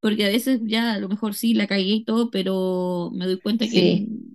porque 0.02 0.26
a 0.26 0.30
veces 0.30 0.62
ya 0.66 0.94
a 0.94 1.00
lo 1.00 1.10
mejor 1.10 1.36
sí 1.36 1.54
la 1.56 1.68
cagué 1.68 1.84
y 1.84 2.06
todo, 2.06 2.32
pero 2.32 3.12
me 3.14 3.26
doy 3.28 3.40
cuenta 3.42 3.70
que, 3.70 4.08
Sí. 4.08 4.31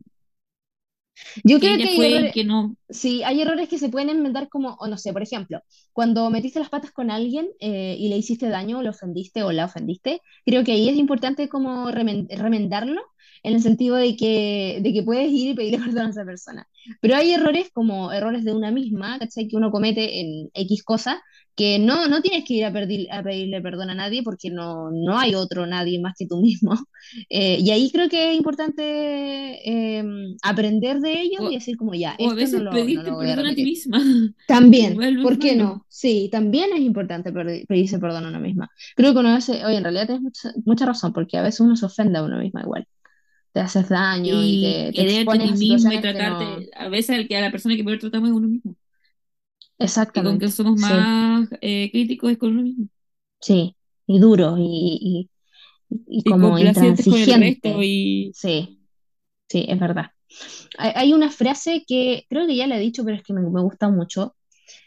Yo 1.44 1.60
creo 1.60 1.80
que 1.80 1.88
hay 1.88 2.04
errores, 2.04 2.32
que 2.32 2.44
no. 2.44 2.76
sí, 2.88 3.22
hay 3.24 3.40
errores 3.42 3.68
que 3.68 3.78
se 3.78 3.88
pueden 3.88 4.10
enmendar 4.10 4.48
como, 4.48 4.74
o 4.80 4.86
no 4.88 4.98
sé, 4.98 5.12
por 5.12 5.22
ejemplo, 5.22 5.60
cuando 5.92 6.30
metiste 6.30 6.58
las 6.60 6.68
patas 6.70 6.92
con 6.92 7.10
alguien 7.10 7.48
eh, 7.60 7.96
y 7.98 8.08
le 8.08 8.16
hiciste 8.18 8.48
daño, 8.48 8.78
o 8.78 8.82
lo 8.82 8.90
ofendiste 8.90 9.42
o 9.42 9.52
la 9.52 9.66
ofendiste, 9.66 10.20
creo 10.44 10.64
que 10.64 10.72
ahí 10.72 10.88
es 10.88 10.96
importante 10.96 11.48
como 11.48 11.88
remen- 11.90 12.28
remendarlo 12.36 13.02
en 13.42 13.54
el 13.54 13.62
sentido 13.62 13.96
de 13.96 14.16
que, 14.16 14.80
de 14.82 14.92
que 14.92 15.02
puedes 15.02 15.30
ir 15.30 15.50
y 15.50 15.54
pedirle 15.54 15.78
perdón 15.86 16.06
a 16.06 16.10
esa 16.10 16.24
persona. 16.24 16.68
Pero 17.00 17.16
hay 17.16 17.32
errores 17.32 17.70
como 17.72 18.12
errores 18.12 18.44
de 18.44 18.54
una 18.54 18.70
misma, 18.70 19.18
¿cachai? 19.18 19.48
Que 19.48 19.56
uno 19.56 19.70
comete 19.70 20.20
en 20.20 20.50
X 20.54 20.82
cosa, 20.84 21.22
que 21.56 21.78
no, 21.78 22.06
no 22.06 22.20
tienes 22.20 22.44
que 22.44 22.54
ir 22.54 22.64
a, 22.66 22.72
pedir, 22.72 23.10
a 23.10 23.22
pedirle 23.22 23.62
perdón 23.62 23.88
a 23.90 23.94
nadie 23.94 24.22
porque 24.22 24.50
no, 24.50 24.90
no 24.90 25.18
hay 25.18 25.34
otro 25.34 25.66
nadie 25.66 25.98
más 25.98 26.14
que 26.16 26.26
tú 26.26 26.40
mismo. 26.40 26.74
Eh, 27.30 27.58
y 27.60 27.70
ahí 27.70 27.90
creo 27.92 28.08
que 28.08 28.32
es 28.32 28.36
importante 28.36 28.82
eh, 28.82 30.04
aprender 30.42 30.98
de 31.00 31.20
ellos 31.20 31.40
y 31.42 31.46
O, 31.46 31.50
decir 31.50 31.76
como 31.76 31.94
ya, 31.94 32.16
o 32.18 32.30
a 32.30 32.34
esto 32.40 32.58
no 32.58 32.64
veces 32.64 32.64
no 32.64 32.70
pedirte 32.70 33.10
lo 33.10 33.16
voy 33.16 33.30
a 33.30 33.36
perdón 33.36 33.52
a 33.52 33.54
ti 33.54 33.64
misma. 33.64 34.00
También, 34.46 34.96
no 34.96 35.22
¿por 35.22 35.38
qué 35.38 35.54
malo. 35.54 35.64
no? 35.64 35.86
Sí, 35.88 36.28
también 36.32 36.70
es 36.74 36.80
importante 36.80 37.32
pedirse 37.32 37.98
perdón 38.00 38.24
a 38.24 38.28
uno 38.28 38.40
misma. 38.40 38.70
Creo 38.96 39.12
que 39.12 39.20
uno 39.20 39.28
hace, 39.30 39.64
oye, 39.64 39.76
en 39.76 39.84
realidad 39.84 40.06
tienes 40.06 40.22
mucha, 40.22 40.52
mucha 40.64 40.86
razón, 40.86 41.12
porque 41.12 41.38
a 41.38 41.42
veces 41.42 41.60
uno 41.60 41.76
se 41.76 41.86
ofende 41.86 42.18
a 42.18 42.24
uno 42.24 42.38
misma 42.38 42.62
igual. 42.62 42.86
Te 43.52 43.60
haces 43.60 43.88
daño 43.88 44.42
y 44.42 44.58
Y 44.58 44.92
te, 44.92 44.92
te 44.92 45.06
quererte 45.06 45.16
a 45.16 45.20
expones 45.22 45.58
ti 45.58 45.72
a 45.72 45.78
mismo 45.78 45.92
y 45.92 46.00
que 46.00 46.12
no... 46.12 46.12
tratarte, 46.12 46.70
a 46.74 46.88
veces 46.88 47.26
a 47.30 47.40
la 47.40 47.50
persona 47.50 47.76
que 47.76 47.84
peor 47.84 47.98
tratamos 47.98 48.30
es 48.30 48.34
uno 48.36 48.48
mismo. 48.48 48.76
Y 50.12 50.22
con 50.22 50.38
que 50.38 50.48
Exactamente, 50.48 50.50
somos 50.50 50.76
sí, 50.76 51.12
más 51.16 51.48
eh, 51.60 51.90
críticos 51.92 52.32
es 52.32 52.38
con 52.38 52.50
uno 52.52 52.62
mismo. 52.62 52.88
sí. 53.40 53.76
Y 54.06 54.18
duro 54.20 54.56
y, 54.58 55.28
y, 55.90 56.18
y 56.20 56.24
Y 56.24 56.34
como 56.34 56.58
complacientes 56.58 57.06
con 57.08 57.18
y 57.82 58.32
Sí, 58.32 58.80
sí, 59.48 59.66
es 59.68 59.80
verdad. 59.80 60.12
Hay, 60.78 60.92
hay 60.94 61.12
una 61.12 61.30
frase 61.30 61.84
que 61.86 62.26
creo 62.28 62.46
que 62.46 62.56
ya 62.56 62.66
la 62.66 62.76
he 62.76 62.80
dicho, 62.80 63.04
pero 63.04 63.16
es 63.16 63.22
que 63.22 63.32
me, 63.32 63.40
me 63.42 63.62
gusta 63.62 63.88
mucho, 63.88 64.36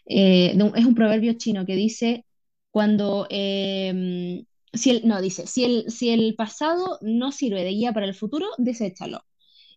eh, 0.07 0.53
de 0.55 0.71
es 0.75 0.85
un 0.85 0.95
proverbio 0.95 1.33
chino 1.35 1.65
que 1.65 1.75
dice, 1.75 2.25
cuando, 2.71 3.27
eh, 3.29 4.43
si 4.73 4.91
el, 4.91 5.07
no, 5.07 5.21
dice, 5.21 5.47
si 5.47 5.65
el, 5.65 5.91
si 5.91 6.09
el 6.11 6.35
pasado 6.35 6.99
no 7.01 7.31
sirve 7.31 7.63
de 7.63 7.71
guía 7.71 7.93
para 7.93 8.07
el 8.07 8.15
futuro, 8.15 8.47
deséchalo. 8.57 9.23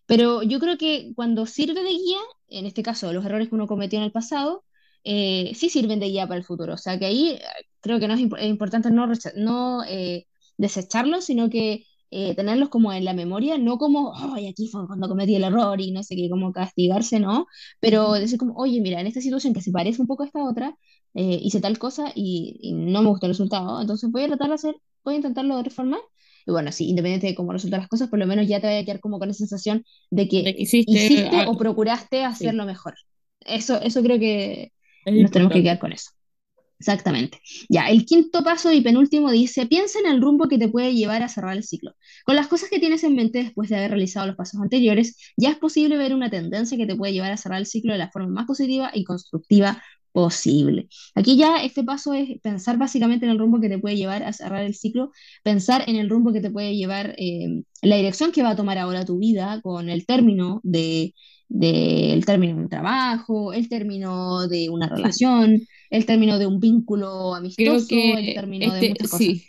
Pero 0.07 0.43
yo 0.43 0.59
creo 0.59 0.77
que 0.77 1.13
cuando 1.15 1.45
sirve 1.47 1.83
de 1.83 1.91
guía, 1.91 2.19
en 2.49 2.65
este 2.65 2.83
caso 2.83 3.13
los 3.13 3.25
errores 3.25 3.49
que 3.49 3.55
uno 3.55 3.67
cometió 3.67 3.99
en 3.99 4.05
el 4.05 4.11
pasado, 4.11 4.65
eh, 5.03 5.51
sí 5.55 5.69
sirven 5.69 5.99
de 5.99 6.07
guía 6.07 6.27
para 6.27 6.37
el 6.39 6.45
futuro. 6.45 6.73
O 6.73 6.77
sea 6.77 6.97
que 6.99 7.05
ahí 7.05 7.29
eh, 7.31 7.41
creo 7.81 7.99
que 7.99 8.07
no 8.07 8.13
es, 8.15 8.19
imp- 8.21 8.37
es 8.39 8.45
importante 8.47 8.89
no, 8.91 9.07
no 9.35 9.83
eh, 9.87 10.25
desecharlos, 10.57 11.25
sino 11.25 11.49
que 11.49 11.85
eh, 12.11 12.35
tenerlos 12.35 12.69
como 12.69 12.93
en 12.93 13.05
la 13.05 13.13
memoria, 13.13 13.57
no 13.57 13.77
como, 13.79 14.13
ay, 14.15 14.47
aquí 14.47 14.67
fue 14.67 14.85
cuando 14.87 15.07
cometí 15.09 15.35
el 15.35 15.43
error 15.43 15.81
y 15.81 15.91
no 15.91 16.03
sé 16.03 16.15
qué, 16.15 16.29
como 16.29 16.51
castigarse, 16.51 17.19
¿no? 17.19 17.47
Pero 17.79 18.13
decir 18.13 18.37
como, 18.37 18.53
oye, 18.55 18.81
mira, 18.81 19.01
en 19.01 19.07
esta 19.07 19.21
situación 19.21 19.53
que 19.53 19.61
se 19.61 19.71
parece 19.71 20.01
un 20.01 20.07
poco 20.07 20.23
a 20.23 20.27
esta 20.27 20.43
otra, 20.43 20.75
eh, 21.15 21.39
hice 21.41 21.61
tal 21.61 21.77
cosa 21.79 22.11
y, 22.15 22.59
y 22.61 22.73
no 22.73 23.01
me 23.01 23.09
gustó 23.09 23.25
el 23.27 23.31
resultado, 23.31 23.81
entonces 23.81 24.11
voy 24.11 24.23
a 24.23 24.27
tratar 24.27 24.49
de 24.49 24.55
hacer, 24.55 24.75
voy 25.03 25.15
a 25.15 25.17
intentarlo 25.17 25.55
de 25.55 25.61
otra 25.61 25.73
forma 25.73 25.97
Y 26.45 26.51
bueno, 26.51 26.71
sí, 26.71 26.87
independiente 26.89 27.27
de 27.27 27.35
cómo 27.35 27.51
resultan 27.53 27.79
las 27.81 27.89
cosas, 27.89 28.09
por 28.09 28.19
lo 28.19 28.27
menos 28.27 28.47
ya 28.47 28.59
te 28.59 28.67
vaya 28.67 28.79
a 28.79 28.85
quedar 28.85 28.99
como 28.99 29.19
con 29.19 29.29
esa 29.29 29.39
sensación 29.39 29.85
de 30.11 30.27
De 30.43 30.53
que 30.53 30.55
que 30.55 30.61
hiciste, 30.63 31.01
hiciste 31.01 31.43
o 31.45 31.57
procuraste 31.57 32.23
sí, 32.37 32.53
hacerlo 32.53 32.65
mejor. 32.65 32.95
Eso, 33.41 33.79
eso 33.81 34.01
creo 34.03 34.19
que 34.19 34.72
es 35.05 35.13
nos 35.13 35.31
tenemos 35.31 35.53
que 35.53 35.63
quedar 35.63 35.79
con 35.79 35.91
eso. 35.91 36.11
Exactamente. 36.79 37.39
Ya, 37.69 37.89
el 37.89 38.05
quinto 38.05 38.43
paso 38.43 38.69
y 38.73 38.81
penúltimo 38.81 39.31
dice, 39.31 39.65
piensa 39.67 39.99
en 39.99 40.05
el 40.05 40.21
rumbo 40.21 40.49
que 40.49 40.57
te 40.57 40.67
puede 40.67 40.93
llevar 40.93 41.23
a 41.23 41.29
cerrar 41.29 41.55
el 41.55 41.63
ciclo. 41.63 41.93
Con 42.25 42.35
las 42.35 42.47
cosas 42.47 42.69
que 42.69 42.79
tienes 42.79 43.05
en 43.05 43.15
mente 43.15 43.41
después 43.41 43.69
de 43.69 43.77
haber 43.77 43.91
realizado 43.91 44.27
los 44.27 44.35
pasos 44.35 44.59
anteriores, 44.59 45.17
ya 45.37 45.51
es 45.51 45.57
posible 45.57 45.95
ver 45.95 46.13
una 46.13 46.29
tendencia 46.29 46.77
que 46.77 46.85
te 46.85 46.97
puede 46.97 47.13
llevar 47.13 47.31
a 47.31 47.37
cerrar 47.37 47.59
el 47.59 47.67
ciclo 47.67 47.93
de 47.93 47.99
la 47.99 48.11
forma 48.11 48.27
más 48.27 48.45
positiva 48.45 48.91
y 48.93 49.05
constructiva 49.05 49.81
posible. 50.13 50.87
Aquí 51.15 51.35
ya 51.35 51.57
este 51.63 51.83
paso 51.83 52.13
es 52.13 52.39
pensar 52.41 52.77
básicamente 52.77 53.25
en 53.25 53.31
el 53.31 53.39
rumbo 53.39 53.59
que 53.59 53.67
te 53.67 53.79
puede 53.79 53.97
llevar 53.97 54.23
a 54.23 54.31
cerrar 54.31 54.63
el 54.63 54.75
ciclo, 54.75 55.11
pensar 55.43 55.83
en 55.87 55.97
el 55.97 56.09
rumbo 56.09 56.31
que 56.31 56.39
te 56.39 56.51
puede 56.51 56.75
llevar, 56.77 57.15
eh, 57.17 57.63
la 57.81 57.97
dirección 57.97 58.31
que 58.31 58.43
va 58.43 58.51
a 58.51 58.55
tomar 58.55 58.77
ahora 58.77 59.03
tu 59.05 59.17
vida 59.17 59.59
con 59.61 59.89
el 59.89 60.05
término 60.05 60.61
de, 60.63 61.13
del 61.49 62.25
término 62.25 62.55
de 62.55 62.61
un 62.61 62.69
trabajo, 62.69 63.51
el 63.51 63.67
término 63.67 64.47
de 64.47 64.69
una 64.69 64.87
relación 64.87 65.67
el 65.93 66.07
término 66.07 66.39
de 66.39 66.47
un 66.47 66.59
vínculo 66.59 67.33
Creo 67.55 67.73
amistoso, 67.73 67.95
el 68.17 68.33
término 68.33 68.73
de 68.73 68.79
este, 68.79 68.89
muchas 68.89 69.09
cosas. 69.11 69.27
sí, 69.27 69.45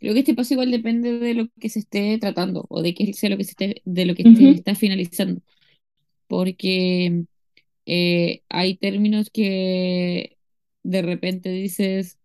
creo 0.00 0.12
que 0.12 0.20
este 0.20 0.34
paso 0.34 0.54
igual 0.54 0.72
depende 0.72 1.20
de 1.20 1.34
lo 1.34 1.48
que 1.60 1.68
se 1.68 1.78
esté 1.78 2.18
tratando 2.18 2.66
o 2.68 2.82
de 2.82 2.94
qué 2.94 3.12
sea 3.12 3.30
lo 3.30 3.36
que 3.36 3.44
se 3.44 3.50
esté, 3.50 3.82
de 3.84 4.04
lo 4.04 4.16
que 4.16 4.24
se 4.24 4.50
está 4.50 4.74
finalizando. 4.74 5.40
Porque 6.26 7.26
eh, 7.86 8.42
hay 8.48 8.76
términos 8.76 9.30
que 9.30 10.38
de 10.82 11.02
repente 11.02 11.50
dices, 11.50 12.18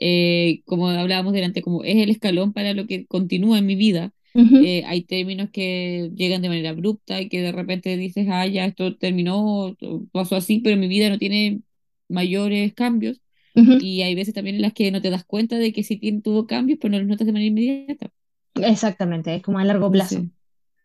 eh, 0.00 0.62
como 0.66 0.88
hablábamos 0.88 1.32
delante, 1.32 1.62
como 1.62 1.84
es 1.84 1.96
el 1.96 2.10
escalón 2.10 2.52
para 2.52 2.74
lo 2.74 2.86
que 2.86 3.06
continúa 3.06 3.58
en 3.58 3.66
mi 3.66 3.76
vida. 3.76 4.12
ujú, 4.34 4.60
Eh, 4.60 4.84
hay 4.86 5.02
términos 5.04 5.50
que 5.50 6.10
llegan 6.14 6.42
de 6.42 6.48
manera 6.48 6.70
abrupta 6.70 7.20
y 7.20 7.28
que 7.28 7.42
de 7.42 7.52
repente 7.52 7.96
dices, 7.96 8.26
ah, 8.30 8.46
ya 8.46 8.66
esto 8.66 8.96
terminó, 8.96 9.76
pasó 10.12 10.36
así, 10.36 10.60
pero 10.60 10.76
mi 10.76 10.88
vida 10.88 11.08
no 11.10 11.18
tiene 11.18 11.60
mayores 12.08 12.72
cambios. 12.74 13.20
ujú. 13.54 13.78
Y 13.78 14.02
hay 14.02 14.14
veces 14.14 14.34
también 14.34 14.56
en 14.56 14.62
las 14.62 14.72
que 14.74 14.90
no 14.92 15.02
te 15.02 15.10
das 15.10 15.24
cuenta 15.24 15.56
de 15.58 15.72
que 15.72 15.82
sí 15.84 15.98
tuvo 16.22 16.46
cambios, 16.46 16.78
pero 16.80 16.92
no 16.92 16.98
los 17.00 17.08
notas 17.08 17.26
de 17.26 17.32
manera 17.32 17.48
inmediata. 17.50 18.10
Exactamente, 18.56 19.34
es 19.34 19.42
como 19.42 19.58
a 19.58 19.64
largo 19.64 19.90
plazo. 19.90 20.20
Entonces, 20.20 20.30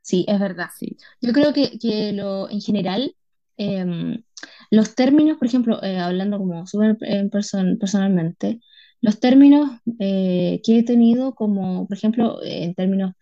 Sí, 0.01 0.25
es 0.27 0.39
verdad. 0.39 0.69
sí. 0.77 0.97
Yo 1.21 1.33
creo 1.33 1.53
que, 1.53 1.79
que 1.79 2.13
lo, 2.13 2.49
en 2.49 2.61
general, 2.61 3.15
em, 3.59 4.23
los 4.71 4.95
términos, 4.95 5.37
por 5.39 5.47
ejemplo, 5.47 5.83
eh, 5.83 5.99
hablando 5.99 6.39
como 6.39 6.67
súper 6.67 6.97
en 7.01 7.29
person- 7.31 7.77
personalmente, 7.79 8.61
los 9.01 9.19
términos 9.21 9.71
eh, 9.99 10.61
que 10.65 10.79
he 10.79 10.83
tenido 10.83 11.35
como, 11.35 11.87
por 11.87 11.97
ejemplo, 11.97 12.41
eh, 12.43 12.65
en 12.65 12.75
términos 12.75 13.13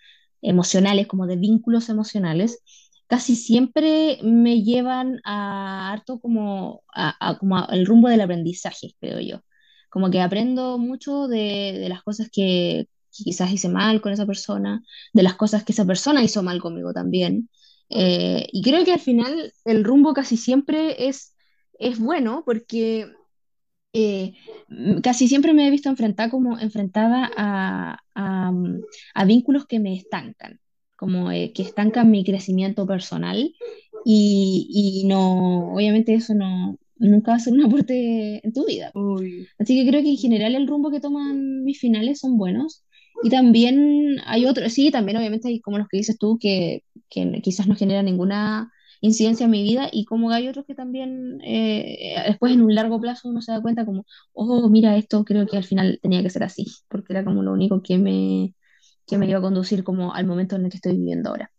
emocionales, 0.41 1.07
como 1.07 1.27
de 1.27 1.37
vínculos 1.37 1.89
emocionales, 1.89 2.61
casi 3.07 3.35
siempre 3.35 4.19
me 4.23 4.63
llevan 4.63 5.19
a 5.25 5.91
harto 5.91 6.19
como, 6.19 6.83
a, 6.93 7.15
a- 7.31 7.37
como 7.39 7.57
a- 7.57 7.67
el 7.71 7.85
rumbo 7.85 8.09
del 8.09 8.21
aprendizaje, 8.21 8.95
creo 8.99 9.19
yo. 9.21 9.41
Como 9.89 10.11
que 10.11 10.21
aprendo 10.21 10.77
mucho 10.77 11.27
de, 11.27 11.77
de 11.79 11.89
las 11.89 12.03
cosas 12.03 12.29
que, 12.31 12.87
que 13.15 13.23
quizás 13.23 13.51
hice 13.51 13.69
mal 13.69 14.01
con 14.01 14.11
esa 14.13 14.25
persona 14.25 14.83
de 15.13 15.23
las 15.23 15.35
cosas 15.35 15.63
que 15.63 15.71
esa 15.71 15.85
persona 15.85 16.23
hizo 16.23 16.43
mal 16.43 16.61
conmigo 16.61 16.93
también. 16.93 17.49
Eh, 17.89 18.47
y 18.51 18.61
creo 18.61 18.83
que 18.83 18.93
al 18.93 18.99
final 18.99 19.53
el 19.65 19.83
rumbo 19.83 20.13
casi 20.13 20.37
siempre 20.37 21.07
es, 21.07 21.35
es 21.79 21.99
bueno 21.99 22.43
porque 22.45 23.07
eh, 23.93 24.33
casi 25.01 25.27
siempre 25.27 25.53
me 25.53 25.67
he 25.67 25.71
visto 25.71 25.89
enfrentada 25.89 26.29
como 26.29 26.59
enfrentada 26.59 27.31
a, 27.35 27.99
a, 28.15 28.51
mm, 28.51 28.81
a 29.15 29.25
vínculos 29.25 29.65
que 29.65 29.79
me 29.79 29.95
estancan, 29.95 30.59
como 30.95 31.31
eh, 31.31 31.53
que 31.53 31.63
estancan 31.63 32.11
mi 32.11 32.23
crecimiento 32.23 32.85
personal 32.85 33.53
y, 34.05 34.67
y 35.03 35.07
no, 35.07 35.73
obviamente 35.73 36.13
eso 36.13 36.33
no, 36.33 36.77
nunca 36.99 37.31
va 37.31 37.37
a 37.37 37.39
ser 37.39 37.53
un 37.53 37.63
aporte 37.63 38.45
en 38.45 38.53
tu 38.53 38.65
vida. 38.65 38.91
Uy. 38.93 39.47
Así 39.59 39.75
que 39.75 39.89
creo 39.89 40.01
que 40.01 40.09
en 40.09 40.17
general 40.17 40.55
el 40.55 40.67
rumbo 40.67 40.91
que 40.91 40.99
toman 40.99 41.63
mis 41.63 41.79
finales 41.79 42.19
son 42.19 42.37
buenos. 42.37 42.83
Y 43.23 43.29
también 43.29 44.17
hay 44.25 44.45
otros, 44.45 44.71
sí, 44.71 44.91
también 44.91 45.17
obviamente 45.17 45.47
hay 45.47 45.59
como 45.59 45.79
los 45.79 45.87
que 45.87 45.97
dices 45.97 46.19
tú, 46.19 46.37
que, 46.39 46.83
que 47.09 47.41
quizás 47.41 47.67
no 47.67 47.75
generan 47.75 48.05
ninguna 48.05 48.71
incidencia 49.01 49.45
en 49.45 49.51
mi 49.51 49.63
vida, 49.63 49.89
y 49.91 50.05
como 50.05 50.31
hay 50.31 50.47
otros 50.47 50.65
que 50.65 50.75
también 50.75 51.39
eh, 51.43 52.15
después 52.27 52.53
en 52.53 52.61
un 52.61 52.73
largo 52.75 52.99
plazo 52.99 53.29
uno 53.29 53.41
se 53.41 53.51
da 53.51 53.61
cuenta 53.61 53.85
como, 53.85 54.05
oh, 54.33 54.69
mira, 54.69 54.97
esto 54.97 55.23
creo 55.23 55.45
que 55.47 55.57
al 55.57 55.63
final 55.63 55.99
tenía 56.01 56.23
que 56.23 56.29
ser 56.29 56.43
así, 56.43 56.65
porque 56.89 57.13
era 57.13 57.23
como 57.23 57.43
lo 57.43 57.53
único 57.53 57.81
que 57.83 57.97
me, 57.99 58.55
que 59.07 59.17
me 59.17 59.27
iba 59.27 59.39
a 59.39 59.41
conducir 59.41 59.83
como 59.83 60.13
al 60.13 60.25
momento 60.27 60.55
en 60.55 60.65
el 60.65 60.71
que 60.71 60.77
estoy 60.77 60.97
viviendo 60.97 61.29
ahora. 61.29 61.51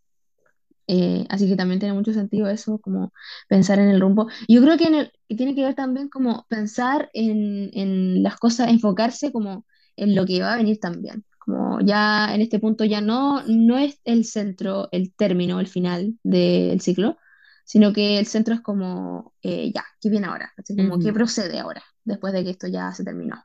Eh, 0.91 1.27
así 1.29 1.47
que 1.47 1.57
también 1.57 1.81
tiene 1.81 1.95
mucho 1.95 2.13
sentido 2.15 2.49
eso, 2.49 2.79
como 2.81 3.13
pensar 3.49 3.79
en 3.79 3.89
el 3.89 4.01
rumbo. 4.01 4.29
Yo 4.49 4.63
creo 4.63 4.79
que 4.79 5.11
tiene 5.29 5.55
que 5.55 5.63
ver 5.65 5.75
también 5.75 6.09
como 6.09 6.47
pensar 6.49 7.11
en, 7.13 7.71
en 7.75 8.23
las 8.23 8.37
cosas, 8.39 8.71
enfocarse 8.71 9.31
como 9.33 9.67
en 9.97 10.15
lo 10.15 10.25
que 10.25 10.41
va 10.41 10.55
a 10.55 10.57
venir 10.57 10.81
también. 10.81 11.25
Como 11.49 11.81
ya 11.81 12.35
en 12.35 12.43
este 12.43 12.61
punto 12.61 12.85
ya 12.85 13.01
no, 13.01 13.43
no 13.47 13.79
es 13.79 14.01
el 14.05 14.25
centro, 14.27 14.89
el 14.93 15.15
término, 15.15 15.61
el 15.61 15.67
final 15.69 16.15
del 16.23 16.81
ciclo, 16.83 17.17
sino 17.65 17.93
que 17.95 18.19
el 18.19 18.27
centro 18.27 18.55
es 18.55 18.61
como, 18.61 19.35
eh, 19.43 19.73
ya, 19.75 19.85
¿qué 20.01 20.11
viene 20.11 20.27
ahora? 20.29 20.53
Así 20.59 20.77
como, 20.77 20.99
¿qué 20.99 21.11
Ujú. 21.11 21.15
procede 21.15 21.59
ahora, 21.61 21.83
después 22.05 22.35
de 22.35 22.45
que 22.45 22.51
esto 22.51 22.69
ya 22.69 22.93
se 22.93 23.05
terminó? 23.05 23.43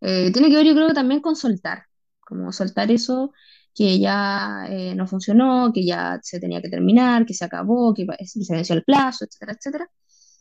Eh, 0.00 0.32
tiene 0.32 0.48
que 0.50 0.56
ver, 0.56 0.66
yo 0.66 0.74
creo, 0.74 0.92
también 0.94 1.20
con 1.20 1.36
soltar, 1.36 1.84
como 2.20 2.52
soltar 2.52 2.90
eso 2.90 3.32
que 3.74 3.98
ya 4.00 4.66
eh, 4.68 4.94
no 4.96 5.06
funcionó, 5.06 5.72
que 5.72 5.84
ya 5.86 6.18
se 6.22 6.40
tenía 6.40 6.62
que 6.62 6.68
terminar, 6.70 7.26
que 7.26 7.34
se 7.34 7.44
acabó, 7.44 7.94
que 7.94 8.06
se 8.26 8.54
venció 8.54 8.74
el 8.76 8.84
plazo, 8.84 9.24
etcétera, 9.24 9.52
etcétera. 9.54 9.90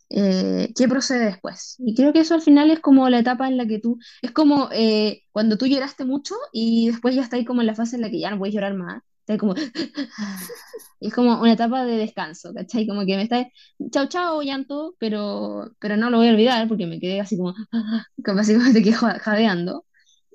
Eh, 0.10 0.72
¿qué 0.76 0.88
procede 0.88 1.26
después? 1.26 1.76
Y 1.80 1.94
creo 1.96 2.14
que 2.14 2.20
eso 2.22 2.34
al 2.36 2.42
final 2.42 2.72
es 2.72 2.80
como 2.80 3.10
la 3.10 3.20
etapa 3.20 3.48
en 3.48 3.58
la 3.58 3.68
que 3.68 3.80
tú, 3.80 4.00
es 4.22 4.32
como 4.32 4.70
eh, 4.72 5.24
cuando 5.32 5.58
tú 5.58 5.66
lloraste 5.68 6.06
mucho 6.06 6.36
y 6.54 6.88
después 6.90 7.14
ya 7.16 7.24
estás 7.24 7.44
como 7.46 7.62
en 7.62 7.68
la 7.68 7.76
fase 7.76 7.98
en 7.98 8.04
la 8.04 8.10
que 8.10 8.20
ya 8.20 8.32
no 8.32 8.38
puedes 8.40 8.56
llorar 8.56 8.74
más. 8.76 9.02
Estás 9.22 9.38
como, 9.40 9.56
es 11.00 11.14
como 11.14 11.40
una 11.42 11.54
etapa 11.54 11.86
de 11.86 11.98
descanso, 11.98 12.54
¿cachai? 12.54 12.88
Como 12.88 13.06
que 13.06 13.16
me 13.18 13.24
está, 13.24 13.48
chao, 13.92 14.08
chao, 14.08 14.42
llanto, 14.42 14.96
pero, 15.00 15.72
pero 15.80 15.98
no 15.98 16.10
lo 16.10 16.18
voy 16.18 16.28
a 16.28 16.32
olvidar 16.32 16.68
porque 16.68 16.86
me 16.88 17.00
quedé 17.00 17.22
así 17.22 17.38
como, 17.38 17.54
como 18.26 18.38
básicamente 18.38 18.84
que 18.84 18.94
ja- 18.94 19.20
jadeando. 19.20 19.86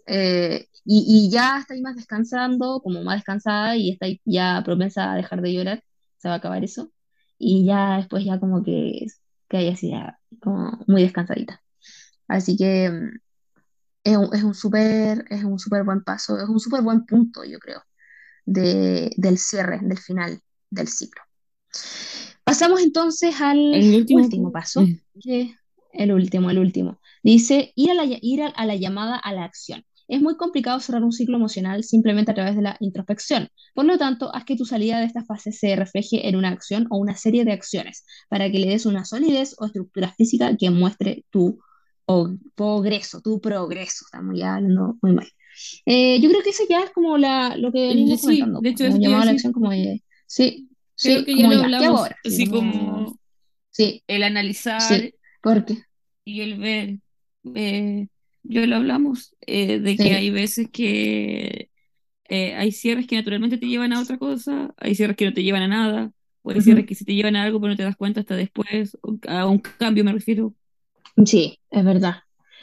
Eh, 0.07 0.68
y, 0.85 1.29
y 1.29 1.31
ya 1.33 1.59
estáis 1.61 1.83
más 1.83 1.97
descansando, 1.97 2.81
como 2.83 3.03
más 3.05 3.16
descansada 3.16 3.77
y 3.77 3.91
estáis 3.93 4.20
ya 4.25 4.62
propensa 4.64 5.12
a 5.12 5.16
dejar 5.16 5.43
de 5.43 5.53
llorar, 5.55 5.85
se 6.18 6.29
va 6.29 6.35
a 6.35 6.39
acabar 6.39 6.64
eso. 6.64 6.93
Y 7.39 7.64
ya 7.66 7.99
después 7.99 8.25
ya 8.25 8.39
como 8.41 8.62
que, 8.64 9.07
que 9.53 9.59
hay 9.59 9.69
así 9.69 9.91
ya 9.91 10.19
como 10.41 10.83
muy 10.87 11.03
descansadita. 11.03 11.63
Así 12.27 12.57
que 12.57 12.91
mm, 12.91 13.19
es 14.05 14.17
un, 14.17 14.35
es 14.35 14.43
un 14.43 14.55
súper, 14.55 15.27
es 15.29 15.45
un 15.45 15.59
súper 15.59 15.85
buen 15.85 16.03
paso, 16.03 16.39
es 16.39 16.49
un 16.49 16.59
súper 16.59 16.81
buen 16.81 17.05
punto, 17.05 17.45
yo 17.45 17.59
creo, 17.59 17.83
de, 18.47 19.13
del 19.19 19.37
cierre, 19.37 19.79
del 19.83 19.99
final 19.99 20.41
del 20.71 20.89
ciclo. 20.89 21.23
Pasamos 22.45 22.81
entonces 22.81 23.39
al 23.43 23.75
El 23.75 23.95
último 23.95 24.51
paso, 24.51 24.87
que 25.21 25.55
el 25.93 26.13
último, 26.13 26.51
el 26.51 26.59
último. 26.59 26.99
Dice, 27.23 27.73
ir 27.77 27.91
a 27.91 27.95
la, 27.95 28.05
ir 28.07 28.43
a 28.43 28.67
la 28.67 28.77
llamada 28.77 29.19
a 29.19 29.35
la 29.35 29.45
acción. 29.45 29.85
Es 30.13 30.23
muy 30.23 30.37
complicado 30.37 30.79
cerrar 30.81 31.03
un 31.05 31.13
ciclo 31.13 31.37
emocional 31.37 31.85
simplemente 31.85 32.31
a 32.33 32.35
través 32.35 32.57
de 32.57 32.63
la 32.63 32.77
introspección. 32.81 33.49
Por 33.75 33.85
lo 33.87 33.99
tanto, 33.99 34.35
haz 34.35 34.45
que 34.45 34.57
tu 34.57 34.65
salida 34.65 34.99
de 35.01 35.07
esta 35.07 35.25
fase 35.25 35.53
se 35.53 35.75
refleje 35.77 36.29
en 36.29 36.37
una 36.37 36.51
acción 36.51 36.87
o 36.91 36.99
una 36.99 37.17
serie 37.17 37.45
de 37.45 37.53
acciones 37.53 38.05
para 38.29 38.51
que 38.51 38.59
le 38.59 38.69
des 38.69 38.87
una 38.87 39.05
solidez 39.05 39.55
o 39.59 39.67
estructura 39.67 40.13
física 40.13 40.57
que 40.57 40.71
muestre 40.71 41.25
tu 41.31 41.59
progreso, 42.55 43.21
tu 43.21 43.41
progreso. 43.41 44.05
Estamos 44.07 44.39
ya 44.39 44.57
hablando 44.57 44.97
muy 45.03 45.13
mal. 45.13 45.29
Eh, 45.87 46.21
yo 46.21 46.31
creo 46.31 46.43
que 46.43 46.51
eso 46.51 46.65
ya 46.69 46.83
es 46.85 46.91
como 46.91 47.19
la, 47.19 47.57
lo 47.57 47.73
que 47.73 47.89
De- 47.89 47.95
venimos 47.95 48.19
Sí, 48.19 48.21
comentando, 48.21 48.61
de 48.63 48.69
hecho 48.71 48.85
como 48.85 48.97
a 48.97 48.99
llamado 48.99 49.23
a 49.23 49.27
la 49.27 49.33
acción, 49.33 49.53
como 49.53 49.71
de, 49.71 50.03
sí, 50.27 50.69
Creo 51.03 51.25
sí, 51.25 51.25
que 51.25 51.37
como 51.37 51.53
lo 51.53 51.59
ya, 51.59 51.73
¿qué 51.77 51.85
hago 51.87 51.99
hablamos, 51.99 51.99
ahora? 51.99 52.17
Así 52.25 52.49
como 52.49 53.19
sí, 53.71 54.05
el 54.07 54.23
analizar 54.23 55.03
sí, 55.03 55.15
porque, 55.41 55.87
y 56.25 56.41
el 56.43 56.59
ver. 56.59 56.99
eh, 57.55 58.09
yo 58.45 58.66
lo 58.66 58.76
hablamos, 58.76 59.34
eh, 59.43 59.78
de 59.80 59.99
que 59.99 60.14
sí, 60.14 60.16
hay 60.16 60.30
veces 60.30 60.68
que 60.72 61.70
eh, 62.30 62.55
hay 62.57 62.72
cierres 62.72 63.07
que 63.09 63.16
naturalmente 63.16 63.59
te 63.59 63.66
llevan 63.68 63.93
a 63.93 64.01
otra 64.03 64.18
cosa, 64.18 64.74
hay 64.78 64.95
cierres 64.97 65.16
que 65.16 65.26
no 65.26 65.34
te 65.34 65.43
llevan 65.45 65.62
a 65.64 65.68
nada, 65.68 66.12
o 66.43 66.51
hay 66.53 66.61
cierres 66.62 66.84
ujú, 66.84 66.86
que 66.86 66.95
sí 66.97 67.05
te 67.05 67.14
llevan 67.14 67.36
a 67.36 67.45
algo, 67.45 67.61
pero 67.61 67.72
no 67.72 67.76
te 67.76 67.84
das 67.84 67.97
cuenta 67.97 68.20
hasta 68.20 68.36
después, 68.36 68.99
a 69.28 69.47
un 69.49 69.61
cambio 69.61 70.05
me 70.05 70.12
refiero. 70.12 70.55
sí, 71.26 71.59
es 71.70 71.84
verdad. 71.84 72.16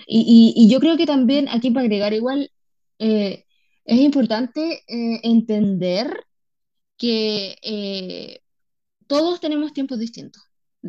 Y, 0.08 0.54
y, 0.56 0.64
y 0.66 0.70
yo 0.72 0.80
creo 0.80 0.98
que 0.98 1.06
también 1.06 1.48
aquí 1.50 1.72
para 1.72 1.84
agregar 1.86 2.14
igual, 2.14 2.52
eh, 3.00 3.46
es 3.86 4.00
importante 4.00 4.84
entender 4.88 6.26
que 6.98 8.42
todos 9.08 9.40
tenemos 9.42 9.74
tiempos 9.74 10.00
distintos, 10.00 10.44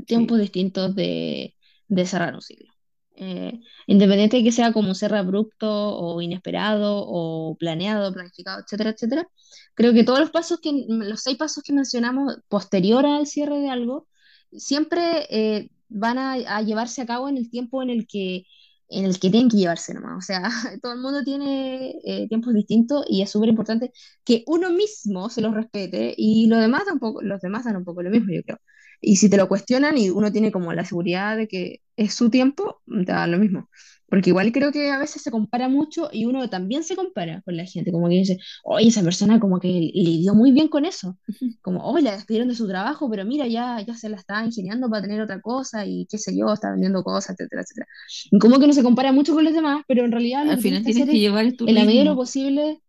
Sí. 0.06 0.30
tiempos 0.30 0.38
distintos 0.38 0.94
de, 0.94 1.56
de 1.88 2.06
cerrar 2.06 2.34
un 2.34 2.42
ciclo. 2.42 2.72
Eh, 3.20 3.60
independiente 3.86 4.38
de 4.38 4.44
que 4.44 4.52
sea 4.52 4.72
como 4.72 4.94
cierre 4.94 5.18
abrupto 5.18 5.68
o 5.70 6.20
inesperado 6.22 7.04
o 7.06 7.56
planeado, 7.58 8.12
planificado, 8.12 8.62
etcétera, 8.62 8.90
etcétera, 8.90 9.28
creo 9.74 9.92
que 9.92 10.04
todos 10.04 10.20
los 10.20 10.30
pasos 10.30 10.60
que, 10.60 10.72
los 10.88 11.20
seis 11.22 11.36
pasos 11.36 11.62
que 11.62 11.72
mencionamos 11.72 12.38
posterior 12.48 13.04
al 13.06 13.26
cierre 13.26 13.60
de 13.60 13.70
algo, 13.70 14.08
siempre 14.52 15.26
eh, 15.30 15.70
van 15.88 16.18
a, 16.18 16.32
a 16.32 16.62
llevarse 16.62 17.02
a 17.02 17.06
cabo 17.06 17.28
en 17.28 17.36
el 17.36 17.50
tiempo 17.50 17.82
en 17.82 17.90
el 17.90 18.06
que 18.06 18.44
en 18.90 19.04
el 19.04 19.18
que 19.20 19.30
tienen 19.30 19.48
que 19.48 19.56
llevarse 19.56 19.94
nomás. 19.94 20.18
O 20.18 20.20
sea, 20.20 20.42
todo 20.82 20.92
el 20.92 21.00
mundo 21.00 21.22
tiene 21.24 22.00
eh, 22.04 22.28
tiempos 22.28 22.54
distintos 22.54 23.04
y 23.08 23.22
es 23.22 23.30
súper 23.30 23.48
importante 23.48 23.92
que 24.24 24.44
uno 24.46 24.70
mismo 24.70 25.30
se 25.30 25.40
los 25.40 25.54
respete 25.54 26.14
y 26.16 26.48
lo 26.48 26.58
demás 26.58 26.84
da 26.86 26.92
un 26.92 26.98
poco, 27.00 27.22
los 27.22 27.40
demás 27.40 27.64
dan 27.64 27.76
un 27.76 27.84
poco 27.84 28.02
lo 28.02 28.10
mismo, 28.10 28.32
yo 28.32 28.42
creo. 28.42 28.58
Y 29.00 29.16
si 29.16 29.30
te 29.30 29.36
lo 29.36 29.48
cuestionan 29.48 29.96
y 29.98 30.10
uno 30.10 30.30
tiene 30.32 30.52
como 30.52 30.72
la 30.72 30.84
seguridad 30.84 31.36
de 31.36 31.48
que 31.48 31.80
es 31.96 32.14
su 32.14 32.30
tiempo, 32.30 32.82
te 32.86 33.12
da 33.12 33.26
lo 33.26 33.38
mismo. 33.38 33.68
Porque 34.06 34.30
igual 34.30 34.50
creo 34.52 34.72
que 34.72 34.90
a 34.90 34.98
veces 34.98 35.22
se 35.22 35.30
compara 35.30 35.68
mucho 35.68 36.08
y 36.12 36.24
uno 36.26 36.48
también 36.50 36.82
se 36.82 36.96
compara 36.96 37.42
con 37.42 37.56
la 37.56 37.64
gente, 37.64 37.92
como 37.92 38.08
que 38.08 38.16
dice, 38.16 38.38
oye, 38.64 38.88
esa 38.88 39.02
persona 39.02 39.38
como 39.38 39.60
que 39.60 39.68
lidió 39.68 40.34
muy 40.34 40.50
bien 40.52 40.68
con 40.68 40.84
eso, 40.84 41.16
como, 41.62 41.84
oye, 41.84 42.02
la 42.04 42.12
despidieron 42.12 42.48
de 42.48 42.54
su 42.56 42.66
trabajo, 42.66 43.08
pero 43.10 43.24
mira, 43.24 43.46
ya, 43.46 43.80
ya 43.86 43.94
se 43.94 44.08
la 44.08 44.16
está 44.16 44.44
ingeniando 44.44 44.88
para 44.90 45.02
tener 45.02 45.20
otra 45.20 45.40
cosa 45.40 45.86
y 45.86 46.06
qué 46.10 46.18
sé 46.18 46.36
yo, 46.36 46.52
está 46.52 46.70
vendiendo 46.72 47.02
cosas, 47.04 47.36
etcétera, 47.38 47.62
etcétera. 47.62 47.86
Y 48.30 48.38
como 48.38 48.58
que 48.58 48.66
no 48.66 48.72
se 48.72 48.82
compara 48.82 49.12
mucho 49.12 49.34
con 49.34 49.44
los 49.44 49.54
demás, 49.54 49.82
pero 49.86 50.04
en 50.04 50.12
realidad 50.12 50.44
Al 50.44 50.58
que 50.58 50.58
final 50.58 50.84
tienes 50.84 51.06
que 51.06 51.06
que 51.08 51.18
llevar 51.18 51.52
tu 51.52 51.66
en 51.66 51.74
la 51.74 51.84
medida 51.84 52.00
de 52.02 52.10
lo 52.10 52.16
ritmo. 52.16 52.16
posible, 52.16 52.82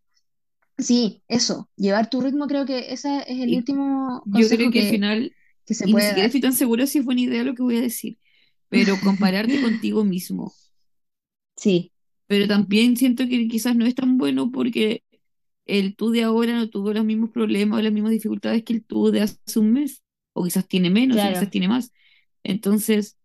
sí, 0.78 1.24
eso, 1.28 1.70
llevar 1.78 2.09
tu 2.09 2.22
ritmo, 2.22 2.47
creo 2.47 2.66
que 2.66 2.93
ese 2.93 3.20
es 3.28 3.39
el 3.41 3.53
Y 3.53 3.55
último 3.55 4.24
yo 4.26 4.49
creo 4.49 4.70
consejo 4.70 4.72
que 4.72 4.80
al 4.80 4.86
que, 4.86 4.88
final, 4.88 5.36
que 5.66 5.74
se 5.74 5.86
y 5.86 5.93
ni 5.95 6.01
siquiera 6.01 6.28
dar. 6.28 6.28
estoy 6.28 6.41
tan 6.41 6.53
segura 6.53 6.88
si 6.88 6.99
es 6.99 7.05
buena 7.05 7.22
idea 7.22 7.43
lo 7.43 7.55
que 7.55 7.64
voy 7.64 7.78
a 7.78 7.82
decir, 7.82 8.18
pero 8.70 9.01
compararte 9.01 9.59
contigo 9.62 10.03
mismo. 10.05 10.57
Sí, 11.55 11.91
Pero 12.28 12.47
también 12.47 12.95
siento 12.97 13.26
que 13.28 13.47
quizás 13.47 13.76
no 13.76 13.86
es 13.86 13.95
tan 13.95 14.18
bueno 14.18 14.51
porque 14.51 15.03
el 15.66 15.95
tú 15.95 16.12
de 16.12 16.24
ahora 16.24 16.55
no 16.55 16.70
tuvo 16.70 16.93
los 16.93 17.05
mismos 17.05 17.32
problemas 17.32 17.80
o 17.80 17.84
las 17.84 17.93
mismas 17.93 18.14
dificultades 18.14 18.64
que 18.64 18.74
el 18.74 18.86
tú 18.86 19.12
de 19.12 19.22
hace 19.22 19.39
un 19.59 19.74
mes, 19.74 20.03
o 20.34 20.43
quizás 20.45 20.68
tiene 20.68 20.89
menos 20.89 21.24
o 21.26 21.30
quizás 21.30 21.49
tiene 21.49 21.68
más. 21.70 21.91
Entonces, 22.43 23.18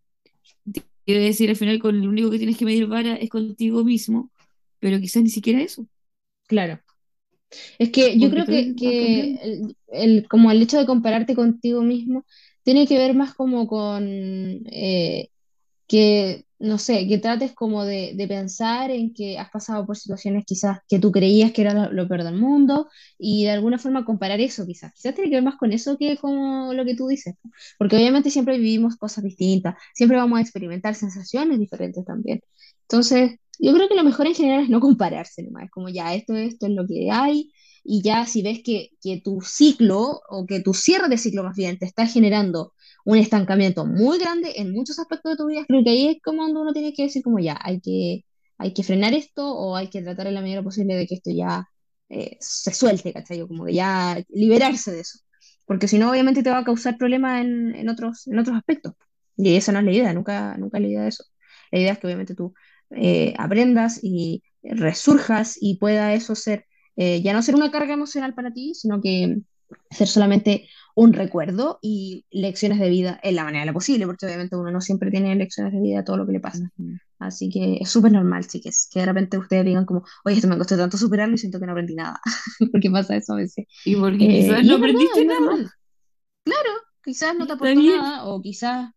quiero 1.05 1.21
decir, 1.23 1.51
al 1.51 1.57
final 1.57 1.79
con 1.81 2.01
lo 2.03 2.09
único 2.09 2.31
que 2.31 2.39
tienes 2.39 2.57
que 2.59 2.65
medir 2.65 2.87
vara 2.87 3.17
es 3.17 3.31
contigo 3.31 3.85
mismo, 3.85 4.31
pero 4.79 5.01
quizás 5.01 5.23
ni 5.23 5.31
siquiera 5.31 5.61
eso, 5.63 5.87
claro. 6.47 6.81
Es 7.79 7.91
que 7.91 8.19
yo 8.19 8.31
creo 8.31 8.49
que, 8.49 8.75
que 8.77 9.35
el, 9.43 9.77
el- 9.89 10.29
como 10.29 10.51
el 10.51 10.63
hecho 10.63 10.79
de 10.79 10.87
compararte 10.87 11.35
contigo 11.35 11.83
mismo 11.83 12.25
tiene 12.63 12.87
que 12.87 12.99
ver 12.99 13.15
más 13.15 13.35
como 13.35 13.67
con 13.69 14.05
eh, 14.07 15.31
que, 15.89 16.47
no 16.59 16.79
sé, 16.79 17.07
que 17.09 17.19
trates 17.19 17.53
como 17.55 17.85
de, 17.85 18.13
de 18.17 18.29
pensar 18.29 18.91
en 18.91 19.13
que 19.15 19.39
has 19.39 19.51
pasado 19.51 19.87
por 19.87 19.97
situaciones 19.97 20.45
quizás 20.47 20.79
que 20.89 20.99
tú 20.99 21.13
creías 21.13 21.53
que 21.53 21.63
era 21.63 21.75
lo, 21.75 21.93
lo 21.93 22.09
peor 22.09 22.25
del 22.25 22.37
mundo 22.37 22.89
y 23.19 23.45
de 23.45 23.51
alguna 23.53 23.79
forma 23.79 24.05
comparar 24.05 24.41
eso 24.41 24.67
quizás. 24.67 24.93
Quizás 24.95 25.15
tiene 25.15 25.31
que 25.31 25.37
ver 25.37 25.45
más 25.45 25.57
con 25.59 25.73
eso 25.73 25.97
que 25.99 26.17
con 26.19 26.77
lo 26.77 26.85
que 26.85 26.97
tú 26.97 27.09
dices. 27.09 27.35
Porque 27.79 27.97
obviamente 27.97 28.31
siempre 28.31 28.59
vivimos 28.59 28.97
cosas 28.97 29.25
distintas, 29.25 29.77
siempre 29.95 30.19
vamos 30.19 30.39
a 30.39 30.43
experimentar 30.43 30.95
sensaciones 30.95 31.59
diferentes 31.59 32.05
también. 32.05 32.41
Entonces, 32.83 33.39
yo 33.59 33.73
creo 33.75 33.89
que 33.89 33.95
lo 33.95 34.05
mejor 34.05 34.27
en 34.27 34.35
general 34.35 34.65
es 34.65 34.69
no 34.71 34.81
compararse 34.81 35.43
nomás. 35.43 35.65
Es 35.65 35.71
como 35.71 35.89
ya, 35.89 36.15
esto, 36.15 36.35
esto 36.35 36.67
es 36.67 36.73
lo 36.73 36.87
que 36.87 37.11
hay. 37.11 37.53
Y 37.85 38.03
ya 38.03 38.27
si 38.27 38.43
ves 38.43 38.63
que, 38.65 38.91
que 39.01 39.21
tu 39.21 39.41
ciclo 39.43 40.21
o 40.29 40.47
que 40.47 40.61
tu 40.61 40.75
cierre 40.75 41.09
de 41.09 41.19
ciclo 41.19 41.45
más 41.45 41.57
bien 41.57 41.79
te 41.79 41.87
está 41.87 42.07
generando 42.07 42.75
un 43.05 43.19
estancamiento 43.19 43.87
muy 43.87 44.19
grande 44.19 44.55
en 44.57 44.73
muchos 44.73 44.99
aspectos 44.99 45.33
de 45.33 45.37
tu 45.37 45.47
vida, 45.47 45.65
creo 45.69 45.85
que 45.85 45.91
ahí 45.91 46.09
es 46.09 46.17
como 46.23 46.43
donde 46.43 46.61
uno 46.61 46.73
tiene 46.73 46.93
que 46.93 47.05
decir 47.05 47.23
como 47.23 47.39
ya, 47.39 47.57
hay 47.63 47.81
que, 47.81 48.25
hay 48.59 48.75
que 48.75 48.83
frenar 48.83 49.15
esto 49.15 49.47
o 49.47 49.77
hay 49.77 49.89
que 49.89 50.03
tratar 50.03 50.27
en 50.27 50.35
la 50.35 50.41
medida 50.43 50.63
posible 50.63 50.97
de 50.97 51.07
que 51.07 51.15
esto 51.15 51.31
ya 51.31 51.69
eh, 52.09 52.37
se 52.41 52.73
suelte, 52.75 53.13
¿cachai? 53.13 53.47
Como 53.47 53.65
que 53.67 53.75
ya 53.75 54.23
liberarse 54.31 54.93
de 54.93 55.01
eso. 55.01 55.21
Porque 55.67 55.89
si 55.89 55.99
no, 55.99 56.11
obviamente 56.11 56.43
te 56.43 56.51
va 56.51 56.59
a 56.59 56.65
causar 56.65 56.97
problemas 56.99 57.43
en, 57.43 57.75
en 57.75 57.89
otros, 57.89 58.27
en 58.27 58.39
otros 58.39 58.57
aspectos. 58.57 58.95
Y 59.37 59.57
esa 59.57 59.73
no 59.73 59.81
es 59.81 59.85
la 59.85 59.93
idea, 59.93 60.13
nunca, 60.15 60.57
nunca 60.59 60.81
la 60.81 60.87
idea 60.89 61.03
de 61.03 61.09
eso. 61.09 61.25
La 61.71 61.79
idea 61.81 61.93
es 61.93 61.99
que 61.99 62.07
obviamente 62.07 62.35
tú 62.35 62.55
eh, 62.91 63.35
aprendas 63.39 64.01
y 64.03 64.43
resurjas 64.63 65.57
y 65.61 65.79
pueda 65.79 66.15
eso 66.15 66.35
ser, 66.35 66.67
eh, 66.97 67.23
ya 67.23 67.33
no 67.33 67.43
ser 67.43 67.55
una 67.55 67.71
carga 67.71 67.95
emocional 67.95 68.35
para 68.35 68.53
ti, 68.53 68.75
sino 68.75 69.01
que 69.01 69.39
ser 69.91 70.09
solamente 70.09 70.69
un 70.95 71.13
recuerdo 71.13 71.79
y 71.83 72.25
lecciones 72.31 72.79
de 72.79 72.89
vida 72.89 73.21
en 73.23 73.37
la 73.37 73.45
manera 73.45 73.63
de 73.63 73.67
lo 73.67 73.75
posible, 73.75 74.07
porque 74.07 74.27
obviamente 74.27 74.57
uno 74.57 74.71
no 74.71 74.81
siempre 74.81 75.11
tiene 75.11 75.35
lecciones 75.35 75.73
de 75.73 75.81
vida 75.81 75.99
de 75.99 76.05
todo 76.05 76.17
lo 76.17 76.27
que 76.27 76.33
le 76.33 76.41
pasa. 76.41 76.71
Así 77.19 77.49
que 77.51 77.79
es 77.81 77.89
súper 77.91 78.13
normal, 78.13 78.47
chicas, 78.47 78.89
que 78.93 79.01
de 79.01 79.07
repente 79.07 79.39
ustedes 79.39 79.65
digan 79.65 79.85
como, 79.85 80.05
oye, 80.25 80.37
esto 80.37 80.49
me 80.49 80.59
costó 80.59 80.77
tanto 80.77 80.97
superarlo 80.99 81.35
y 81.35 81.39
siento 81.39 81.59
que 81.61 81.67
no 81.67 81.73
aprendí 81.73 81.95
nada, 81.95 82.21
porque 82.73 82.91
pasa 82.91 83.17
eso 83.17 83.35
a 83.35 83.37
veces. 83.37 83.67
Y 83.85 83.97
porque 83.97 84.25
Eh, 84.25 84.29
quizás 84.29 84.65
no 84.65 84.73
verdad, 84.73 84.79
aprendiste 84.79 85.25
nada, 85.25 85.41
normal. 85.41 85.71
Quizás 87.05 87.37
no 87.37 87.47
te 87.47 87.53
aportó 87.53 87.81
nada 87.83 88.25
o 88.27 88.43
quizás, 88.43 88.91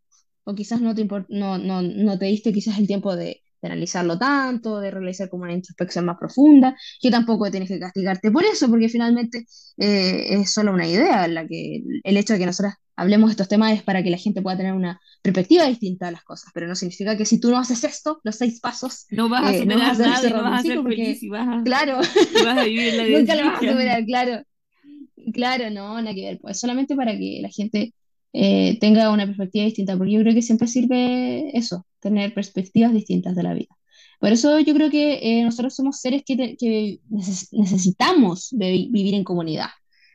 o 0.44 0.56
quizás 0.56 0.82
no 0.82 0.96
te, 0.96 1.06
no, 1.30 1.58
no, 1.58 1.82
no 1.82 2.18
te 2.18 2.26
diste 2.26 2.52
quizás 2.52 2.80
el 2.80 2.88
tiempo 2.88 3.16
de, 3.16 3.42
de 3.62 3.68
analizarlo 3.68 4.18
tanto, 4.18 4.80
de 4.80 4.92
realizar 4.92 5.30
como 5.30 5.44
una 5.44 5.54
introspección 5.54 6.06
más 6.06 6.18
profunda, 6.18 6.76
que 7.02 7.12
tampoco 7.12 7.50
tienes 7.52 7.70
que 7.70 7.80
castigarte 7.80 8.32
por 8.32 8.44
eso, 8.46 8.70
porque 8.70 8.90
finalmente 8.90 9.46
eh, 9.78 10.40
es 10.42 10.52
solo 10.54 10.74
una 10.74 10.88
idea, 10.88 11.28
la 11.28 11.48
que 11.48 11.84
el 12.04 12.18
hecho 12.18 12.34
de 12.34 12.40
que 12.40 12.46
nosotras 12.46 12.76
hablemos 12.96 13.30
de 13.30 13.32
estos 13.32 13.48
temas 13.48 13.74
es 13.74 13.84
para 13.84 14.04
que 14.04 14.10
la 14.10 14.18
gente 14.18 14.42
pueda 14.42 14.58
tener 14.58 14.74
una 14.74 15.00
perspectiva 15.22 15.66
distinta 15.66 16.08
de 16.08 16.14
las 16.14 16.24
cosas, 16.24 16.52
pero 16.54 16.68
no 16.68 16.76
significa 16.76 17.18
que 17.18 17.26
si 17.26 17.40
tú 17.40 17.50
no 17.50 17.58
haces 17.58 17.84
esto, 17.84 18.20
los 18.24 18.36
seis 18.36 18.60
pasos, 18.60 19.06
No 19.12 19.30
vas 19.30 19.44
a 19.44 19.56
eh, 19.56 19.66
no 19.66 19.78
vas 19.78 19.92
a 19.92 19.96
superar 19.96 20.22
nada 20.22 20.30
no 20.30 20.44
vas 20.44 20.60
a 20.60 20.64
ser 20.64 20.84
feliz 20.84 21.24
y 21.24 21.30
vas 21.30 21.48
a, 21.48 21.64
claro, 21.64 22.00
y 22.02 22.44
vas 22.44 22.58
a 22.58 22.64
vivir 22.64 22.94
la 22.94 23.04
nunca 23.20 23.36
lo 23.36 23.46
vas 23.46 23.64
a 23.64 23.72
superar, 23.72 24.06
claro. 24.06 24.44
Claro, 25.34 25.70
no, 25.70 26.02
nada 26.02 26.16
que 26.16 26.22
ver, 26.26 26.40
pues 26.42 26.60
solamente 26.60 26.96
para 26.96 27.12
que 27.18 27.40
la 27.42 27.50
gente 27.50 27.94
eh, 28.34 28.78
tenga 28.80 29.12
una 29.12 29.26
perspectiva 29.26 29.66
distinta, 29.66 29.98
porque 29.98 30.14
yo 30.14 30.22
creo 30.22 30.34
que 30.34 30.42
siempre 30.42 30.68
sirve 30.68 31.58
eso, 31.58 31.86
tener 32.00 32.34
perspectivas 32.34 32.94
distintas 32.94 33.36
de 33.36 33.44
la 33.44 33.54
vida. 33.54 33.76
Por 34.20 34.32
eso 34.32 34.60
yo 34.60 34.74
creo 34.74 34.90
que 34.90 35.40
eh, 35.40 35.44
nosotros 35.44 35.76
somos 35.76 36.00
seres 36.00 36.24
que, 36.26 36.36
te- 36.38 36.58
que 36.58 37.00
neces- 37.10 37.48
necesitamos 37.52 38.50
de 38.52 38.72
vi- 38.72 38.90
vivir 38.92 39.14
en 39.16 39.24
comunidad, 39.24 39.70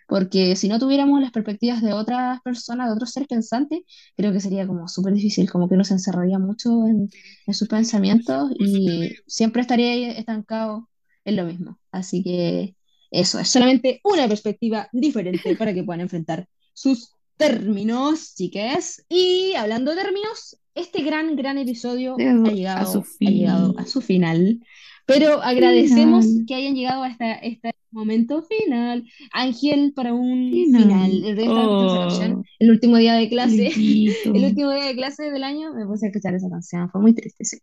porque 0.06 0.56
si 0.56 0.68
no 0.68 0.78
tuviéramos 0.78 1.20
las 1.20 1.32
perspectivas 1.32 1.82
de 1.82 1.92
otras 1.94 2.40
personas, 2.42 2.88
de 2.88 2.94
otros 2.94 3.10
seres 3.10 3.28
pensantes, 3.28 3.80
creo 4.16 4.32
que 4.32 4.40
sería 4.40 4.66
como 4.66 4.88
súper 4.88 5.14
difícil, 5.14 5.50
como 5.50 5.68
que 5.68 5.74
uno 5.74 5.84
se 5.84 5.94
encerraría 5.94 6.38
mucho 6.38 6.86
en, 6.86 7.08
en 7.46 7.54
sus 7.54 7.68
pensamientos 7.68 8.50
y 8.58 9.10
siempre 9.26 9.62
estaría 9.62 10.12
estancado 10.12 10.88
en 11.24 11.36
lo 11.36 11.44
mismo. 11.44 11.78
Así 11.90 12.22
que... 12.22 12.76
Eso, 13.10 13.38
es 13.38 13.48
solamente 13.48 14.00
una 14.02 14.26
perspectiva 14.26 14.88
diferente 14.92 15.54
para 15.54 15.72
que 15.72 15.84
puedan 15.84 16.00
enfrentar 16.00 16.48
sus 16.72 17.12
términos, 17.36 18.34
chicas. 18.34 19.04
Y 19.08 19.54
hablando 19.54 19.94
de 19.94 20.02
términos, 20.02 20.58
este 20.74 21.02
gran, 21.02 21.36
gran 21.36 21.58
episodio 21.58 22.14
ha 22.14 22.50
Llegado 22.50 22.80
a 22.80 22.86
su 22.86 22.98
ha 23.00 23.30
llegado 23.30 23.74
a 23.78 23.86
su 23.86 24.00
final. 24.00 24.60
Pero 25.06 25.42
agradecemos 25.42 26.24
Final. 26.24 26.46
que 26.46 26.54
hayan 26.54 26.74
llegado 26.74 27.02
hasta 27.04 27.34
este 27.34 27.72
momento 27.90 28.42
final. 28.42 29.04
Ángel, 29.32 29.92
para 29.94 30.14
un 30.14 30.50
final 30.50 31.36
canción, 31.36 32.32
Oh, 32.38 32.42
el 32.58 32.70
último 32.70 32.96
día 32.96 33.14
de 33.14 33.28
clase, 33.28 33.66
el 34.24 34.44
último 34.44 34.72
día 34.72 34.86
de 34.86 34.94
clase 34.96 35.30
del 35.30 35.44
año, 35.44 35.74
me 35.74 35.86
puse 35.86 36.06
a 36.06 36.08
escuchar 36.08 36.34
esa 36.34 36.48
canción. 36.48 36.90
Fue 36.90 37.00
muy 37.00 37.14
triste, 37.14 37.44
sí. 37.44 37.58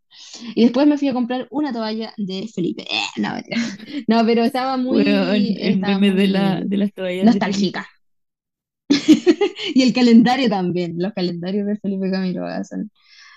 Y 0.56 0.64
después 0.64 0.86
me 0.86 0.98
fui 0.98 1.08
a 1.08 1.14
comprar 1.14 1.48
una 1.50 1.74
toalla 1.74 2.14
de 2.18 2.48
Felipe. 2.54 2.84
Eh, 2.84 3.22
no, 4.08 4.26
pero 4.26 4.44
estaba 4.44 4.78
muy, 4.78 5.02
el 5.02 5.74
estaba 5.76 5.98
meme 5.98 6.14
de 6.14 6.28
la, 6.28 6.62
de 6.62 6.78
las 6.78 6.94
toallas 6.94 7.26
nostálgica. 7.26 7.88
Y 9.76 9.82
el 9.84 9.94
calendario 9.94 10.50
también. 10.50 10.96
Los 10.98 11.14
calendarios 11.14 11.66
de 11.68 11.78
Felipe 11.78 12.12
Camiroaga 12.12 12.64
son 12.64 12.92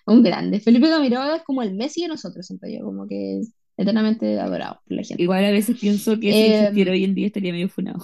un 0.07 0.23
grande. 0.23 0.61
Felipe 0.61 0.89
Camiroaga 0.89 1.37
es 1.37 1.43
como 1.45 1.63
el 1.63 1.75
Messi 1.75 2.03
de 2.03 2.09
nosotros, 2.09 2.47
siento 2.47 2.67
yo, 2.69 2.85
como 2.85 3.07
que 3.07 3.41
es 3.41 3.53
eternamente 3.77 4.39
adorado 4.41 4.81
por 4.87 4.97
la 4.97 5.03
gente. 5.03 5.23
Igual 5.23 5.45
a 5.45 5.51
veces 5.51 5.79
pienso 5.79 6.19
que 6.21 6.33
si 6.33 6.41
existiera 6.47 6.91
Eh, 6.93 6.95
hoy 6.95 7.05
en 7.05 7.15
día 7.15 7.27
estaría 7.27 7.53
medio 7.53 7.69
funado. 7.69 8.01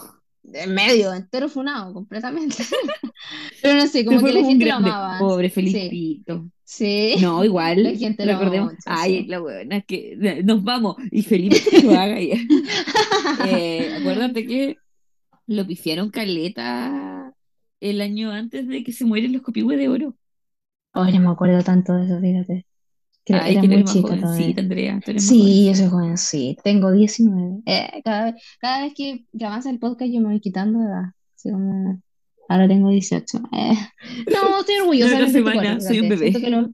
en 0.53 0.75
medio, 0.75 1.13
entero 1.15 1.49
funado, 1.49 1.93
completamente. 1.95 2.57
Pero 3.63 3.75
no 3.77 3.87
sé, 3.87 4.05
como 4.05 4.23
que 4.23 4.33
la 4.33 4.45
gente 4.45 4.67
lo 4.67 4.75
amaba. 4.75 5.19
Pobre 5.19 5.49
Sí, 5.49 5.55
Felipito. 5.55 6.51
sí. 6.65 7.15
No, 7.21 7.45
La 7.45 7.47
igual, 7.47 7.97
gente 7.99 8.27
lo 8.27 8.33
amaba 8.33 8.45
recordemos. 8.45 8.73
mucho, 8.73 8.83
Ay, 8.87 9.23
sí. 9.23 9.27
la 9.29 9.39
buena, 9.41 9.81
que 9.83 10.19
eh, 10.21 10.43
nos 10.45 10.63
vamos. 10.65 10.97
Y 11.11 11.23
Felipe 11.23 11.61
que 11.71 11.83
lo 11.83 11.93
haga. 11.93 12.19
Eh, 13.47 13.97
acuérdate 14.01 14.47
que 14.47 14.77
lo 15.47 15.67
pifiaron 15.67 16.11
caleta 16.11 17.20
el 17.81 18.01
año 18.01 18.31
antes 18.31 18.67
de 18.69 18.85
que 18.85 18.93
se 18.93 19.05
mueren 19.05 19.33
los 19.33 19.43
copihue 19.43 19.77
de 19.77 19.89
oro. 19.89 20.15
Ay, 20.93 21.15
no 21.15 21.21
me 21.21 21.29
acuerdo 21.31 21.63
tanto 21.63 21.95
de 21.95 22.05
eso, 22.07 22.21
fíjate. 22.21 22.67
Creo- 23.25 23.41
Ay, 23.43 23.53
Era 23.53 23.61
que 23.61 23.69
muy 23.69 23.83
más 23.83 23.93
chica 23.93 24.09
todavía. 24.09 24.27
jovencita, 24.29 24.61
Andrea. 24.63 25.01
Sí, 25.19 25.67
yo 25.67 25.75
soy 25.75 25.89
jovencita. 25.89 26.63
tengo 26.63 26.91
19. 26.91 27.63
Eh, 27.67 28.01
cada 28.05 28.25
vez, 28.33 28.35
cada 28.61 28.83
vez 28.85 28.93
que, 28.97 29.25
que 29.39 29.45
avanza 29.45 29.71
el 29.71 29.79
podcast 29.79 30.11
yo 30.13 30.21
me 30.21 30.29
voy 30.29 30.41
quitando 30.41 30.79
de 30.81 30.87
edad. 30.87 31.99
Ahora 32.49 32.67
tengo 32.67 32.91
18. 32.91 33.39
Eh, 33.53 33.75
No, 34.33 34.59
estoy 34.61 34.77
orgullosa 34.81 35.19
mis 35.21 35.33
24, 35.33 35.61
semana 35.63 35.81
soy 35.81 36.01
un. 36.01 36.19
Siento 36.19 36.39
que 36.41 36.47
bebé. 36.47 36.51
lo, 36.51 36.71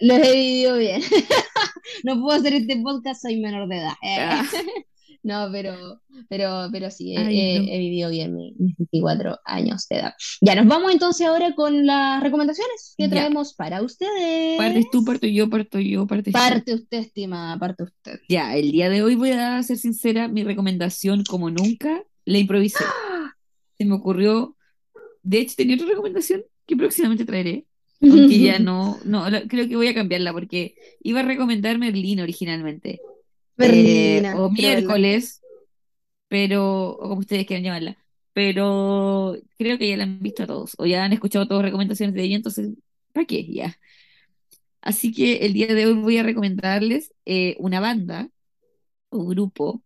Lo 0.00 0.14
he 0.16 0.32
vivido 0.32 0.76
bien. 0.78 1.02
no 2.04 2.20
puedo 2.20 2.36
hacer 2.38 2.54
este 2.54 2.76
podcast, 2.82 3.22
soy 3.22 3.40
menor 3.40 3.68
de 3.68 3.76
edad. 3.78 3.92
Ah. 4.02 4.44
No, 5.22 5.48
pero, 5.52 6.00
pero, 6.28 6.68
pero 6.72 6.90
sí, 6.90 7.14
he, 7.16 7.78
vivido 7.78 8.10
bien 8.10 8.34
mis, 8.34 8.54
24 8.56 9.38
años 9.44 9.86
de 9.88 9.96
edad. 9.96 10.14
Ya, 10.40 10.54
nos 10.54 10.66
vamos 10.66 10.92
entonces 10.92 11.26
ahora 11.26 11.54
con 11.54 11.86
las 11.86 12.22
recomendaciones 12.22 12.94
que 12.96 13.08
traemos 13.08 13.54
para 13.54 13.82
ustedes. 13.82 14.58
Partes 14.58 14.86
tú, 14.90 15.04
parto 15.04 15.26
yo, 15.26 15.50
parto 15.50 15.78
yo, 15.78 16.06
parte 16.06 16.30
Parte 16.32 16.74
usted, 16.74 16.98
estimada, 16.98 17.58
parte 17.58 17.84
usted. 17.84 18.20
Ya, 18.28 18.56
el 18.56 18.72
día 18.72 18.88
de 18.88 19.02
hoy 19.02 19.14
voy 19.14 19.30
a 19.30 19.62
ser 19.62 19.76
sincera, 19.76 20.28
mi 20.28 20.44
recomendación, 20.44 21.24
como 21.24 21.50
nunca, 21.50 22.04
la 22.24 22.38
improvisé. 22.38 22.84
Se 23.78 23.84
me 23.84 23.94
ocurrió, 23.94 24.56
de 25.22 25.38
hecho 25.38 25.54
tenía 25.56 25.76
otra 25.76 25.88
recomendación 25.88 26.42
que 26.66 26.76
próximamente 26.76 27.24
traeré, 27.24 27.66
aunque 28.00 28.38
ya 28.38 28.58
no, 28.58 28.98
no, 29.04 29.24
creo 29.48 29.68
que 29.68 29.76
voy 29.76 29.88
a 29.88 29.94
cambiarla 29.94 30.32
porque 30.32 30.76
iba 31.02 31.20
a 31.20 31.24
recomendar 31.24 31.78
Merlín 31.78 32.20
originalmente. 32.20 33.00
Eh, 33.58 34.32
o 34.36 34.50
miércoles, 34.50 35.40
pero, 36.28 36.90
o 36.90 37.08
como 37.08 37.20
ustedes 37.20 37.46
quieran 37.46 37.64
llamarla, 37.64 37.96
pero 38.32 39.36
creo 39.58 39.78
que 39.78 39.88
ya 39.88 39.96
la 39.96 40.04
han 40.04 40.20
visto 40.20 40.42
a 40.42 40.46
todos, 40.46 40.74
o 40.78 40.86
ya 40.86 41.04
han 41.04 41.12
escuchado 41.12 41.46
todas 41.46 41.62
las 41.62 41.70
recomendaciones 41.70 42.14
de 42.14 42.22
ella, 42.22 42.36
entonces, 42.36 42.70
¿para 43.12 43.26
qué? 43.26 43.46
Ya. 43.46 43.78
Así 44.82 45.12
que 45.12 45.38
el 45.38 45.54
día 45.54 45.68
de 45.68 45.86
hoy 45.86 45.94
voy 45.94 46.18
a 46.18 46.22
recomendarles 46.22 47.12
eh, 47.24 47.56
una 47.58 47.80
banda 47.80 48.28
o 49.08 49.24
grupo, 49.26 49.82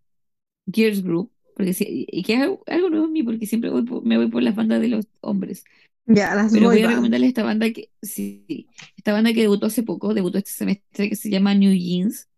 Gears 0.70 1.02
Group, 1.02 1.30
porque 1.54 1.74
y 1.78 2.22
que 2.22 2.34
es 2.34 2.40
algo, 2.40 2.90
nuevo 2.90 3.06
en 3.06 3.12
mí, 3.12 3.22
porque 3.22 3.46
siempre 3.46 3.70
voy 3.70 3.84
me 4.02 4.16
voy 4.16 4.28
por 4.28 4.42
las 4.42 4.56
bandas 4.56 4.80
de 4.80 4.88
los 4.88 5.06
hombres. 5.20 5.64
Ya, 6.06 6.34
las 6.34 6.52
Pero 6.52 6.66
voy 6.66 6.82
a 6.82 6.88
recomendarles 6.88 7.28
esta 7.28 7.44
banda 7.44 7.70
que, 7.70 7.90
sí, 8.02 8.68
esta 8.96 9.12
banda 9.12 9.32
que 9.32 9.42
debutó 9.42 9.66
hace 9.66 9.84
poco, 9.84 10.12
debutó 10.12 10.38
este 10.38 10.50
semestre, 10.50 11.08
que 11.08 11.16
se 11.16 11.30
llama 11.30 11.54
New 11.54 11.72
Jeans 11.72 12.29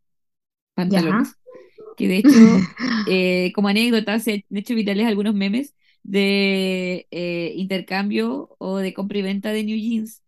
pantalones. 0.74 1.34
Que 1.94 2.08
de 2.08 2.16
hecho, 2.24 2.30
eh, 3.06 3.52
como 3.54 3.68
anécdota, 3.68 4.18
se 4.18 4.46
han 4.50 4.56
hecho 4.56 4.74
vitales 4.74 5.06
algunos 5.06 5.34
memes 5.34 5.74
de 6.02 7.06
eh, 7.10 7.52
intercambio 7.56 8.56
o 8.58 8.78
de 8.78 8.94
compra 8.94 9.18
y 9.18 9.22
venta 9.22 9.52
de 9.52 9.62
New 9.62 9.76
Jeans, 9.76 10.22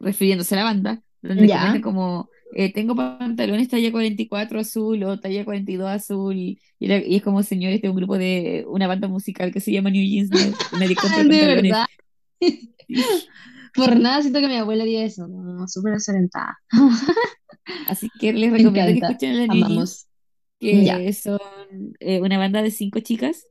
refiriéndose 0.00 0.54
a 0.54 0.58
la 0.58 0.64
banda, 0.64 1.02
donde 1.20 1.46
comentan 1.46 1.82
como 1.82 2.30
eh, 2.52 2.72
tengo 2.72 2.96
pantalones 2.96 3.68
talla 3.68 3.92
44 3.92 4.58
azul 4.58 5.02
o 5.04 5.20
talla 5.20 5.44
42 5.44 5.88
azul 5.88 6.36
y, 6.36 6.58
es 6.80 7.22
como 7.22 7.42
señores 7.42 7.80
de 7.80 7.88
un 7.88 7.96
grupo 7.96 8.18
de 8.18 8.64
una 8.68 8.88
banda 8.88 9.06
musical 9.06 9.52
que 9.52 9.60
se 9.60 9.70
llama 9.70 9.90
New 9.90 10.02
Jeans 10.02 10.30
nadie 10.72 10.96
compra 11.00 11.18
pantalones. 11.18 11.76
por 13.72 14.00
nada 14.00 14.22
siento 14.22 14.40
que 14.40 14.48
mi 14.48 14.56
abuela 14.56 14.82
haría 14.82 15.04
eso 15.04 15.28
no, 15.28 15.68
súper 15.68 15.94
excelentada 15.94 16.58
Así 17.86 18.08
que 18.20 18.32
les 18.32 18.52
recomiendo 18.52 18.92
que 18.92 19.06
escuchen 19.06 19.50
a 19.50 19.54
las 19.54 20.10
que 20.60 21.12
son 21.14 21.40
eh, 22.00 22.20
una 22.20 22.38
banda 22.38 22.62
de 22.62 22.70
cinco 22.70 23.00
chicas, 23.00 23.46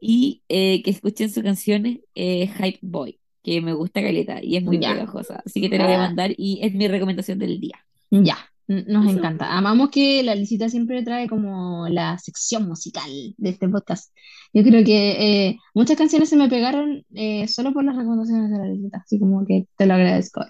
y 0.00 0.42
eh, 0.48 0.82
que 0.82 0.90
escuchen 0.90 1.30
su 1.30 1.42
canción 1.42 2.00
eh, 2.14 2.48
Hype 2.58 2.80
Boy, 2.82 3.20
que 3.42 3.60
me 3.60 3.72
gusta 3.72 4.02
caleta 4.02 4.42
y 4.42 4.56
es 4.56 4.62
muy 4.62 4.78
pegajosa. 4.78 5.42
Así 5.46 5.60
que 5.60 5.68
te 5.68 5.78
la 5.78 5.84
voy 5.84 5.94
a 5.94 6.04
ah. 6.04 6.06
mandar 6.06 6.32
y 6.36 6.60
es 6.62 6.74
mi 6.74 6.88
recomendación 6.88 7.38
del 7.38 7.58
día. 7.58 7.78
Ya, 8.10 8.36
nos 8.66 9.10
encanta. 9.10 9.56
Amamos 9.56 9.88
que 9.90 10.22
la 10.22 10.34
Licita 10.34 10.68
siempre 10.68 11.02
trae 11.02 11.26
como 11.26 11.88
la 11.88 12.18
sección 12.18 12.68
musical 12.68 13.10
de 13.38 13.48
este 13.48 13.66
podcast. 13.68 14.12
Yo 14.52 14.62
creo 14.62 14.84
que 14.84 15.56
muchas 15.74 15.96
canciones 15.96 16.28
se 16.28 16.36
me 16.36 16.50
pegaron 16.50 17.04
solo 17.48 17.72
por 17.72 17.84
las 17.84 17.96
recomendaciones 17.96 18.50
de 18.50 18.58
la 18.58 18.66
Licita, 18.66 18.98
así 18.98 19.18
como 19.18 19.46
que 19.46 19.66
te 19.76 19.86
lo 19.86 19.94
agradezco. 19.94 20.42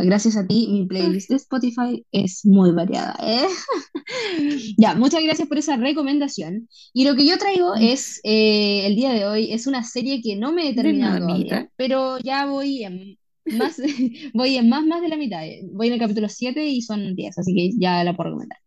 Gracias 0.00 0.36
a 0.36 0.46
ti, 0.46 0.68
mi 0.70 0.86
playlist 0.86 1.28
de 1.28 1.36
Spotify 1.36 2.06
es 2.12 2.46
muy 2.46 2.70
variada. 2.70 3.16
¿eh? 3.20 3.48
ya, 4.78 4.94
muchas 4.94 5.24
gracias 5.24 5.48
por 5.48 5.58
esa 5.58 5.76
recomendación. 5.76 6.68
Y 6.92 7.04
lo 7.04 7.16
que 7.16 7.26
yo 7.26 7.36
traigo 7.36 7.74
mm. 7.74 7.82
es, 7.82 8.20
eh, 8.22 8.86
el 8.86 8.94
día 8.94 9.12
de 9.12 9.26
hoy, 9.26 9.52
es 9.52 9.66
una 9.66 9.82
serie 9.82 10.22
que 10.22 10.36
no 10.36 10.52
me 10.52 10.68
he 10.68 10.74
terminado 10.74 11.18
todavía, 11.18 11.68
pero 11.74 12.18
ya 12.20 12.46
voy 12.46 12.84
en 12.84 13.18
más, 13.56 13.76
voy 14.34 14.56
en 14.56 14.68
más, 14.68 14.86
más 14.86 15.02
de 15.02 15.08
la 15.08 15.16
mitad. 15.16 15.42
Voy 15.72 15.88
en 15.88 15.94
el 15.94 15.98
capítulo 15.98 16.28
7 16.28 16.64
y 16.64 16.80
son 16.80 17.16
10, 17.16 17.36
así 17.36 17.52
que 17.52 17.70
ya 17.76 18.04
la 18.04 18.14
puedo 18.14 18.30
recomendar. 18.30 18.58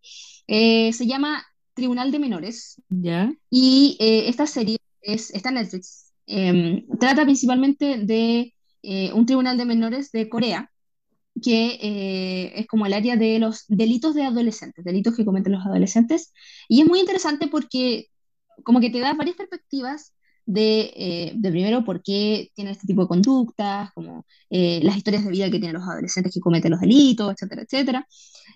Eh, 0.48 0.92
se 0.92 1.08
llama 1.08 1.46
Tribunal 1.74 2.12
de 2.12 2.20
Menores. 2.20 2.82
¿Ya? 2.90 3.34
Y 3.50 3.96
esta 4.00 4.46
serie 4.46 4.80
es, 5.02 5.34
está 5.34 5.48
en 5.48 5.56
Netflix. 5.56 6.12
Em, 6.28 6.86
trata 7.00 7.24
principalmente 7.24 8.00
de 8.00 8.54
un 9.14 9.26
tribunal 9.26 9.58
de 9.58 9.66
menores 9.66 10.12
de 10.12 10.28
Corea 10.28 10.71
que 11.42 11.80
eh, 11.82 12.54
es 12.60 12.68
como 12.68 12.86
el 12.86 12.94
área 12.94 13.16
de 13.16 13.40
los 13.40 13.66
delitos 13.68 14.16
de 14.16 14.24
adolescentes, 14.24 14.86
delitos 14.86 15.16
que 15.16 15.26
cometen 15.26 15.54
los 15.54 15.66
adolescentes. 15.66 16.34
Y 16.68 16.82
es 16.82 16.88
muy 16.88 17.00
interesante 17.00 17.48
porque 17.48 18.08
como 18.64 18.80
que 18.80 18.90
te 18.90 19.00
da 19.00 19.14
varias 19.14 19.38
perspectivas 19.38 20.14
de, 20.46 20.94
eh, 20.96 21.34
de 21.36 21.52
primero 21.52 21.84
por 21.84 22.02
qué 22.04 22.50
tienen 22.56 22.74
este 22.74 22.88
tipo 22.88 23.04
de 23.04 23.08
conductas, 23.08 23.92
como 23.94 24.26
eh, 24.50 24.80
las 24.84 24.98
historias 24.98 25.24
de 25.26 25.32
vida 25.32 25.46
que 25.46 25.60
tienen 25.60 25.74
los 25.74 25.88
adolescentes 25.88 26.34
que 26.34 26.40
cometen 26.40 26.72
los 26.72 26.82
delitos, 26.82 27.32
etcétera, 27.34 27.64
etcétera. 27.64 28.08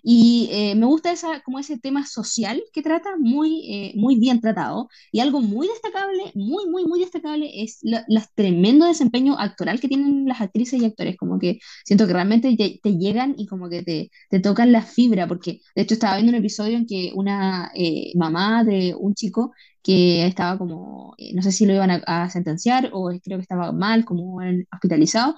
Y 0.07 0.49
eh, 0.51 0.75
me 0.75 0.85
gusta 0.85 1.11
esa, 1.11 1.41
como 1.41 1.57
ese 1.57 1.79
tema 1.79 2.05
social 2.05 2.61
que 2.73 2.83
trata, 2.83 3.09
muy, 3.17 3.61
eh, 3.67 3.93
muy 3.95 4.17
bien 4.17 4.39
tratado. 4.39 4.87
Y 5.11 5.19
algo 5.19 5.41
muy 5.41 5.67
destacable, 5.67 6.31
muy, 6.35 6.67
muy, 6.69 6.85
muy 6.85 6.99
destacable, 6.99 7.49
es 7.63 7.79
el 7.83 7.97
tremendo 8.35 8.85
desempeño 8.85 9.35
actoral 9.39 9.79
que 9.79 9.87
tienen 9.87 10.25
las 10.27 10.41
actrices 10.41 10.79
y 10.79 10.85
actores. 10.85 11.17
Como 11.17 11.39
que 11.39 11.57
siento 11.83 12.05
que 12.05 12.13
realmente 12.13 12.55
te, 12.55 12.97
llegan 12.97 13.33
y 13.37 13.47
como 13.47 13.67
que 13.67 13.81
te, 13.81 14.11
te, 14.29 14.39
tocan 14.39 14.71
la 14.71 14.83
fibra, 14.83 15.27
porque 15.27 15.61
de 15.75 15.81
hecho 15.81 15.95
estaba 15.95 16.15
viendo 16.17 16.31
un 16.31 16.37
episodio 16.37 16.77
en 16.77 16.85
que 16.85 17.11
una 17.15 17.71
eh, 17.73 18.11
mamá 18.15 18.63
de 18.63 18.95
un 18.95 19.15
chico 19.15 19.53
que 19.85 20.25
estaba 20.25 20.57
como, 20.57 21.15
no 21.35 21.41
sé 21.43 21.51
si 21.51 21.65
lo 21.67 21.73
iban 21.73 21.91
a, 21.91 22.01
a 22.07 22.29
sentenciar 22.31 22.89
o 22.93 23.09
creo 23.23 23.37
que 23.37 23.43
estaba 23.43 23.71
mal, 23.71 24.03
como 24.05 24.39
hospitalizado, 24.73 25.35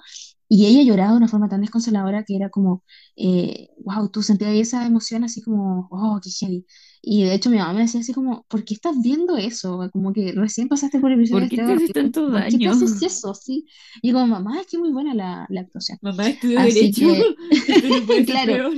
y 0.48 0.66
ella 0.66 0.82
lloraba 0.82 1.10
de 1.12 1.18
una 1.18 1.28
forma 1.28 1.48
tan 1.48 1.60
desconsoladora 1.60 2.24
que 2.24 2.34
era 2.34 2.48
como, 2.48 2.82
eh, 3.16 3.68
wow, 3.84 4.08
tú 4.10 4.22
sentías 4.22 4.54
esa 4.54 4.86
emoción 4.86 5.22
así 5.24 5.42
como, 5.42 5.88
oh, 5.90 6.18
qué 6.22 6.30
heavy. 6.30 6.66
Y 7.02 7.24
de 7.24 7.34
hecho 7.34 7.50
mi 7.50 7.58
mamá 7.58 7.74
me 7.74 7.82
decía 7.82 8.00
así 8.00 8.14
como, 8.14 8.46
¿por 8.48 8.64
qué 8.64 8.74
estás 8.74 8.96
viendo 9.02 9.36
eso? 9.36 9.88
Como 9.92 10.12
que 10.14 10.32
recién 10.32 10.68
pasaste 10.68 11.00
por 11.00 11.12
el 11.12 11.18
episodio. 11.18 11.42
¿Por 11.42 11.50
qué 11.50 11.56
te 11.56 11.72
haces 11.72 11.92
tanto 11.92 12.30
daño? 12.30 12.50
¿Por 12.50 12.58
qué 12.58 12.68
haces 12.68 13.02
eso? 13.02 13.34
Sí. 13.34 13.66
Y 14.00 14.12
como, 14.12 14.26
mamá, 14.26 14.58
es 14.60 14.66
que 14.66 14.78
muy 14.78 14.90
buena 14.90 15.14
la, 15.14 15.46
la 15.50 15.60
actuación. 15.60 15.98
Mamá 16.00 16.28
estudió 16.28 16.60
Derecho. 16.60 17.06
Que... 17.06 18.24
claro. 18.26 18.70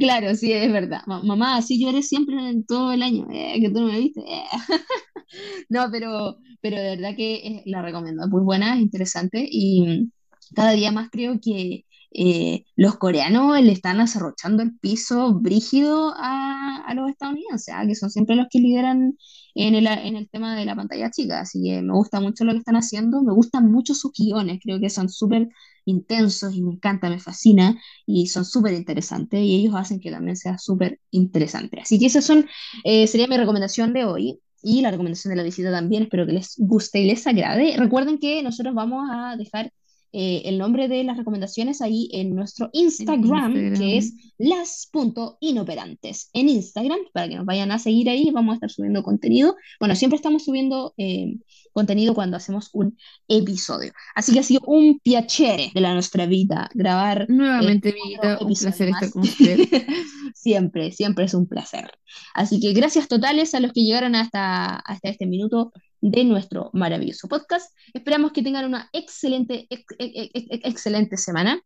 Claro, 0.00 0.34
sí, 0.34 0.52
es 0.52 0.70
verdad. 0.72 1.02
mamá, 1.06 1.56
así 1.56 1.80
lloré 1.80 2.02
siempre 2.02 2.36
en 2.50 2.64
todo 2.66 2.92
el 2.92 3.02
año, 3.02 3.26
eh, 3.30 3.58
que 3.60 3.70
tú 3.70 3.80
no 3.80 3.86
me 3.92 3.98
viste. 4.00 4.20
Eh. 4.20 4.42
no, 5.68 5.88
pero, 5.90 6.38
pero 6.60 6.76
de 6.78 6.96
verdad 6.96 7.16
que 7.16 7.34
eh, 7.36 7.62
la 7.66 7.82
recomiendo. 7.82 8.26
Muy 8.28 8.42
buena, 8.42 8.74
es 8.76 8.82
interesante 8.82 9.46
y 9.50 10.10
cada 10.54 10.72
día 10.72 10.92
más 10.92 11.10
creo 11.10 11.38
que 11.40 11.84
eh, 12.12 12.64
los 12.76 12.96
coreanos 12.96 13.60
le 13.62 13.72
están 13.72 14.00
acerrochando 14.00 14.62
el 14.62 14.78
piso 14.78 15.34
brígido 15.34 16.14
a, 16.16 16.82
a 16.86 16.94
los 16.94 17.10
estadounidenses, 17.10 17.74
¿ah? 17.76 17.86
que 17.86 17.94
son 17.94 18.10
siempre 18.10 18.36
los 18.36 18.46
que 18.50 18.60
lideran 18.60 19.16
en 19.54 19.74
el, 19.74 19.86
en 19.86 20.16
el 20.16 20.28
tema 20.30 20.56
de 20.56 20.64
la 20.64 20.76
pantalla 20.76 21.10
chica. 21.10 21.40
Así 21.40 21.62
que 21.62 21.82
me 21.82 21.92
gusta 21.94 22.20
mucho 22.20 22.44
lo 22.44 22.52
que 22.52 22.58
están 22.58 22.76
haciendo, 22.76 23.22
me 23.22 23.32
gustan 23.32 23.70
mucho 23.70 23.94
sus 23.94 24.12
guiones, 24.18 24.60
creo 24.62 24.80
que 24.80 24.90
son 24.90 25.08
súper 25.08 25.48
intensos 25.88 26.54
y 26.54 26.62
me 26.62 26.72
encanta, 26.72 27.08
me 27.10 27.18
fascina 27.18 27.80
y 28.06 28.26
son 28.28 28.44
súper 28.44 28.74
interesantes 28.74 29.40
y 29.40 29.56
ellos 29.56 29.74
hacen 29.76 30.00
que 30.00 30.10
también 30.10 30.36
sea 30.36 30.58
súper 30.58 31.00
interesante. 31.10 31.80
Así 31.80 31.98
que 31.98 32.06
esa 32.06 32.20
son, 32.20 32.46
eh, 32.84 33.06
sería 33.06 33.26
mi 33.26 33.36
recomendación 33.36 33.92
de 33.92 34.04
hoy 34.04 34.40
y 34.62 34.80
la 34.80 34.90
recomendación 34.90 35.30
de 35.30 35.36
la 35.36 35.42
visita 35.42 35.70
también. 35.70 36.04
Espero 36.04 36.26
que 36.26 36.32
les 36.32 36.54
guste 36.58 37.00
y 37.00 37.06
les 37.06 37.26
agrade. 37.26 37.76
Recuerden 37.76 38.18
que 38.18 38.42
nosotros 38.42 38.74
vamos 38.74 39.08
a 39.10 39.36
dejar 39.36 39.72
eh, 40.12 40.42
el 40.46 40.56
nombre 40.56 40.88
de 40.88 41.04
las 41.04 41.18
recomendaciones 41.18 41.82
ahí 41.82 42.08
en 42.12 42.34
nuestro 42.34 42.70
Instagram, 42.72 43.52
que 43.74 43.98
es 43.98 44.14
las.inoperantes. 44.38 46.30
En 46.32 46.48
Instagram, 46.48 46.98
para 47.12 47.28
que 47.28 47.36
nos 47.36 47.44
vayan 47.44 47.70
a 47.72 47.78
seguir 47.78 48.08
ahí, 48.08 48.30
vamos 48.30 48.52
a 48.52 48.54
estar 48.54 48.70
subiendo 48.70 49.02
contenido. 49.02 49.56
Bueno, 49.78 49.94
siempre 49.96 50.16
estamos 50.16 50.44
subiendo 50.44 50.94
eh, 50.96 51.36
contenido 51.72 52.14
cuando 52.14 52.36
hacemos 52.36 52.70
un 52.72 52.98
episodio. 53.28 53.92
Así 54.14 54.32
que 54.32 54.40
ha 54.40 54.42
sido 54.42 54.60
un 54.66 54.98
piacere 55.00 55.70
de 55.74 55.80
la 55.80 55.92
nuestra 55.94 56.26
vida 56.26 56.68
grabar. 56.74 57.26
Nuevamente, 57.28 57.92
vida, 57.92 58.38
un 58.40 58.54
placer 58.54 58.88
estar 58.88 59.10
con 59.10 59.22
usted. 59.22 59.58
siempre, 60.34 60.92
siempre 60.92 61.24
es 61.24 61.34
un 61.34 61.46
placer. 61.46 61.90
Así 62.34 62.60
que 62.60 62.72
gracias 62.72 63.08
totales 63.08 63.54
a 63.54 63.60
los 63.60 63.72
que 63.72 63.82
llegaron 63.82 64.14
hasta, 64.14 64.76
hasta 64.76 65.08
este 65.08 65.26
minuto 65.26 65.72
de 66.00 66.24
nuestro 66.24 66.70
maravilloso 66.72 67.28
podcast. 67.28 67.76
Esperamos 67.92 68.32
que 68.32 68.42
tengan 68.42 68.64
una 68.64 68.88
excelente, 68.92 69.66
excelente 69.98 71.16
semana 71.16 71.60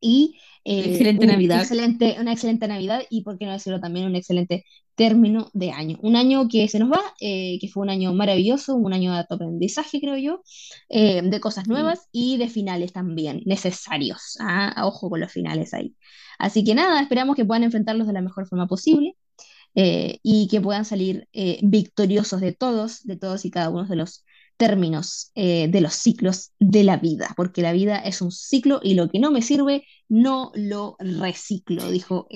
y 0.00 0.38
eh, 0.64 0.90
excelente 0.90 1.26
Navidad. 1.26 1.60
Excelente, 1.60 2.16
una 2.20 2.32
excelente 2.32 2.68
Navidad 2.68 3.02
y, 3.10 3.22
por 3.22 3.38
qué 3.38 3.46
no 3.46 3.52
decirlo 3.52 3.80
también, 3.80 4.06
un 4.06 4.16
excelente 4.16 4.64
término 4.96 5.50
de 5.52 5.70
año. 5.70 5.98
Un 6.02 6.16
año 6.16 6.48
que 6.48 6.66
se 6.68 6.78
nos 6.78 6.90
va, 6.90 7.00
eh, 7.20 7.58
que 7.60 7.68
fue 7.68 7.82
un 7.82 7.90
año 7.90 8.14
maravilloso, 8.14 8.74
un 8.74 8.92
año 8.92 9.12
de 9.12 9.20
aprendizaje, 9.20 10.00
creo 10.00 10.16
yo, 10.16 10.42
eh, 10.88 11.22
de 11.22 11.40
cosas 11.40 11.68
nuevas 11.68 12.08
y 12.12 12.38
de 12.38 12.48
finales 12.48 12.92
también 12.92 13.42
necesarios. 13.44 14.36
Ah, 14.40 14.84
ojo 14.86 15.10
con 15.10 15.20
los 15.20 15.30
finales 15.30 15.74
ahí. 15.74 15.94
Así 16.38 16.64
que 16.64 16.74
nada, 16.74 17.00
esperamos 17.00 17.36
que 17.36 17.44
puedan 17.44 17.62
enfrentarlos 17.62 18.06
de 18.06 18.14
la 18.14 18.22
mejor 18.22 18.48
forma 18.48 18.66
posible 18.66 19.16
eh, 19.74 20.18
y 20.22 20.48
que 20.48 20.60
puedan 20.60 20.84
salir 20.84 21.28
victoriosos 21.62 22.40
de 22.40 22.52
todos, 22.52 23.02
de 23.04 23.16
todos 23.16 23.44
y 23.44 23.50
cada 23.50 23.70
uno 23.70 23.84
de 23.84 23.96
los 23.96 24.24
términos 24.56 25.32
de 25.34 25.80
los 25.82 25.92
ciclos 25.94 26.52
de 26.58 26.82
la 26.82 26.96
vida, 26.96 27.34
porque 27.36 27.60
la 27.60 27.72
vida 27.72 27.98
es 27.98 28.22
un 28.22 28.32
ciclo 28.32 28.80
y 28.82 28.94
lo 28.94 29.10
que 29.10 29.18
no 29.18 29.30
me 29.30 29.42
sirve, 29.42 29.84
no 30.08 30.50
lo 30.54 30.96
reciclo, 30.98 31.90
dijo 31.90 32.26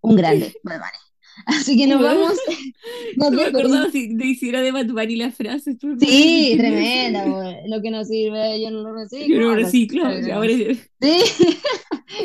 un 0.00 0.16
grande, 0.16 0.54
Bunny. 0.64 1.07
Así 1.46 1.76
que 1.76 1.86
nos 1.86 2.02
vamos, 2.02 2.32
nos 3.16 3.30
no 3.30 3.36
me 3.36 3.44
acordaba 3.44 3.90
si 3.90 4.14
de 4.14 4.26
hiciera 4.26 4.60
de 4.60 4.72
Bad 4.72 4.86
Bunny 4.86 5.16
la 5.16 5.30
frase, 5.30 5.76
Sí, 5.98 6.54
tremenda, 6.56 7.24
lo 7.66 7.82
que 7.82 7.90
no 7.90 8.04
sirve 8.04 8.60
yo 8.60 8.70
no 8.70 8.82
lo 8.82 8.88
Yo 8.88 8.94
reciclo, 8.94 9.40
no 9.40 9.54
reciclo 9.54 10.04
reciclo, 10.04 10.34
ahora. 10.34 10.52
Sí, 11.00 11.22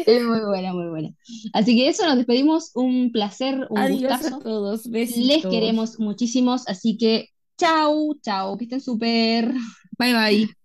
es 0.05 0.23
muy 0.23 0.39
buena, 0.41 0.73
muy 0.73 0.87
buena. 0.87 1.09
Así 1.53 1.75
que 1.75 1.87
eso, 1.89 2.05
nos 2.05 2.17
despedimos, 2.17 2.71
un 2.75 3.11
placer, 3.11 3.67
un 3.69 3.77
adiós 3.77 4.11
a 4.11 4.17
gustazo. 4.17 4.39
todos, 4.39 4.85
Les 4.85 5.45
queremos 5.45 5.99
muchísimos, 5.99 6.67
así 6.67 6.97
que 6.97 7.29
chau, 7.57 8.15
chau, 8.21 8.57
que 8.57 8.65
estén 8.65 8.81
súper. 8.81 9.53
Bye 9.97 10.13
bye. 10.13 10.62